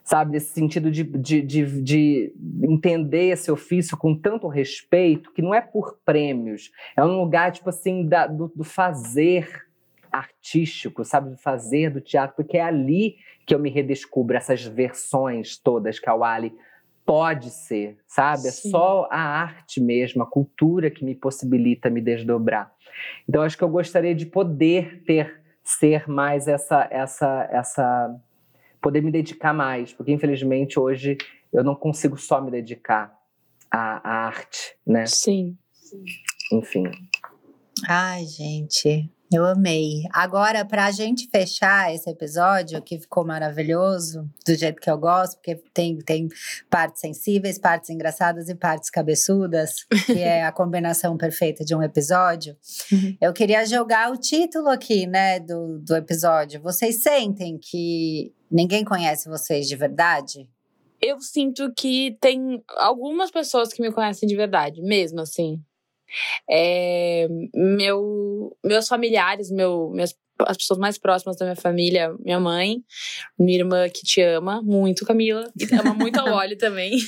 sabe? 0.06 0.30
Nesse 0.30 0.52
sentido 0.52 0.88
de, 0.88 1.02
de, 1.02 1.42
de, 1.42 1.82
de, 1.82 2.32
entender 2.62 3.30
esse 3.30 3.50
ofício 3.50 3.96
com 3.96 4.16
tanto 4.16 4.46
respeito, 4.46 5.32
que 5.32 5.42
não 5.42 5.52
é 5.52 5.60
por 5.60 5.98
prêmios, 6.04 6.70
é 6.96 7.04
um 7.04 7.20
lugar, 7.20 7.50
tipo 7.50 7.68
assim, 7.68 8.06
da, 8.06 8.28
do, 8.28 8.46
do 8.54 8.62
fazer 8.62 9.66
artístico, 10.12 11.04
sabe? 11.04 11.30
Do 11.30 11.36
fazer 11.36 11.90
do 11.90 12.00
teatro, 12.00 12.36
porque 12.36 12.56
é 12.56 12.62
ali 12.62 13.16
que 13.44 13.52
eu 13.52 13.58
me 13.58 13.68
redescubro 13.68 14.36
essas 14.36 14.64
versões 14.64 15.58
todas 15.58 15.98
que 15.98 16.08
a 16.08 16.14
Wally 16.14 16.54
pode 17.04 17.50
ser, 17.50 17.98
sabe? 18.06 18.46
É 18.46 18.52
Sim. 18.52 18.68
É 18.68 18.70
só 18.70 19.08
a 19.10 19.18
arte 19.18 19.80
mesmo, 19.80 20.22
a 20.22 20.26
cultura 20.26 20.88
que 20.88 21.04
me 21.04 21.16
possibilita 21.16 21.90
me 21.90 22.00
desdobrar. 22.00 22.72
Então 23.28 23.42
acho 23.42 23.58
que 23.58 23.64
eu 23.64 23.68
gostaria 23.68 24.14
de 24.14 24.24
poder 24.24 25.02
ter 25.04 25.42
ser 25.64 26.08
mais 26.08 26.46
essa 26.46 26.86
essa 26.92 27.48
essa 27.50 28.16
poder 28.86 29.02
me 29.02 29.10
dedicar 29.10 29.52
mais, 29.52 29.92
porque 29.92 30.12
infelizmente 30.12 30.78
hoje 30.78 31.18
eu 31.52 31.64
não 31.64 31.74
consigo 31.74 32.16
só 32.16 32.40
me 32.40 32.52
dedicar 32.52 33.12
à, 33.68 34.08
à 34.08 34.26
arte, 34.28 34.76
né? 34.86 35.04
Sim. 35.06 35.58
Enfim. 36.52 36.84
Ai, 37.88 38.24
gente, 38.26 39.10
eu 39.32 39.44
amei. 39.44 40.04
Agora, 40.12 40.64
para 40.64 40.86
a 40.86 40.90
gente 40.90 41.28
fechar 41.28 41.92
esse 41.92 42.08
episódio, 42.08 42.80
que 42.80 42.98
ficou 42.98 43.26
maravilhoso, 43.26 44.28
do 44.46 44.54
jeito 44.54 44.80
que 44.80 44.90
eu 44.90 44.96
gosto, 44.96 45.36
porque 45.36 45.56
tem, 45.74 45.98
tem 45.98 46.28
partes 46.70 47.00
sensíveis, 47.00 47.58
partes 47.58 47.90
engraçadas 47.90 48.48
e 48.48 48.54
partes 48.54 48.88
cabeçudas, 48.88 49.84
que 50.06 50.20
é 50.20 50.44
a 50.44 50.52
combinação 50.52 51.16
perfeita 51.16 51.64
de 51.64 51.74
um 51.74 51.82
episódio. 51.82 52.56
Uhum. 52.92 53.16
Eu 53.20 53.32
queria 53.32 53.64
jogar 53.66 54.12
o 54.12 54.16
título 54.16 54.68
aqui, 54.68 55.06
né, 55.06 55.40
do, 55.40 55.78
do 55.80 55.96
episódio. 55.96 56.60
Vocês 56.60 57.02
sentem 57.02 57.58
que 57.58 58.32
ninguém 58.50 58.84
conhece 58.84 59.28
vocês 59.28 59.66
de 59.66 59.74
verdade? 59.74 60.48
Eu 61.00 61.20
sinto 61.20 61.72
que 61.76 62.16
tem 62.20 62.62
algumas 62.76 63.30
pessoas 63.30 63.72
que 63.72 63.82
me 63.82 63.92
conhecem 63.92 64.28
de 64.28 64.36
verdade, 64.36 64.80
mesmo 64.82 65.20
assim. 65.20 65.60
É, 66.48 67.26
meu, 67.54 68.56
meus 68.64 68.88
familiares, 68.88 69.50
meu, 69.50 69.90
minhas, 69.90 70.14
as 70.40 70.56
pessoas 70.56 70.78
mais 70.78 70.98
próximas 70.98 71.36
da 71.36 71.46
minha 71.46 71.56
família, 71.56 72.14
minha 72.20 72.40
mãe, 72.40 72.82
minha 73.38 73.58
irmã 73.58 73.88
que 73.88 74.02
te 74.02 74.20
ama 74.20 74.62
muito, 74.62 75.04
Camila, 75.04 75.50
e 75.58 75.74
ama 75.74 75.94
muito 75.94 76.18
a 76.20 76.24
Wally 76.30 76.56
também. 76.56 76.98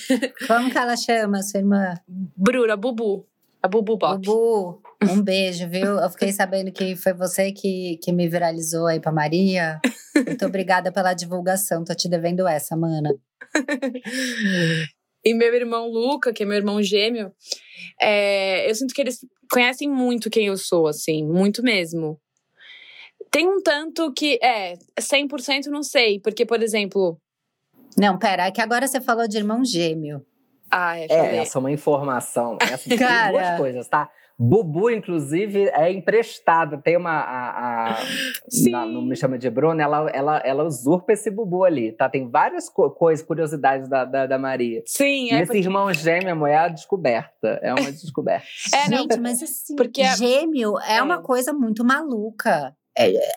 Como 0.46 0.70
que 0.70 0.78
ela 0.78 0.96
chama, 0.96 1.42
sua 1.42 1.60
irmã? 1.60 1.94
Bruna, 2.36 2.76
Bubu. 2.76 3.26
A 3.60 3.66
Bubu 3.66 3.96
Bop. 3.96 4.24
Bubu, 4.24 4.82
um 5.10 5.20
beijo, 5.20 5.68
viu? 5.68 5.98
Eu 5.98 6.08
fiquei 6.10 6.30
sabendo 6.30 6.70
que 6.70 6.94
foi 6.94 7.12
você 7.12 7.50
que, 7.50 7.98
que 8.02 8.12
me 8.12 8.28
viralizou 8.28 8.86
aí 8.86 9.00
pra 9.00 9.10
Maria. 9.10 9.80
Muito 10.14 10.46
obrigada 10.46 10.92
pela 10.92 11.12
divulgação. 11.12 11.84
Tô 11.84 11.92
te 11.92 12.08
devendo 12.08 12.46
essa, 12.46 12.76
mana. 12.76 13.12
E 15.24 15.34
meu 15.34 15.54
irmão 15.54 15.88
Luca, 15.88 16.32
que 16.32 16.42
é 16.42 16.46
meu 16.46 16.56
irmão 16.56 16.82
gêmeo, 16.82 17.32
é, 18.00 18.70
eu 18.70 18.74
sinto 18.74 18.94
que 18.94 19.00
eles 19.00 19.18
conhecem 19.50 19.88
muito 19.88 20.30
quem 20.30 20.46
eu 20.46 20.56
sou, 20.56 20.86
assim, 20.86 21.24
muito 21.24 21.62
mesmo. 21.62 22.20
Tem 23.30 23.46
um 23.46 23.60
tanto 23.60 24.12
que, 24.12 24.38
é, 24.42 24.74
100% 24.98 25.66
não 25.66 25.82
sei, 25.82 26.20
porque, 26.20 26.46
por 26.46 26.62
exemplo. 26.62 27.20
Não, 27.96 28.18
pera, 28.18 28.46
é 28.46 28.50
que 28.50 28.60
agora 28.60 28.86
você 28.86 29.00
falou 29.00 29.26
de 29.26 29.36
irmão 29.36 29.64
gêmeo. 29.64 30.24
Ah, 30.70 30.98
é, 30.98 31.06
é 31.08 31.36
essa 31.36 31.58
é 31.58 31.60
uma 31.60 31.72
informação. 31.72 32.58
Essa 32.60 32.88
Cara, 32.96 33.32
duas 33.32 33.58
coisas, 33.58 33.88
tá? 33.88 34.10
Bubu, 34.38 34.88
inclusive, 34.88 35.68
é 35.70 35.90
emprestada. 35.90 36.78
Tem 36.78 36.96
uma. 36.96 37.10
A, 37.10 37.90
a 37.90 37.98
na, 38.70 38.86
no 38.86 39.02
Me 39.02 39.16
Chama 39.16 39.36
de 39.36 39.50
Bruna, 39.50 39.82
ela, 39.82 40.08
ela, 40.10 40.38
ela 40.44 40.64
usurpa 40.64 41.12
esse 41.12 41.28
Bubu 41.28 41.64
ali, 41.64 41.90
tá? 41.90 42.08
Tem 42.08 42.30
várias 42.30 42.68
co 42.68 42.88
coisas, 42.90 43.26
curiosidades 43.26 43.88
da, 43.88 44.04
da, 44.04 44.26
da, 44.26 44.38
Maria. 44.38 44.82
Sim, 44.86 45.32
é. 45.32 45.38
Esse 45.38 45.46
porque... 45.46 45.58
irmão 45.58 45.92
gêmeo, 45.92 46.30
amor, 46.30 46.48
é 46.48 46.56
a 46.56 46.68
descoberta. 46.68 47.58
É 47.60 47.74
uma 47.74 47.90
descoberta. 47.90 48.46
é, 48.72 48.88
não, 48.88 48.98
Gente, 48.98 49.18
mas 49.18 49.42
assim, 49.42 49.74
porque 49.74 50.04
gêmeo 50.14 50.78
é, 50.80 50.98
é 50.98 51.02
uma 51.02 51.20
coisa 51.20 51.52
muito 51.52 51.84
maluca. 51.84 52.76
É, 52.98 53.14
é, 53.14 53.34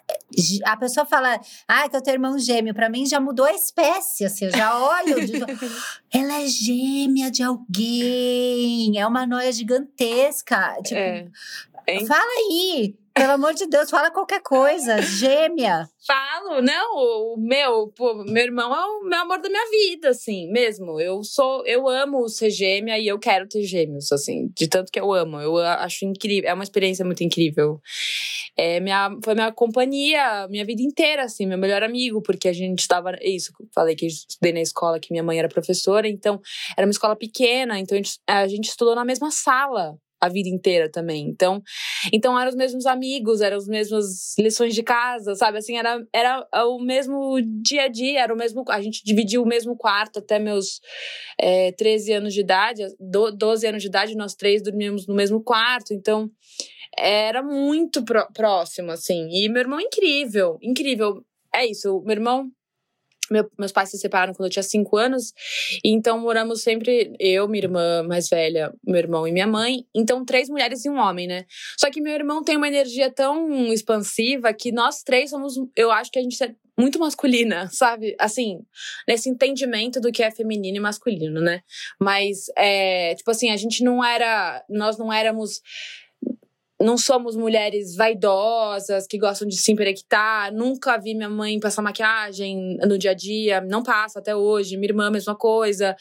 a 0.65 0.75
pessoa 0.75 1.05
fala, 1.05 1.39
ah, 1.67 1.87
que 1.87 1.95
eu 1.95 2.01
tenho 2.01 2.15
irmão 2.15 2.39
gêmeo. 2.39 2.73
Para 2.73 2.89
mim 2.89 3.05
já 3.05 3.19
mudou 3.19 3.45
a 3.45 3.53
espécie, 3.53 4.25
assim, 4.25 4.45
eu 4.45 4.51
já 4.51 4.77
olho. 4.77 5.15
Ela 6.11 6.41
é 6.41 6.47
gêmea 6.47 7.29
de 7.29 7.43
alguém, 7.43 8.97
é 8.97 9.05
uma 9.05 9.27
noia 9.27 9.51
gigantesca. 9.51 10.77
Tipo, 10.83 10.99
é. 10.99 12.05
fala 12.07 12.31
aí. 12.49 12.95
Pelo 13.13 13.33
amor 13.33 13.53
de 13.53 13.67
Deus, 13.67 13.89
fala 13.89 14.09
qualquer 14.09 14.41
coisa, 14.41 15.01
gêmea. 15.01 15.87
Falo, 16.07 16.61
não, 16.61 16.95
o 16.95 17.37
meu, 17.37 17.89
pô, 17.89 18.23
meu 18.23 18.43
irmão 18.43 18.73
é 18.73 18.85
o 18.85 19.03
meu 19.03 19.19
amor 19.19 19.41
da 19.41 19.49
minha 19.49 19.69
vida, 19.69 20.09
assim, 20.09 20.49
mesmo. 20.49 20.99
Eu 20.99 21.21
sou, 21.23 21.65
eu 21.65 21.87
amo 21.89 22.27
ser 22.29 22.49
gêmea 22.49 22.97
e 22.97 23.07
eu 23.07 23.19
quero 23.19 23.47
ter 23.47 23.63
gêmeos, 23.63 24.11
assim, 24.11 24.49
de 24.55 24.67
tanto 24.67 24.91
que 24.91 24.99
eu 24.99 25.11
amo. 25.13 25.39
Eu 25.39 25.57
acho 25.57 26.05
incrível, 26.05 26.49
é 26.49 26.53
uma 26.53 26.63
experiência 26.63 27.03
muito 27.03 27.23
incrível. 27.23 27.81
É 28.57 28.79
minha, 28.79 29.09
foi 29.23 29.33
minha 29.35 29.51
companhia 29.51 30.47
minha 30.49 30.65
vida 30.65 30.81
inteira, 30.81 31.23
assim, 31.23 31.45
meu 31.45 31.57
melhor 31.57 31.83
amigo, 31.83 32.21
porque 32.21 32.47
a 32.47 32.53
gente 32.53 32.79
estava, 32.79 33.17
isso, 33.21 33.51
falei 33.73 33.95
que 33.95 34.05
estudei 34.05 34.53
na 34.53 34.61
escola, 34.61 34.99
que 34.99 35.11
minha 35.11 35.23
mãe 35.23 35.37
era 35.37 35.49
professora, 35.49 36.07
então 36.07 36.41
era 36.77 36.87
uma 36.87 36.91
escola 36.91 37.15
pequena, 37.15 37.77
então 37.79 37.97
a 37.97 38.01
gente, 38.01 38.19
a 38.27 38.47
gente 38.47 38.69
estudou 38.69 38.95
na 38.95 39.05
mesma 39.05 39.31
sala 39.31 39.97
a 40.21 40.29
vida 40.29 40.47
inteira 40.47 40.89
também. 40.89 41.27
Então, 41.27 41.61
então 42.13 42.39
eram 42.39 42.49
os 42.49 42.55
mesmos 42.55 42.85
amigos, 42.85 43.41
eram 43.41 43.57
as 43.57 43.67
mesmas 43.67 44.37
lições 44.37 44.75
de 44.75 44.83
casa, 44.83 45.33
sabe? 45.35 45.57
Assim, 45.57 45.77
era, 45.77 45.99
era 46.13 46.47
o 46.67 46.79
mesmo 46.79 47.41
dia 47.63 47.83
a 47.83 47.87
dia, 47.87 48.21
era 48.21 48.33
o 48.33 48.37
mesmo. 48.37 48.63
A 48.69 48.79
gente 48.79 49.03
dividia 49.03 49.41
o 49.41 49.45
mesmo 49.45 49.75
quarto 49.75 50.19
até 50.19 50.37
meus 50.37 50.79
é, 51.39 51.71
13 51.71 52.13
anos 52.13 52.33
de 52.33 52.41
idade, 52.41 52.83
12 52.99 53.67
anos 53.67 53.81
de 53.81 53.87
idade, 53.87 54.15
nós 54.15 54.35
três 54.35 54.61
dormíamos 54.61 55.07
no 55.07 55.15
mesmo 55.15 55.43
quarto. 55.43 55.93
Então, 55.93 56.29
era 56.97 57.41
muito 57.41 58.03
próximo, 58.33 58.91
assim. 58.91 59.27
E 59.31 59.49
meu 59.49 59.61
irmão, 59.61 59.79
incrível, 59.79 60.57
incrível. 60.61 61.23
É 61.53 61.65
isso, 61.65 62.01
meu 62.05 62.15
irmão 62.15 62.51
meu, 63.29 63.49
meus 63.57 63.71
pais 63.71 63.89
se 63.89 63.97
separaram 63.97 64.33
quando 64.33 64.47
eu 64.47 64.51
tinha 64.51 64.63
cinco 64.63 64.97
anos, 64.97 65.33
então 65.83 66.19
moramos 66.19 66.61
sempre 66.63 67.13
eu, 67.19 67.47
minha 67.47 67.63
irmã 67.63 68.03
mais 68.03 68.27
velha, 68.27 68.73
meu 68.83 68.97
irmão 68.97 69.27
e 69.27 69.31
minha 69.31 69.47
mãe. 69.47 69.85
Então, 69.95 70.25
três 70.25 70.49
mulheres 70.49 70.83
e 70.85 70.89
um 70.89 70.97
homem, 70.97 71.27
né? 71.27 71.45
Só 71.79 71.89
que 71.89 72.01
meu 72.01 72.13
irmão 72.13 72.43
tem 72.43 72.57
uma 72.57 72.67
energia 72.67 73.11
tão 73.11 73.71
expansiva 73.71 74.53
que 74.53 74.71
nós 74.71 75.03
três 75.03 75.29
somos. 75.29 75.55
Eu 75.75 75.91
acho 75.91 76.11
que 76.11 76.19
a 76.19 76.21
gente 76.21 76.41
é 76.43 76.53
muito 76.77 76.99
masculina, 76.99 77.69
sabe? 77.71 78.15
Assim, 78.19 78.59
nesse 79.07 79.29
entendimento 79.29 79.99
do 79.99 80.11
que 80.11 80.23
é 80.23 80.31
feminino 80.31 80.77
e 80.77 80.79
masculino, 80.79 81.41
né? 81.41 81.61
Mas, 81.99 82.45
é, 82.57 83.15
tipo 83.15 83.31
assim, 83.31 83.51
a 83.51 83.57
gente 83.57 83.83
não 83.83 84.03
era. 84.03 84.63
Nós 84.69 84.97
não 84.97 85.11
éramos 85.11 85.61
não 86.81 86.97
somos 86.97 87.35
mulheres 87.35 87.95
vaidosas 87.95 89.05
que 89.07 89.17
gostam 89.17 89.47
de 89.47 89.55
se 89.55 89.71
emperectar. 89.71 90.53
Nunca 90.53 90.97
vi 90.97 91.13
minha 91.13 91.29
mãe 91.29 91.59
passar 91.59 91.81
maquiagem 91.81 92.77
no 92.85 92.97
dia 92.97 93.11
a 93.11 93.13
dia, 93.13 93.61
não 93.61 93.83
passa 93.83 94.19
até 94.19 94.35
hoje. 94.35 94.75
Minha 94.77 94.89
irmã, 94.89 95.09
mesma 95.09 95.35
coisa. 95.35 95.95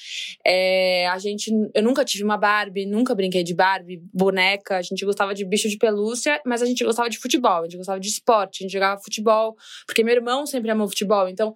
É, 0.47 1.07
a 1.09 1.18
gente, 1.18 1.51
eu 1.74 1.83
nunca 1.83 2.05
tive 2.05 2.24
uma 2.24 2.37
Barbie, 2.37 2.87
nunca 2.87 3.14
brinquei 3.14 3.43
de 3.43 3.55
Barbie, 3.55 4.03
boneca. 4.12 4.76
A 4.76 4.83
gente 4.83 5.05
gostava 5.05 5.35
de 5.35 5.45
bicho 5.45 5.68
de 5.68 5.76
pelúcia, 5.76 6.41
mas 6.45 6.62
a 6.62 6.66
gente 6.66 6.85
gostava 6.85 7.09
de 7.09 7.18
futebol, 7.18 7.61
a 7.61 7.64
gente 7.64 7.76
gostava 7.76 8.01
de 8.01 8.09
esporte, 8.09 8.62
a 8.62 8.62
gente 8.64 8.72
jogava 8.72 9.01
futebol, 9.01 9.55
porque 9.87 10.03
meu 10.03 10.14
irmão 10.14 10.47
sempre 10.47 10.70
amou 10.70 10.89
futebol. 10.89 11.28
Então, 11.28 11.55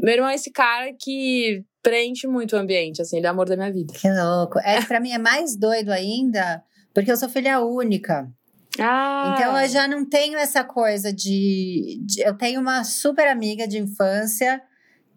meu 0.00 0.14
irmão 0.14 0.30
é 0.30 0.34
esse 0.34 0.50
cara 0.50 0.92
que 0.98 1.62
preenche 1.82 2.26
muito 2.26 2.54
o 2.54 2.58
ambiente, 2.58 3.02
assim, 3.02 3.18
ele 3.18 3.26
é 3.26 3.30
o 3.30 3.32
amor 3.32 3.48
da 3.48 3.56
minha 3.56 3.72
vida. 3.72 3.92
Que 3.92 4.08
louco. 4.08 4.58
É, 4.60 4.80
pra 4.82 5.00
mim 5.00 5.10
é 5.10 5.18
mais 5.18 5.56
doido 5.56 5.90
ainda, 5.90 6.62
porque 6.94 7.10
eu 7.10 7.16
sou 7.16 7.28
filha 7.28 7.60
única. 7.60 8.30
Ah. 8.78 9.34
Então 9.34 9.58
eu 9.58 9.68
já 9.68 9.86
não 9.86 10.04
tenho 10.04 10.38
essa 10.38 10.64
coisa 10.64 11.12
de, 11.12 12.00
de, 12.04 12.22
Eu 12.22 12.34
tenho 12.34 12.60
uma 12.60 12.84
super 12.84 13.28
amiga 13.28 13.66
de 13.66 13.78
infância 13.78 14.62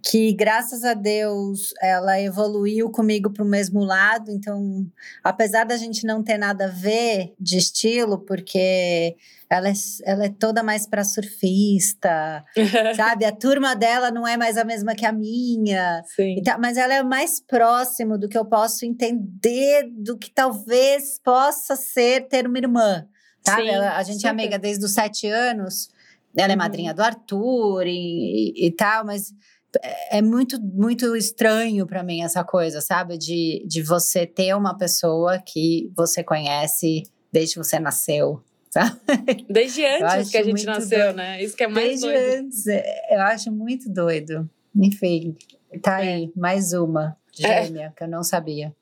que, 0.05 0.31
graças 0.33 0.83
a 0.83 0.93
Deus, 0.93 1.73
ela 1.81 2.21
evoluiu 2.21 2.91
comigo 2.91 3.31
para 3.31 3.43
o 3.43 3.47
mesmo 3.47 3.83
lado. 3.83 4.29
Então, 4.29 4.85
apesar 5.23 5.63
da 5.63 5.75
gente 5.77 6.05
não 6.05 6.21
ter 6.21 6.37
nada 6.37 6.65
a 6.65 6.69
ver 6.69 7.33
de 7.39 7.57
estilo, 7.57 8.19
porque 8.19 9.15
ela 9.49 9.67
é, 9.67 9.73
ela 10.03 10.25
é 10.25 10.29
toda 10.29 10.61
mais 10.61 10.85
para 10.85 11.03
surfista, 11.03 12.45
sabe? 12.95 13.25
A 13.25 13.31
turma 13.31 13.75
dela 13.75 14.11
não 14.11 14.27
é 14.27 14.37
mais 14.37 14.57
a 14.57 14.63
mesma 14.63 14.93
que 14.93 15.07
a 15.07 15.11
minha. 15.11 16.03
Sim. 16.15 16.35
Então, 16.37 16.59
mas 16.59 16.77
ela 16.77 16.93
é 16.93 17.03
mais 17.03 17.39
próximo 17.39 18.15
do 18.15 18.29
que 18.29 18.37
eu 18.37 18.45
posso 18.45 18.85
entender 18.85 19.89
do 19.91 20.17
que 20.17 20.29
talvez 20.29 21.19
possa 21.23 21.75
ser 21.75 22.27
ter 22.27 22.45
uma 22.45 22.59
irmã. 22.59 23.07
Sabe? 23.47 23.63
Sim, 23.63 23.69
ela, 23.69 23.97
a 23.97 24.03
gente 24.03 24.17
super. 24.17 24.27
é 24.27 24.31
amiga 24.31 24.59
desde 24.59 24.83
os 24.85 24.93
sete 24.93 25.27
anos. 25.27 25.89
Ela 26.35 26.53
é 26.53 26.55
uhum. 26.55 26.57
madrinha 26.57 26.93
do 26.93 27.01
Arthur 27.01 27.87
e, 27.87 28.53
e, 28.55 28.67
e 28.67 28.71
tal, 28.71 29.05
mas 29.05 29.33
é, 29.81 30.17
é 30.17 30.21
muito, 30.21 30.61
muito 30.61 31.15
estranho 31.15 31.85
para 31.85 32.03
mim 32.03 32.23
essa 32.23 32.43
coisa, 32.43 32.81
sabe? 32.81 33.17
De, 33.17 33.63
de 33.67 33.81
você 33.81 34.25
ter 34.25 34.55
uma 34.55 34.77
pessoa 34.77 35.39
que 35.39 35.91
você 35.95 36.23
conhece 36.23 37.03
desde 37.31 37.55
que 37.55 37.63
você 37.63 37.79
nasceu. 37.79 38.41
Sabe? 38.75 39.45
Desde 39.49 39.85
antes 39.85 40.29
que 40.29 40.37
a 40.37 40.43
gente 40.43 40.65
nasceu, 40.65 40.99
doido. 40.99 41.15
né? 41.15 41.41
Isso 41.41 41.55
que 41.55 41.63
é 41.63 41.67
mais 41.67 42.01
desde 42.01 42.07
doido. 42.07 42.45
antes, 42.45 42.67
é, 42.67 43.15
eu 43.15 43.21
acho 43.21 43.49
muito 43.49 43.89
doido. 43.89 44.49
Enfim, 44.75 45.33
tá 45.81 46.03
é. 46.03 46.15
aí, 46.15 46.31
mais 46.35 46.73
uma 46.73 47.15
é. 47.41 47.63
gêmea 47.63 47.85
é. 47.85 47.91
que 47.95 48.03
eu 48.03 48.07
não 48.09 48.21
sabia. 48.21 48.75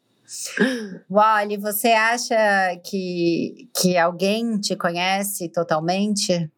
Wally, 1.09 1.57
você 1.57 1.89
acha 1.89 2.35
que, 2.83 3.69
que 3.75 3.97
alguém 3.97 4.59
te 4.59 4.75
conhece 4.75 5.49
totalmente? 5.49 6.49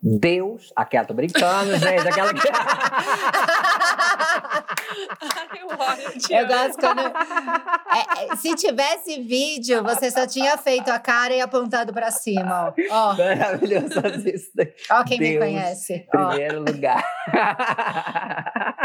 Deus, 0.00 0.72
aquela 0.76 1.04
tô 1.04 1.12
brincando, 1.12 1.76
gente, 1.76 2.06
aquela 2.08 2.32
que... 2.32 2.46
eu, 6.30 6.46
gosto 6.46 6.78
quando. 6.78 7.00
É, 7.00 8.32
é, 8.32 8.36
se 8.36 8.54
tivesse 8.54 9.20
vídeo, 9.22 9.82
você 9.82 10.08
só 10.10 10.24
tinha 10.24 10.56
feito 10.56 10.88
a 10.88 11.00
cara 11.00 11.34
e 11.34 11.40
apontado 11.40 11.92
para 11.92 12.12
cima. 12.12 12.72
Ó. 12.90 13.16
Maravilhoso 13.16 14.00
isso. 14.24 14.52
Ó, 14.90 15.02
quem 15.02 15.18
Deus, 15.18 15.32
me 15.32 15.38
conhece. 15.38 16.06
Primeiro 16.10 16.58
ó. 16.58 16.60
lugar. 16.60 17.04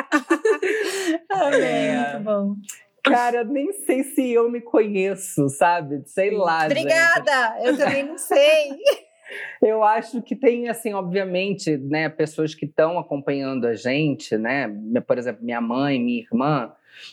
Amém, 1.30 1.62
é. 1.62 2.14
muito 2.14 2.24
bom. 2.24 2.56
Cara, 3.04 3.43
nem 3.43 3.72
sei 3.74 4.04
se 4.04 4.32
eu 4.32 4.49
me 4.49 4.62
conheço, 4.62 5.49
sabe? 5.49 6.01
Sei 6.06 6.32
lá. 6.32 6.66
Obrigada! 6.66 7.58
Gente. 7.58 7.68
Eu 7.68 7.78
também 7.78 8.04
não 8.04 8.18
sei. 8.18 8.70
Eu 9.62 9.84
acho 9.84 10.22
que 10.22 10.36
tem, 10.36 10.70
assim, 10.70 10.93
obviamente, 10.93 11.76
né, 11.78 12.08
pessoas 12.08 12.54
que 12.54 12.66
estão 12.66 12.99
acompanhando 12.99 13.66
a 13.66 13.74
gente, 13.74 14.38
né? 14.38 14.68
Por 15.08 15.18
exemplo, 15.18 15.43
minha 15.43 15.62
mãe, 15.62 15.99
minha 15.99 16.22
irmã, 16.22 16.72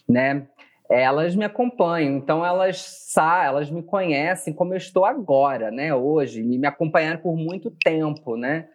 né? 0.09 0.47
Elas 0.91 1.36
me 1.36 1.45
acompanham, 1.45 2.16
então 2.16 2.45
elas 2.45 2.78
sabem, 2.80 3.49
elas 3.49 3.70
me 3.70 3.82
conhecem 3.82 4.53
como 4.53 4.74
eu 4.74 4.76
estou 4.76 5.05
agora, 5.05 5.70
né? 5.70 5.95
Hoje, 5.95 6.43
me 6.43 6.66
acompanharam 6.66 7.20
por 7.20 7.36
muito 7.36 7.70
tempo, 7.70 8.36
né? 8.36 8.68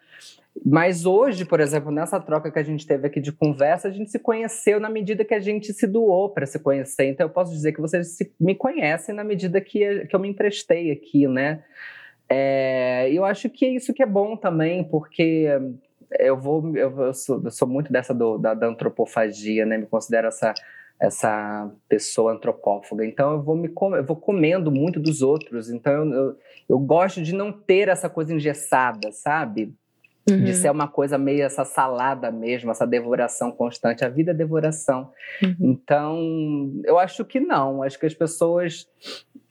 Mas 0.63 1.05
hoje, 1.05 1.43
por 1.43 1.59
exemplo, 1.59 1.91
nessa 1.91 2.19
troca 2.19 2.49
que 2.49 2.57
a 2.57 2.63
gente 2.63 2.87
teve 2.87 3.07
aqui 3.07 3.19
de 3.19 3.31
conversa, 3.31 3.87
a 3.87 3.91
gente 3.91 4.09
se 4.09 4.19
conheceu 4.19 4.79
na 4.79 4.89
medida 4.89 5.25
que 5.25 5.33
a 5.33 5.39
gente 5.39 5.73
se 5.73 5.85
doou 5.85 6.29
para 6.29 6.45
se 6.45 6.59
conhecer. 6.59 7.05
Então, 7.05 7.25
eu 7.25 7.29
posso 7.29 7.51
dizer 7.51 7.73
que 7.73 7.81
vocês 7.81 8.17
me 8.39 8.55
conhecem 8.55 9.13
na 9.13 9.23
medida 9.23 9.59
que, 9.59 10.05
que 10.05 10.15
eu 10.15 10.19
me 10.19 10.29
emprestei 10.29 10.91
aqui, 10.91 11.27
né? 11.27 11.63
É, 12.29 13.09
eu 13.11 13.25
acho 13.25 13.49
que 13.49 13.65
é 13.65 13.69
isso 13.69 13.93
que 13.93 14.01
é 14.01 14.05
bom 14.05 14.35
também, 14.35 14.83
porque 14.83 15.47
eu 16.19 16.37
vou, 16.39 16.75
eu, 16.75 17.13
sou, 17.13 17.41
eu 17.43 17.51
sou, 17.51 17.67
muito 17.67 17.91
dessa 17.91 18.13
do, 18.13 18.37
da, 18.37 18.53
da, 18.53 18.67
antropofagia, 18.67 19.65
né? 19.65 19.77
Me 19.77 19.85
considero 19.85 20.27
essa 20.27 20.53
essa 20.97 21.69
pessoa 21.89 22.31
antropófaga. 22.31 23.05
Então 23.05 23.33
eu 23.33 23.41
vou 23.41 23.55
me 23.55 23.67
eu 23.67 24.03
vou 24.05 24.15
comendo 24.15 24.71
muito 24.71 24.99
dos 24.99 25.21
outros. 25.21 25.69
Então 25.69 25.91
eu, 25.91 26.13
eu, 26.13 26.37
eu 26.69 26.79
gosto 26.79 27.21
de 27.21 27.33
não 27.33 27.51
ter 27.51 27.89
essa 27.89 28.09
coisa 28.09 28.33
engessada, 28.33 29.11
sabe? 29.11 29.75
Uhum. 30.27 30.43
De 30.43 30.55
ser 30.55 30.71
uma 30.71 30.87
coisa 30.87 31.19
meio 31.19 31.43
essa 31.43 31.63
salada 31.63 32.31
mesmo, 32.31 32.71
essa 32.71 32.87
devoração 32.87 33.51
constante. 33.51 34.03
A 34.03 34.09
vida 34.09 34.31
é 34.31 34.33
devoração. 34.33 35.11
Uhum. 35.43 35.55
Então, 35.59 36.81
eu 36.83 36.97
acho 36.97 37.23
que 37.23 37.39
não. 37.39 37.83
Acho 37.83 37.99
que 37.99 38.07
as 38.07 38.13
pessoas 38.13 38.87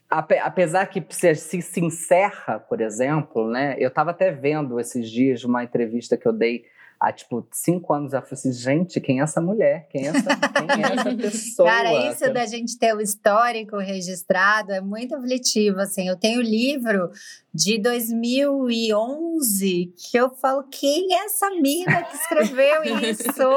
apesar 0.09 0.87
que 0.87 1.05
se, 1.11 1.35
se, 1.35 1.81
encerra, 1.81 2.61
por 2.61 2.81
exemplo, 2.81 3.49
né? 3.51 3.75
Eu 3.79 3.89
estava 3.89 4.12
até 4.12 4.31
vendo 4.31 4.79
esses 4.79 5.11
dias 5.11 5.43
uma 5.43 5.64
entrevista 5.64 6.16
que 6.16 6.27
eu 6.27 6.33
dei 6.33 6.64
há 7.05 7.13
tipo 7.13 7.47
cinco 7.53 7.93
anos, 7.93 8.15
eu 8.15 8.23
falei 8.23 8.33
assim, 8.33 8.53
gente, 8.53 9.01
quem 9.01 9.21
é 9.21 9.23
essa 9.23 9.41
mulher? 9.41 9.87
Quem 9.91 10.07
é 10.07 10.09
essa, 10.09 10.37
quem 10.37 10.83
é 10.83 10.95
essa 10.95 11.15
pessoa? 11.23 11.69
Cara, 11.69 12.11
isso 12.11 12.33
da 12.33 12.47
gente 12.47 12.77
ter 12.79 12.95
o 12.95 13.01
histórico 13.01 13.77
registrado 13.77 14.73
é 14.73 14.81
muito 14.81 15.15
aflitivo, 15.15 15.81
assim. 15.81 16.09
Eu 16.09 16.19
tenho 16.19 16.41
livro 16.41 17.11
de 17.53 17.79
2011 17.79 19.93
que 19.97 20.17
eu 20.17 20.31
falo, 20.31 20.65
quem 20.71 21.15
é 21.15 21.27
essa 21.27 21.51
mina 21.51 22.05
que 22.05 22.17
escreveu 22.17 22.83
isso? 22.85 23.53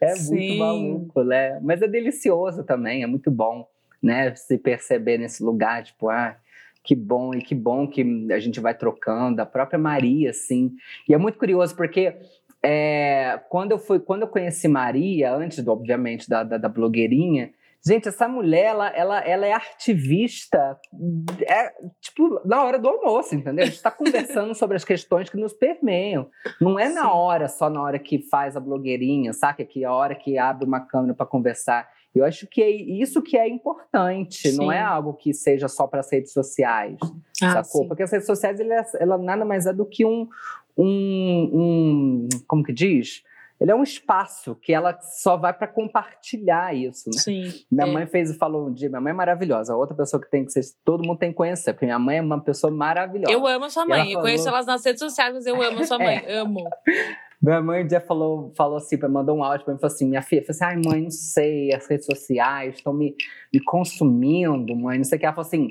É 0.00 0.14
Sim. 0.14 0.34
muito 0.34 0.58
maluco, 0.58 1.24
né? 1.24 1.58
Mas 1.60 1.82
é 1.82 1.88
delicioso 1.88 2.62
também, 2.62 3.02
é 3.02 3.06
muito 3.06 3.30
bom, 3.30 3.66
né? 4.00 4.34
Se 4.36 4.56
perceber 4.58 5.18
nesse 5.18 5.42
lugar, 5.42 5.82
tipo, 5.82 6.08
ah, 6.08 6.36
que 6.84 6.94
bom, 6.94 7.34
e 7.34 7.40
que 7.40 7.54
bom 7.54 7.88
que 7.88 8.28
a 8.30 8.38
gente 8.38 8.60
vai 8.60 8.76
trocando, 8.76 9.40
a 9.40 9.46
própria 9.46 9.78
Maria, 9.78 10.30
assim. 10.30 10.76
E 11.08 11.14
é 11.14 11.18
muito 11.18 11.38
curioso, 11.38 11.74
porque 11.74 12.14
é, 12.64 13.40
quando 13.48 13.72
eu 13.72 13.78
fui, 13.78 14.00
quando 14.00 14.22
eu 14.22 14.28
conheci 14.28 14.66
Maria, 14.68 15.34
antes, 15.34 15.62
do, 15.62 15.70
obviamente, 15.70 16.28
da, 16.28 16.42
da, 16.42 16.58
da 16.58 16.68
blogueirinha, 16.68 17.50
Gente, 17.86 18.08
essa 18.08 18.26
mulher, 18.26 18.64
ela, 18.64 18.88
ela, 18.88 19.18
ela 19.20 19.46
é 19.46 19.52
ativista, 19.52 20.80
é, 21.46 21.70
tipo, 22.00 22.40
na 22.42 22.64
hora 22.64 22.78
do 22.78 22.88
almoço, 22.88 23.34
entendeu? 23.34 23.62
A 23.62 23.66
gente 23.66 23.76
está 23.76 23.90
conversando 23.92 24.54
sobre 24.54 24.78
as 24.78 24.84
questões 24.86 25.28
que 25.28 25.36
nos 25.36 25.52
permeiam. 25.52 26.26
Não 26.58 26.78
é 26.78 26.88
na 26.88 27.12
hora, 27.12 27.46
só 27.46 27.68
na 27.68 27.82
hora 27.82 27.98
que 27.98 28.20
faz 28.30 28.56
a 28.56 28.60
blogueirinha, 28.60 29.34
saca? 29.34 29.66
Que 29.66 29.84
a 29.84 29.92
hora 29.92 30.14
que 30.14 30.38
abre 30.38 30.64
uma 30.64 30.80
câmera 30.80 31.12
para 31.12 31.26
conversar. 31.26 31.86
Eu 32.14 32.24
acho 32.24 32.46
que 32.46 32.62
é 32.62 32.70
isso 32.70 33.20
que 33.20 33.36
é 33.36 33.46
importante, 33.48 34.48
sim. 34.48 34.56
não 34.56 34.70
é 34.70 34.80
algo 34.80 35.12
que 35.14 35.34
seja 35.34 35.68
só 35.68 35.86
para 35.86 35.98
as 35.98 36.10
redes 36.10 36.32
sociais, 36.32 36.96
ah, 37.42 37.62
sacou? 37.62 37.82
Sim. 37.82 37.88
Porque 37.88 38.04
as 38.04 38.12
redes 38.12 38.26
sociais, 38.26 38.60
ela, 38.60 38.86
ela, 39.00 39.18
nada 39.18 39.44
mais 39.44 39.66
é 39.66 39.72
do 39.72 39.84
que 39.84 40.06
um, 40.06 40.28
um, 40.76 41.50
um 41.52 42.28
como 42.46 42.62
que 42.62 42.72
diz? 42.72 43.22
ele 43.60 43.70
é 43.70 43.74
um 43.74 43.82
espaço 43.82 44.54
que 44.56 44.72
ela 44.72 44.98
só 45.00 45.36
vai 45.36 45.52
para 45.52 45.68
compartilhar 45.68 46.74
isso, 46.74 47.08
né? 47.08 47.18
Sim. 47.18 47.52
Minha 47.70 47.86
é. 47.86 47.90
mãe 47.90 48.06
fez 48.06 48.36
falou 48.36 48.66
um 48.68 48.72
dia, 48.72 48.88
minha 48.88 49.00
mãe 49.00 49.10
é 49.10 49.14
maravilhosa, 49.14 49.76
outra 49.76 49.96
pessoa 49.96 50.20
que 50.20 50.28
tem 50.28 50.44
que 50.44 50.50
ser, 50.52 50.60
todo 50.84 51.06
mundo 51.06 51.18
tem 51.18 51.30
que 51.30 51.36
conhecer, 51.36 51.72
porque 51.72 51.86
minha 51.86 51.98
mãe 51.98 52.18
é 52.18 52.22
uma 52.22 52.40
pessoa 52.40 52.72
maravilhosa. 52.72 53.32
Eu 53.32 53.46
amo 53.46 53.64
a 53.64 53.70
sua 53.70 53.84
E 53.84 53.88
mãe. 53.88 54.12
Eu 54.12 54.20
conheço 54.20 54.44
falou- 54.44 54.56
elas 54.56 54.66
nas 54.66 54.84
redes 54.84 55.00
sociais, 55.00 55.32
mas 55.32 55.46
eu 55.46 55.60
amo 55.62 55.80
a 55.80 55.84
sua 55.84 55.98
mãe. 55.98 56.24
Amo. 56.28 56.64
Minha 57.40 57.62
mãe 57.62 57.84
um 57.84 57.86
dia 57.86 58.00
falou, 58.00 58.52
falou 58.56 58.76
assim, 58.76 58.98
mandou 59.08 59.36
um 59.36 59.44
áudio 59.44 59.64
pra 59.64 59.74
mim, 59.74 59.80
falou 59.80 59.94
assim, 59.94 60.08
minha 60.08 60.22
filha, 60.22 60.42
falei 60.44 60.50
assim, 60.50 60.64
ai 60.64 60.92
mãe, 60.92 61.02
não 61.02 61.10
sei, 61.10 61.72
as 61.72 61.86
redes 61.86 62.06
sociais 62.06 62.76
estão 62.76 62.92
me, 62.92 63.14
me 63.52 63.62
consumindo, 63.62 64.74
mãe, 64.74 64.98
não 64.98 65.04
sei 65.04 65.16
o 65.16 65.20
que. 65.20 65.26
Ela 65.26 65.34
falou 65.34 65.46
assim, 65.46 65.68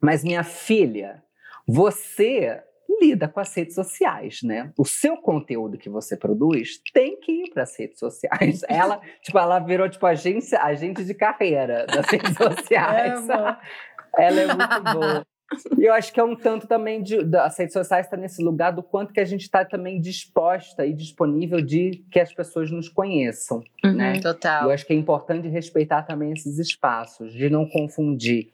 mas 0.00 0.22
minha 0.22 0.44
filha, 0.44 1.22
você 1.66 2.62
lida 3.00 3.28
com 3.28 3.40
as 3.40 3.54
redes 3.54 3.74
sociais, 3.74 4.40
né? 4.42 4.72
O 4.76 4.84
seu 4.84 5.16
conteúdo 5.16 5.78
que 5.78 5.88
você 5.88 6.16
produz 6.16 6.80
tem 6.92 7.18
que 7.20 7.32
ir 7.32 7.50
para 7.50 7.62
as 7.62 7.78
redes 7.78 7.98
sociais. 7.98 8.62
Ela, 8.68 9.00
tipo, 9.22 9.38
ela 9.38 9.58
virou 9.58 9.88
tipo 9.88 10.06
agência, 10.06 10.60
agente 10.60 11.04
de 11.04 11.14
carreira 11.14 11.86
das 11.86 12.06
redes 12.06 12.34
sociais. 12.36 13.28
Amo. 13.28 13.56
Ela 14.18 14.40
é 14.40 14.46
muito 14.46 14.82
boa. 14.92 15.26
E 15.78 15.84
eu 15.84 15.94
acho 15.94 16.12
que 16.12 16.18
é 16.18 16.24
um 16.24 16.34
tanto 16.34 16.66
também 16.66 17.02
de 17.02 17.16
as 17.36 17.56
redes 17.56 17.72
sociais 17.72 18.06
está 18.06 18.16
nesse 18.16 18.42
lugar 18.42 18.72
do 18.72 18.82
quanto 18.82 19.12
que 19.12 19.20
a 19.20 19.24
gente 19.24 19.42
está 19.42 19.64
também 19.64 20.00
disposta 20.00 20.84
e 20.84 20.92
disponível 20.92 21.60
de 21.60 22.04
que 22.10 22.18
as 22.18 22.32
pessoas 22.32 22.70
nos 22.70 22.88
conheçam, 22.88 23.62
né? 23.84 24.14
Uhum. 24.14 24.20
Total. 24.20 24.64
Eu 24.64 24.70
acho 24.70 24.84
que 24.84 24.92
é 24.92 24.96
importante 24.96 25.46
respeitar 25.48 26.02
também 26.02 26.32
esses 26.32 26.58
espaços, 26.58 27.32
de 27.32 27.48
não 27.48 27.68
confundir 27.68 28.48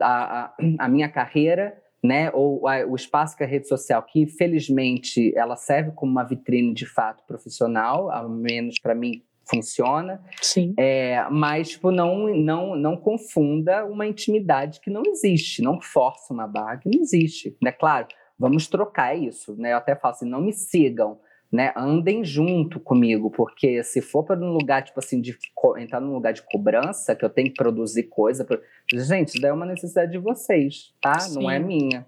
a, 0.00 0.04
a, 0.04 0.54
a 0.78 0.88
minha 0.88 1.08
carreira, 1.08 1.81
né, 2.02 2.30
ou 2.32 2.66
a- 2.66 2.84
o 2.86 2.96
espaço 2.96 3.36
que 3.36 3.44
a 3.44 3.46
rede 3.46 3.68
social, 3.68 4.02
que 4.02 4.26
felizmente 4.26 5.32
ela 5.36 5.56
serve 5.56 5.92
como 5.92 6.10
uma 6.10 6.24
vitrine 6.24 6.74
de 6.74 6.86
fato 6.86 7.22
profissional, 7.26 8.10
ao 8.10 8.28
menos 8.28 8.78
para 8.78 8.94
mim 8.94 9.22
funciona, 9.44 10.22
Sim. 10.40 10.72
é, 10.78 11.24
mas 11.30 11.70
tipo, 11.70 11.90
não, 11.90 12.28
não, 12.34 12.76
não 12.76 12.96
confunda 12.96 13.84
uma 13.84 14.06
intimidade 14.06 14.80
que 14.80 14.90
não 14.90 15.02
existe, 15.06 15.62
não 15.62 15.80
força 15.80 16.32
uma 16.32 16.46
barra 16.46 16.76
que 16.78 16.88
não 16.88 17.00
existe, 17.00 17.56
né? 17.62 17.70
Claro, 17.72 18.06
vamos 18.38 18.66
trocar 18.68 19.16
isso, 19.16 19.54
né? 19.56 19.72
Eu 19.72 19.76
até 19.78 19.94
falo 19.96 20.14
assim, 20.14 20.28
não 20.28 20.40
me 20.40 20.52
sigam, 20.52 21.18
né? 21.52 21.72
Andem 21.76 22.24
junto 22.24 22.80
comigo, 22.80 23.30
porque 23.30 23.82
se 23.84 24.00
for 24.00 24.24
para 24.24 24.40
um 24.40 24.52
lugar 24.52 24.82
tipo 24.82 24.98
assim 24.98 25.20
de 25.20 25.36
entrar 25.78 26.00
num 26.00 26.14
lugar 26.14 26.32
de 26.32 26.42
cobrança, 26.42 27.14
que 27.14 27.24
eu 27.24 27.28
tenho 27.30 27.48
que 27.48 27.54
produzir 27.54 28.04
coisa, 28.04 28.44
pro- 28.44 28.60
gente, 28.92 29.28
isso 29.28 29.40
daí 29.40 29.50
é 29.50 29.54
uma 29.54 29.66
necessidade 29.66 30.10
de 30.12 30.18
vocês, 30.18 30.94
tá? 31.00 31.28
Não 31.32 31.50
é 31.50 31.58
Sim. 31.58 31.64
minha. 31.66 32.06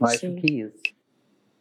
Eu 0.00 0.06
acho 0.06 0.20
Sim. 0.20 0.36
que 0.36 0.52
isso. 0.62 0.82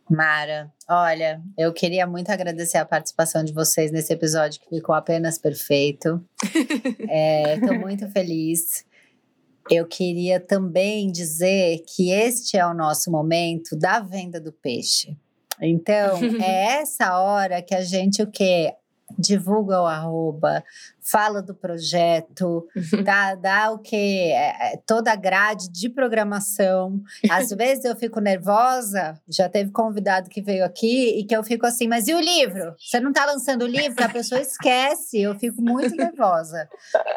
Mara, 0.07 0.71
olha, 0.87 1.41
eu 1.57 1.73
queria 1.73 2.05
muito 2.05 2.29
agradecer 2.29 2.77
a 2.77 2.85
participação 2.85 3.43
de 3.43 3.51
vocês 3.51 3.91
nesse 3.91 4.13
episódio 4.13 4.61
que 4.61 4.69
ficou 4.69 4.93
apenas 4.93 5.39
perfeito. 5.39 6.23
Estou 7.55 7.79
muito 7.79 8.07
feliz. 8.11 8.85
Eu 9.67 9.87
queria 9.87 10.39
também 10.39 11.11
dizer 11.11 11.83
que 11.87 12.11
este 12.11 12.55
é 12.55 12.63
o 12.67 12.75
nosso 12.75 13.09
momento 13.09 13.75
da 13.75 13.99
venda 13.99 14.39
do 14.39 14.51
peixe. 14.53 15.17
Então, 15.61 16.19
é 16.41 16.81
essa 16.81 17.19
hora 17.19 17.61
que 17.61 17.73
a 17.75 17.81
gente 17.81 18.21
o 18.21 18.27
quê? 18.29 18.73
Divulga 19.17 19.81
o 19.81 19.85
arroba, 19.85 20.63
fala 20.99 21.39
do 21.39 21.53
projeto, 21.53 22.67
dá, 23.03 23.35
dá 23.37 23.71
o 23.71 23.77
quê? 23.77 24.31
É, 24.33 24.73
é, 24.73 24.77
toda 24.85 25.11
a 25.11 25.15
grade 25.15 25.69
de 25.69 25.87
programação. 25.89 26.99
Às 27.29 27.49
vezes 27.55 27.85
eu 27.85 27.95
fico 27.95 28.19
nervosa, 28.19 29.19
já 29.29 29.47
teve 29.47 29.69
convidado 29.69 30.29
que 30.29 30.41
veio 30.41 30.65
aqui 30.65 31.19
e 31.19 31.23
que 31.23 31.35
eu 31.35 31.43
fico 31.43 31.67
assim, 31.67 31.87
mas 31.87 32.07
e 32.07 32.15
o 32.15 32.19
livro? 32.19 32.73
Você 32.79 32.99
não 32.99 33.13
tá 33.13 33.25
lançando 33.25 33.61
o 33.61 33.67
livro? 33.67 33.95
Que 33.95 34.03
a 34.03 34.09
pessoa 34.09 34.41
esquece, 34.41 35.21
eu 35.21 35.35
fico 35.35 35.61
muito 35.61 35.95
nervosa. 35.95 36.67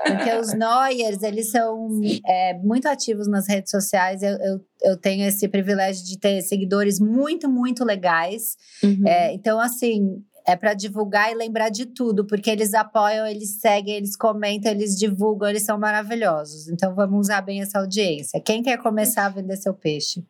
Porque 0.06 0.32
os 0.34 0.52
Noyers, 0.52 1.22
eles 1.22 1.50
são 1.50 1.88
é, 2.26 2.54
muito 2.58 2.86
ativos 2.86 3.26
nas 3.26 3.48
redes 3.48 3.70
sociais. 3.70 4.22
Eu, 4.22 4.36
eu, 4.38 4.60
eu 4.82 4.96
tenho 4.96 5.26
esse 5.26 5.48
privilégio 5.48 6.04
de 6.04 6.18
ter 6.18 6.42
seguidores 6.42 7.00
muito, 7.00 7.48
muito 7.48 7.82
legais. 7.84 8.56
Uhum. 8.84 9.06
É, 9.06 9.32
então, 9.32 9.58
assim, 9.58 10.22
é 10.48 10.56
para 10.56 10.72
divulgar 10.72 11.30
e 11.30 11.34
lembrar 11.34 11.68
de 11.68 11.84
tudo, 11.84 12.24
porque 12.24 12.48
eles 12.48 12.72
apoiam, 12.72 13.26
eles 13.26 13.60
seguem, 13.60 13.96
eles 13.96 14.16
comentam, 14.16 14.72
eles 14.72 14.98
divulgam, 14.98 15.50
eles 15.50 15.62
são 15.62 15.78
maravilhosos. 15.78 16.68
Então, 16.68 16.94
vamos 16.94 17.26
usar 17.26 17.42
bem 17.42 17.60
essa 17.60 17.78
audiência. 17.78 18.40
Quem 18.40 18.62
quer 18.62 18.78
começar 18.78 19.26
a 19.26 19.28
vender 19.28 19.58
seu 19.58 19.74
peixe? 19.74 20.24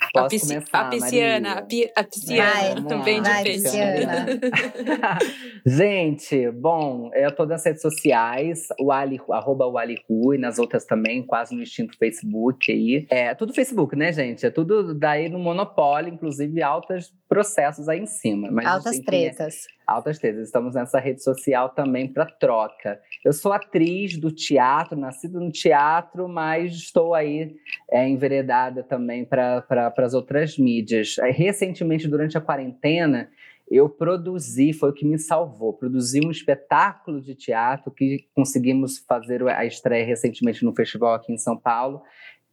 A, 0.00 0.10
Posso 0.12 0.28
pisci- 0.30 0.54
começar, 0.54 0.80
a 0.80 0.84
pisciana, 0.90 1.48
Maria? 1.48 1.60
a, 1.60 1.66
pi- 1.66 1.92
a 1.96 2.04
pisciana 2.04 2.50
Vai, 2.52 2.74
lá. 2.98 3.22
Vai, 3.22 3.42
peixe. 3.44 3.62
pisciana. 3.62 4.26
Gente, 5.66 6.50
bom, 6.50 7.10
eu 7.14 7.34
tô 7.34 7.44
nas 7.46 7.64
redes 7.64 7.82
sociais, 7.82 8.68
o 8.80 8.90
Ali, 8.90 9.20
arroba 9.30 9.66
o 9.66 9.76
Ali 9.78 9.96
Rui, 10.08 10.38
nas 10.38 10.58
outras 10.58 10.84
também, 10.84 11.22
quase 11.22 11.54
no 11.54 11.62
instinto 11.62 11.96
Facebook 11.98 12.70
aí. 12.72 13.06
É 13.10 13.34
tudo 13.34 13.52
Facebook, 13.52 13.94
né, 13.96 14.12
gente? 14.12 14.44
É 14.46 14.50
tudo 14.50 14.94
daí 14.94 15.28
no 15.28 15.38
monopólio, 15.38 16.12
inclusive 16.12 16.62
altos 16.62 17.12
processos 17.28 17.88
aí 17.88 18.00
em 18.00 18.06
cima. 18.06 18.48
Mas, 18.50 18.66
Altas 18.66 18.94
enfim, 18.96 19.02
é- 19.02 19.04
tretas. 19.04 19.66
Altas 19.90 20.20
tretas. 20.20 20.46
Estamos 20.46 20.76
nessa 20.76 21.00
rede 21.00 21.20
social 21.20 21.70
também 21.70 22.06
para 22.06 22.24
troca. 22.24 23.00
Eu 23.24 23.32
sou 23.32 23.52
atriz 23.52 24.16
do 24.16 24.30
teatro, 24.30 24.96
nascida 24.96 25.40
no 25.40 25.50
teatro, 25.50 26.28
mas 26.28 26.74
estou 26.74 27.12
aí 27.12 27.56
é, 27.90 28.08
enveredada 28.08 28.84
também 28.84 29.24
para 29.24 29.62
pra, 29.62 29.92
as 29.98 30.14
outras 30.14 30.56
mídias. 30.56 31.16
Recentemente, 31.34 32.06
durante 32.06 32.38
a 32.38 32.40
quarentena, 32.40 33.28
eu 33.68 33.88
produzi, 33.88 34.72
foi 34.72 34.90
o 34.90 34.94
que 34.94 35.04
me 35.04 35.18
salvou, 35.18 35.72
produzi 35.72 36.20
um 36.24 36.30
espetáculo 36.30 37.20
de 37.20 37.34
teatro 37.34 37.90
que 37.90 38.28
conseguimos 38.32 38.98
fazer 38.98 39.42
a 39.48 39.64
estreia 39.64 40.06
recentemente 40.06 40.64
no 40.64 40.72
festival 40.72 41.14
aqui 41.14 41.32
em 41.32 41.38
São 41.38 41.56
Paulo, 41.56 42.00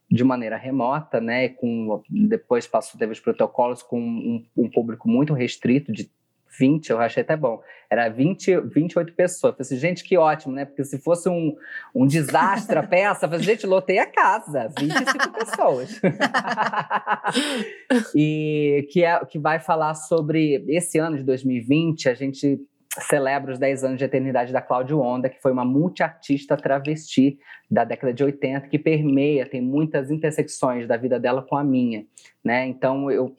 de 0.09 0.23
maneira 0.23 0.57
remota, 0.57 1.21
né? 1.21 1.49
Com, 1.49 2.01
depois 2.09 2.65
passou, 2.65 2.97
teve 2.99 3.11
os 3.11 3.19
protocolos 3.19 3.83
com 3.83 3.99
um, 3.99 4.43
um 4.57 4.69
público 4.71 5.07
muito 5.07 5.35
restrito, 5.35 5.91
de 5.91 6.09
20, 6.57 6.89
eu 6.89 6.99
achei 6.99 7.23
até 7.23 7.35
bom. 7.35 7.61
Era 7.89 8.09
20, 8.09 8.61
28 8.61 9.13
pessoas. 9.13 9.51
Eu 9.51 9.57
falei 9.57 9.61
assim, 9.61 9.77
gente, 9.77 10.03
que 10.03 10.17
ótimo, 10.17 10.53
né? 10.53 10.65
Porque 10.65 10.83
se 10.83 10.99
fosse 10.99 11.29
um, 11.29 11.55
um 11.93 12.05
desastre 12.05 12.77
a 12.77 12.83
peça, 12.83 13.25
eu 13.25 13.29
falei, 13.29 13.43
gente, 13.43 13.65
lotei 13.65 13.99
a 13.99 14.05
casa, 14.05 14.69
25 14.77 15.33
pessoas. 15.33 16.01
e 18.15 18.87
que, 18.91 19.03
é, 19.03 19.23
que 19.25 19.39
vai 19.39 19.59
falar 19.59 19.93
sobre 19.93 20.65
esse 20.67 20.97
ano 20.97 21.17
de 21.17 21.23
2020, 21.23 22.09
a 22.09 22.13
gente 22.13 22.59
celebra 23.01 23.51
os 23.51 23.59
10 23.59 23.83
anos 23.83 23.97
de 23.97 24.05
eternidade 24.05 24.51
da 24.51 24.61
Cláudia 24.61 24.95
Onda, 24.95 25.29
que 25.29 25.41
foi 25.41 25.51
uma 25.51 25.65
multiartista 25.65 26.57
travesti 26.57 27.37
da 27.69 27.83
década 27.83 28.13
de 28.13 28.23
80, 28.23 28.67
que 28.67 28.79
permeia, 28.79 29.45
tem 29.45 29.61
muitas 29.61 30.09
intersecções 30.09 30.87
da 30.87 30.97
vida 30.97 31.19
dela 31.19 31.41
com 31.41 31.55
a 31.55 31.63
minha, 31.63 32.05
né? 32.43 32.65
Então 32.65 33.11
eu 33.11 33.35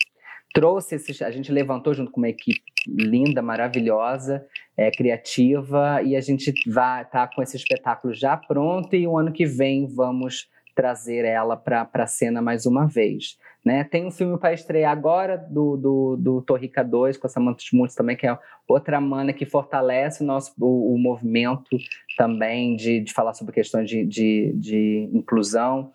trouxe 0.52 0.96
esse, 0.96 1.24
a 1.24 1.30
gente 1.30 1.52
levantou 1.52 1.94
junto 1.94 2.10
com 2.10 2.20
uma 2.20 2.28
equipe 2.28 2.62
linda, 2.86 3.42
maravilhosa, 3.42 4.44
é, 4.76 4.90
criativa, 4.90 6.02
e 6.02 6.16
a 6.16 6.20
gente 6.20 6.52
vai 6.70 7.04
tá 7.04 7.28
com 7.28 7.42
esse 7.42 7.56
espetáculo 7.56 8.14
já 8.14 8.36
pronto 8.36 8.94
e 8.94 9.06
o 9.06 9.16
ano 9.16 9.32
que 9.32 9.44
vem 9.44 9.86
vamos 9.86 10.48
trazer 10.74 11.24
ela 11.24 11.56
para 11.56 11.88
a 11.92 12.06
cena 12.06 12.40
mais 12.40 12.64
uma 12.64 12.86
vez. 12.86 13.36
Né? 13.68 13.84
Tem 13.84 14.06
um 14.06 14.10
filme 14.10 14.38
para 14.38 14.54
estrear 14.54 14.90
agora 14.90 15.36
do, 15.36 15.76
do, 15.76 16.16
do 16.16 16.40
Torrica 16.40 16.82
2, 16.82 17.18
com 17.18 17.26
a 17.26 17.30
Samantha 17.30 17.60
Schmutz 17.60 17.94
também, 17.94 18.16
que 18.16 18.26
é 18.26 18.38
outra 18.66 18.98
mana 18.98 19.30
que 19.30 19.44
fortalece 19.44 20.22
o 20.22 20.26
nosso 20.26 20.54
o, 20.58 20.94
o 20.94 20.98
movimento 20.98 21.76
também 22.16 22.76
de, 22.76 23.00
de 23.00 23.12
falar 23.12 23.34
sobre 23.34 23.52
questões 23.52 23.86
de, 23.86 24.06
de, 24.06 24.54
de 24.54 25.10
inclusão. 25.12 25.92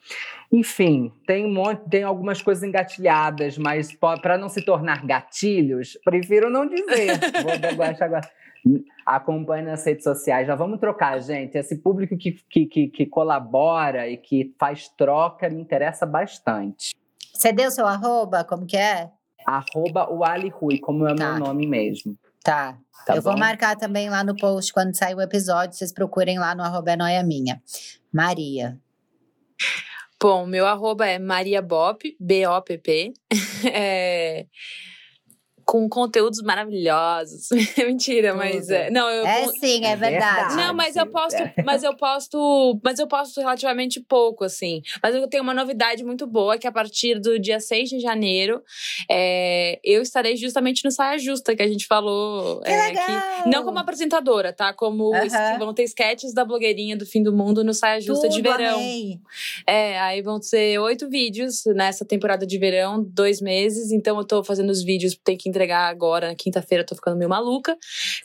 Enfim, 0.51 1.11
tem 1.25 1.47
um 1.47 1.51
monte, 1.51 1.81
tem 1.89 2.03
algumas 2.03 2.43
coisas 2.43 2.63
engatilhadas, 2.63 3.57
mas 3.57 3.91
para 4.21 4.37
não 4.37 4.49
se 4.49 4.61
tornar 4.61 5.03
gatilhos, 5.03 5.97
prefiro 6.05 6.51
não 6.51 6.67
dizer. 6.67 7.17
Vou 7.75 7.85
agora. 8.05 8.29
Acompanhe 9.03 9.65
nas 9.65 9.83
redes 9.83 10.03
sociais. 10.03 10.45
Já 10.45 10.53
vamos 10.53 10.79
trocar, 10.79 11.19
gente. 11.19 11.57
Esse 11.57 11.81
público 11.81 12.15
que, 12.15 12.33
que, 12.47 12.67
que, 12.67 12.87
que 12.87 13.05
colabora 13.07 14.07
e 14.07 14.15
que 14.15 14.53
faz 14.59 14.89
troca 14.89 15.49
me 15.49 15.59
interessa 15.59 16.05
bastante. 16.05 16.93
Você 17.33 17.51
deu 17.51 17.71
seu 17.71 17.87
arroba? 17.87 18.43
Como 18.43 18.65
que 18.65 18.77
é? 18.77 19.09
Arroba 19.45 20.09
o 20.11 20.23
Ali 20.23 20.49
Rui, 20.49 20.79
como 20.79 21.07
é 21.07 21.13
o 21.13 21.15
Tá. 21.15 21.31
meu 21.33 21.45
nome 21.47 21.67
mesmo. 21.67 22.17
Tá. 22.43 22.77
Tá 23.05 23.15
eu 23.15 23.21
vou 23.21 23.33
bom? 23.33 23.39
marcar 23.39 23.75
também 23.75 24.09
lá 24.09 24.23
no 24.23 24.35
post 24.35 24.71
quando 24.71 24.95
sair 24.95 25.15
o 25.15 25.21
episódio. 25.21 25.75
Vocês 25.77 25.91
procurem 25.91 26.39
lá 26.39 26.55
no 26.55 26.63
arroba 26.63 26.91
é 26.91 26.95
noia 26.95 27.23
minha. 27.23 27.61
Maria. 28.13 28.79
Bom, 30.21 30.45
meu 30.45 30.65
arroba 30.65 31.05
é 31.05 31.19
Maria 31.19 31.61
Bop, 31.61 32.15
B-O-P-P. 32.19 33.13
É, 33.73 34.45
com 35.65 35.87
conteúdos 35.87 36.41
maravilhosos. 36.41 37.49
Mentira, 37.77 38.29
Tudo. 38.29 38.39
mas 38.39 38.69
é, 38.69 38.89
não, 38.89 39.09
eu 39.09 39.25
É 39.25 39.47
sim, 39.59 39.85
é, 39.85 39.91
é 39.91 39.95
verdade. 39.95 40.55
Não, 40.55 40.73
mas 40.73 40.95
eu 40.95 41.05
posto, 41.07 41.37
mas 41.65 41.83
eu 41.83 41.95
posto, 41.95 42.79
mas 42.83 42.99
eu 42.99 43.07
posto 43.07 43.39
relativamente 43.39 43.99
pouco 44.01 44.43
assim. 44.43 44.81
Mas 45.01 45.15
eu 45.15 45.27
tenho 45.27 45.43
uma 45.43 45.53
novidade 45.53 46.03
muito 46.03 46.27
boa 46.27 46.57
que 46.57 46.67
a 46.67 46.71
partir 46.71 47.19
do 47.19 47.39
dia 47.39 47.59
6 47.59 47.89
de 47.89 47.99
janeiro, 47.99 48.61
é, 49.09 49.79
eu 49.83 50.01
estarei 50.01 50.35
justamente 50.35 50.83
no 50.83 50.91
Saia 50.91 51.17
Justa 51.17 51.55
que 51.55 51.63
a 51.63 51.67
gente 51.67 51.87
falou 51.87 52.61
que 52.61 52.71
é, 52.71 52.87
legal. 52.87 53.05
Que, 53.05 53.49
não 53.49 53.63
como 53.63 53.79
apresentadora, 53.79 54.51
tá? 54.53 54.73
Como 54.73 55.09
uh 55.09 55.13
-huh. 55.13 55.59
vão 55.59 55.73
ter 55.73 55.83
sketches 55.83 56.33
da 56.33 56.45
blogueirinha 56.45 56.95
do 56.97 57.05
fim 57.05 57.23
do 57.23 57.33
mundo 57.33 57.63
no 57.63 57.73
Saia 57.73 58.01
Justa 58.01 58.27
Tudo, 58.27 58.35
de 58.35 58.41
verão. 58.41 58.75
Amei. 58.75 59.19
É, 59.67 59.99
aí 59.99 60.21
vão 60.21 60.41
ser 60.41 60.77
oito 60.79 61.09
vídeos 61.09 61.63
nessa 61.67 62.05
temporada 62.05 62.45
de 62.45 62.57
verão, 62.57 63.03
dois 63.03 63.41
meses. 63.41 63.91
Então 63.91 64.17
eu 64.17 64.25
tô 64.25 64.43
fazendo 64.43 64.69
os 64.69 64.83
vídeos, 64.83 65.17
tem 65.23 65.37
que 65.37 65.49
entregar 65.53 65.87
agora, 65.87 66.27
na 66.27 66.35
quinta-feira, 66.35 66.85
tô 66.85 66.95
ficando 66.95 67.17
meio 67.17 67.29
maluca. 67.29 67.77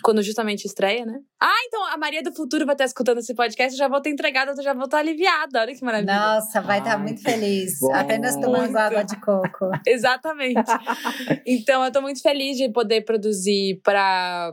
Quando 0.02 0.22
justamente 0.22 0.64
estreia, 0.64 1.04
né? 1.04 1.18
Ah, 1.40 1.60
então 1.66 1.84
a 1.86 1.96
Maria 1.98 2.22
do 2.22 2.32
Futuro 2.34 2.64
vai 2.64 2.74
estar 2.74 2.84
escutando 2.84 3.18
esse 3.18 3.34
podcast, 3.34 3.72
eu 3.72 3.78
já 3.78 3.88
vou 3.88 4.00
ter 4.00 4.10
entregado, 4.10 4.50
eu 4.50 4.62
já 4.62 4.72
vou 4.72 4.84
estar 4.84 4.98
aliviada. 4.98 5.60
Olha 5.60 5.74
que 5.74 5.84
maravilha. 5.84 6.14
Nossa, 6.14 6.60
vai 6.60 6.78
estar 6.78 6.98
muito 6.98 7.22
feliz. 7.22 7.78
Bom. 7.80 7.94
Apenas 7.94 8.36
tomando 8.36 8.76
água 8.76 9.02
de 9.02 9.20
coco. 9.20 9.70
Exatamente. 9.86 10.70
então 11.46 11.84
eu 11.84 11.92
tô 11.92 12.00
muito 12.00 12.22
feliz 12.22 12.56
de 12.56 12.70
poder 12.70 13.02
produzir 13.04 13.80
para 13.84 14.52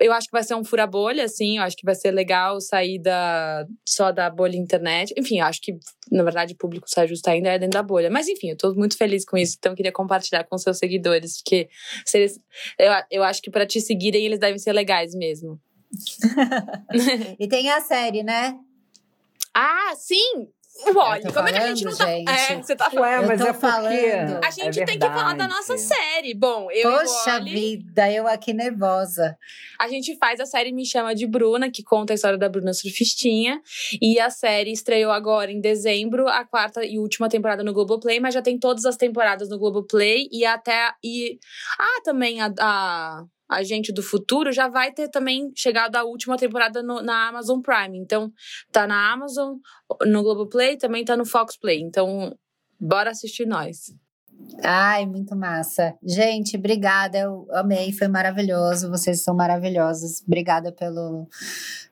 eu 0.00 0.12
acho 0.12 0.26
que 0.26 0.32
vai 0.32 0.42
ser 0.42 0.54
um 0.54 0.64
fura-bolha, 0.64 1.24
assim. 1.24 1.58
Eu 1.58 1.62
acho 1.62 1.76
que 1.76 1.84
vai 1.84 1.94
ser 1.94 2.10
legal 2.10 2.60
sair 2.60 2.98
da, 2.98 3.66
só 3.88 4.10
da 4.10 4.28
bolha 4.28 4.56
internet. 4.56 5.14
Enfim, 5.16 5.40
eu 5.40 5.46
acho 5.46 5.60
que, 5.60 5.76
na 6.10 6.22
verdade, 6.22 6.54
o 6.54 6.56
público 6.56 6.88
sai 6.88 7.06
justo 7.06 7.28
ainda 7.28 7.50
é 7.50 7.58
dentro 7.58 7.74
da 7.74 7.82
bolha. 7.82 8.10
Mas, 8.10 8.28
enfim, 8.28 8.50
eu 8.50 8.56
tô 8.56 8.74
muito 8.74 8.96
feliz 8.96 9.24
com 9.24 9.36
isso. 9.36 9.56
Então, 9.58 9.72
eu 9.72 9.76
queria 9.76 9.92
compartilhar 9.92 10.44
com 10.44 10.58
seus 10.58 10.78
seguidores. 10.78 11.42
Porque 11.42 11.68
se 12.04 12.18
eles, 12.18 12.40
eu, 12.78 12.92
eu 13.10 13.22
acho 13.22 13.40
que 13.40 13.50
para 13.50 13.66
te 13.66 13.80
seguirem, 13.80 14.24
eles 14.24 14.40
devem 14.40 14.58
ser 14.58 14.72
legais 14.72 15.14
mesmo. 15.14 15.60
e 17.38 17.46
tem 17.46 17.70
a 17.70 17.80
série, 17.80 18.22
né? 18.22 18.58
Ah, 19.54 19.94
sim! 19.96 20.48
Olha, 20.96 21.32
como 21.32 21.48
é 21.48 21.52
que 21.52 21.58
a 21.58 21.66
gente 21.68 21.84
não 21.84 21.96
tá. 21.96 22.06
Gente. 22.06 22.28
É, 22.28 22.56
você 22.56 22.74
tá 22.74 22.90
Ué, 22.92 23.26
mas 23.26 23.40
é 23.40 23.52
falando. 23.52 24.44
A 24.44 24.50
gente 24.50 24.80
é 24.80 24.84
tem 24.84 24.98
que 24.98 25.06
falar 25.06 25.34
da 25.34 25.46
nossa 25.46 25.78
série. 25.78 26.34
Bom, 26.34 26.68
eu 26.70 26.90
Poxa 26.90 27.38
e 27.38 27.44
vida, 27.44 28.10
eu 28.10 28.26
aqui 28.26 28.52
nervosa. 28.52 29.38
A 29.80 29.86
gente 29.86 30.16
faz 30.16 30.40
a 30.40 30.46
série 30.46 30.72
Me 30.72 30.84
Chama 30.84 31.14
de 31.14 31.26
Bruna, 31.26 31.70
que 31.70 31.82
conta 31.82 32.12
a 32.12 32.16
história 32.16 32.36
da 32.36 32.48
Bruna 32.48 32.72
Surfistinha. 32.72 33.62
E 34.02 34.18
a 34.18 34.30
série 34.30 34.72
estreou 34.72 35.12
agora 35.12 35.52
em 35.52 35.60
dezembro, 35.60 36.26
a 36.28 36.44
quarta 36.44 36.84
e 36.84 36.98
última 36.98 37.28
temporada 37.28 37.62
no 37.62 37.72
Globoplay, 37.72 38.18
mas 38.18 38.34
já 38.34 38.42
tem 38.42 38.58
todas 38.58 38.84
as 38.84 38.96
temporadas 38.96 39.48
no 39.48 39.58
Globoplay 39.58 40.28
e 40.32 40.44
até. 40.44 40.92
E, 41.02 41.38
ah, 41.78 42.02
também 42.02 42.40
a, 42.40 42.52
a 42.60 43.24
a 43.54 43.62
gente 43.62 43.92
do 43.92 44.02
futuro 44.02 44.52
já 44.52 44.68
vai 44.68 44.92
ter 44.92 45.08
também 45.08 45.50
chegado 45.54 45.96
a 45.96 46.04
última 46.04 46.36
temporada 46.36 46.82
no, 46.82 47.02
na 47.02 47.28
Amazon 47.28 47.60
Prime. 47.60 47.98
Então, 47.98 48.32
tá 48.72 48.86
na 48.86 49.12
Amazon, 49.12 49.56
no 50.06 50.22
Globoplay, 50.22 50.76
também 50.76 51.04
tá 51.04 51.16
no 51.16 51.24
Fox 51.24 51.56
Play. 51.56 51.80
Então, 51.80 52.36
bora 52.80 53.10
assistir 53.10 53.46
nós. 53.46 53.94
Ai, 54.62 55.06
muito 55.06 55.36
massa. 55.36 55.94
Gente, 56.02 56.56
obrigada. 56.56 57.18
Eu 57.18 57.46
amei, 57.52 57.92
foi 57.92 58.08
maravilhoso. 58.08 58.90
Vocês 58.90 59.22
são 59.22 59.34
maravilhosos. 59.34 60.22
Obrigada 60.26 60.72
pelo, 60.72 61.28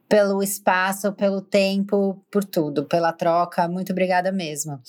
pelo 0.08 0.42
espaço, 0.42 1.12
pelo 1.12 1.40
tempo, 1.40 2.22
por 2.30 2.44
tudo, 2.44 2.84
pela 2.84 3.12
troca. 3.12 3.68
Muito 3.68 3.92
obrigada 3.92 4.30
mesmo. 4.30 4.80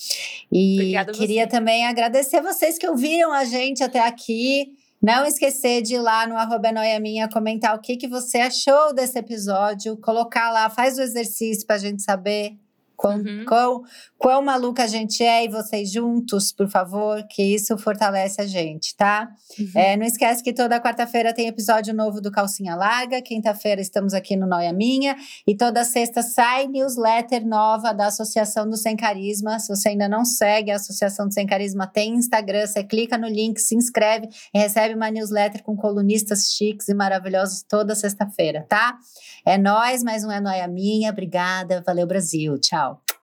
E 0.51 0.75
obrigada 0.75 1.11
queria 1.11 1.43
você. 1.43 1.49
também 1.49 1.85
agradecer 1.85 2.41
vocês 2.41 2.77
que 2.77 2.87
ouviram 2.87 3.31
a 3.31 3.45
gente 3.45 3.83
até 3.83 4.05
aqui. 4.05 4.82
Não 5.03 5.25
esquecer 5.25 5.81
de 5.81 5.95
ir 5.95 5.99
lá 5.99 6.25
no 6.25 6.37
arroba 6.37 6.71
noia 6.71 6.97
minha 6.97 7.27
comentar 7.27 7.75
o 7.75 7.81
que, 7.81 7.97
que 7.97 8.07
você 8.07 8.37
achou 8.37 8.93
desse 8.93 9.19
episódio, 9.19 9.97
colocar 9.97 10.49
lá, 10.49 10.69
faz 10.69 10.97
o 10.97 11.01
exercício 11.01 11.67
para 11.67 11.75
a 11.75 11.79
gente 11.79 12.01
saber 12.01 12.57
Quão, 12.95 13.17
uhum. 13.17 13.45
quão, 13.47 13.83
quão 14.17 14.41
maluca 14.41 14.83
a 14.83 14.87
gente 14.87 15.23
é 15.23 15.45
e 15.45 15.49
vocês 15.49 15.91
juntos, 15.91 16.51
por 16.51 16.69
favor, 16.69 17.23
que 17.27 17.43
isso 17.43 17.77
fortalece 17.77 18.41
a 18.41 18.47
gente, 18.47 18.95
tá? 18.95 19.29
Uhum. 19.59 19.71
É, 19.75 19.97
não 19.97 20.05
esquece 20.05 20.43
que 20.43 20.53
toda 20.53 20.79
quarta-feira 20.79 21.33
tem 21.33 21.47
episódio 21.47 21.93
novo 21.93 22.21
do 22.21 22.31
Calcinha 22.31 22.75
Larga, 22.75 23.21
quinta-feira 23.21 23.81
estamos 23.81 24.13
aqui 24.13 24.35
no 24.35 24.47
Noia 24.47 24.71
Minha, 24.71 25.15
e 25.45 25.55
toda 25.55 25.83
sexta 25.83 26.21
sai 26.21 26.67
newsletter 26.67 27.45
nova 27.45 27.93
da 27.93 28.07
Associação 28.07 28.69
do 28.69 28.77
Sem 28.77 28.95
Carisma. 28.95 29.59
Se 29.59 29.67
você 29.67 29.89
ainda 29.89 30.07
não 30.07 30.23
segue 30.23 30.71
a 30.71 30.75
Associação 30.75 31.27
do 31.27 31.33
Sem 31.33 31.45
Carisma, 31.45 31.87
tem 31.87 32.15
Instagram, 32.15 32.65
você 32.65 32.83
clica 32.83 33.17
no 33.17 33.27
link, 33.27 33.59
se 33.59 33.75
inscreve 33.75 34.29
e 34.53 34.59
recebe 34.59 34.95
uma 34.95 35.09
newsletter 35.09 35.63
com 35.63 35.75
colunistas 35.75 36.53
chiques 36.53 36.87
e 36.87 36.93
maravilhosos 36.93 37.63
toda 37.63 37.95
sexta-feira, 37.95 38.65
tá? 38.69 38.97
É 39.45 39.57
nós, 39.57 40.03
mais 40.03 40.23
um 40.23 40.31
É 40.31 40.39
Noia 40.39 40.67
Minha. 40.67 41.11
Obrigada, 41.11 41.83
valeu 41.85 42.07
Brasil, 42.07 42.57
tchau. 42.83 43.03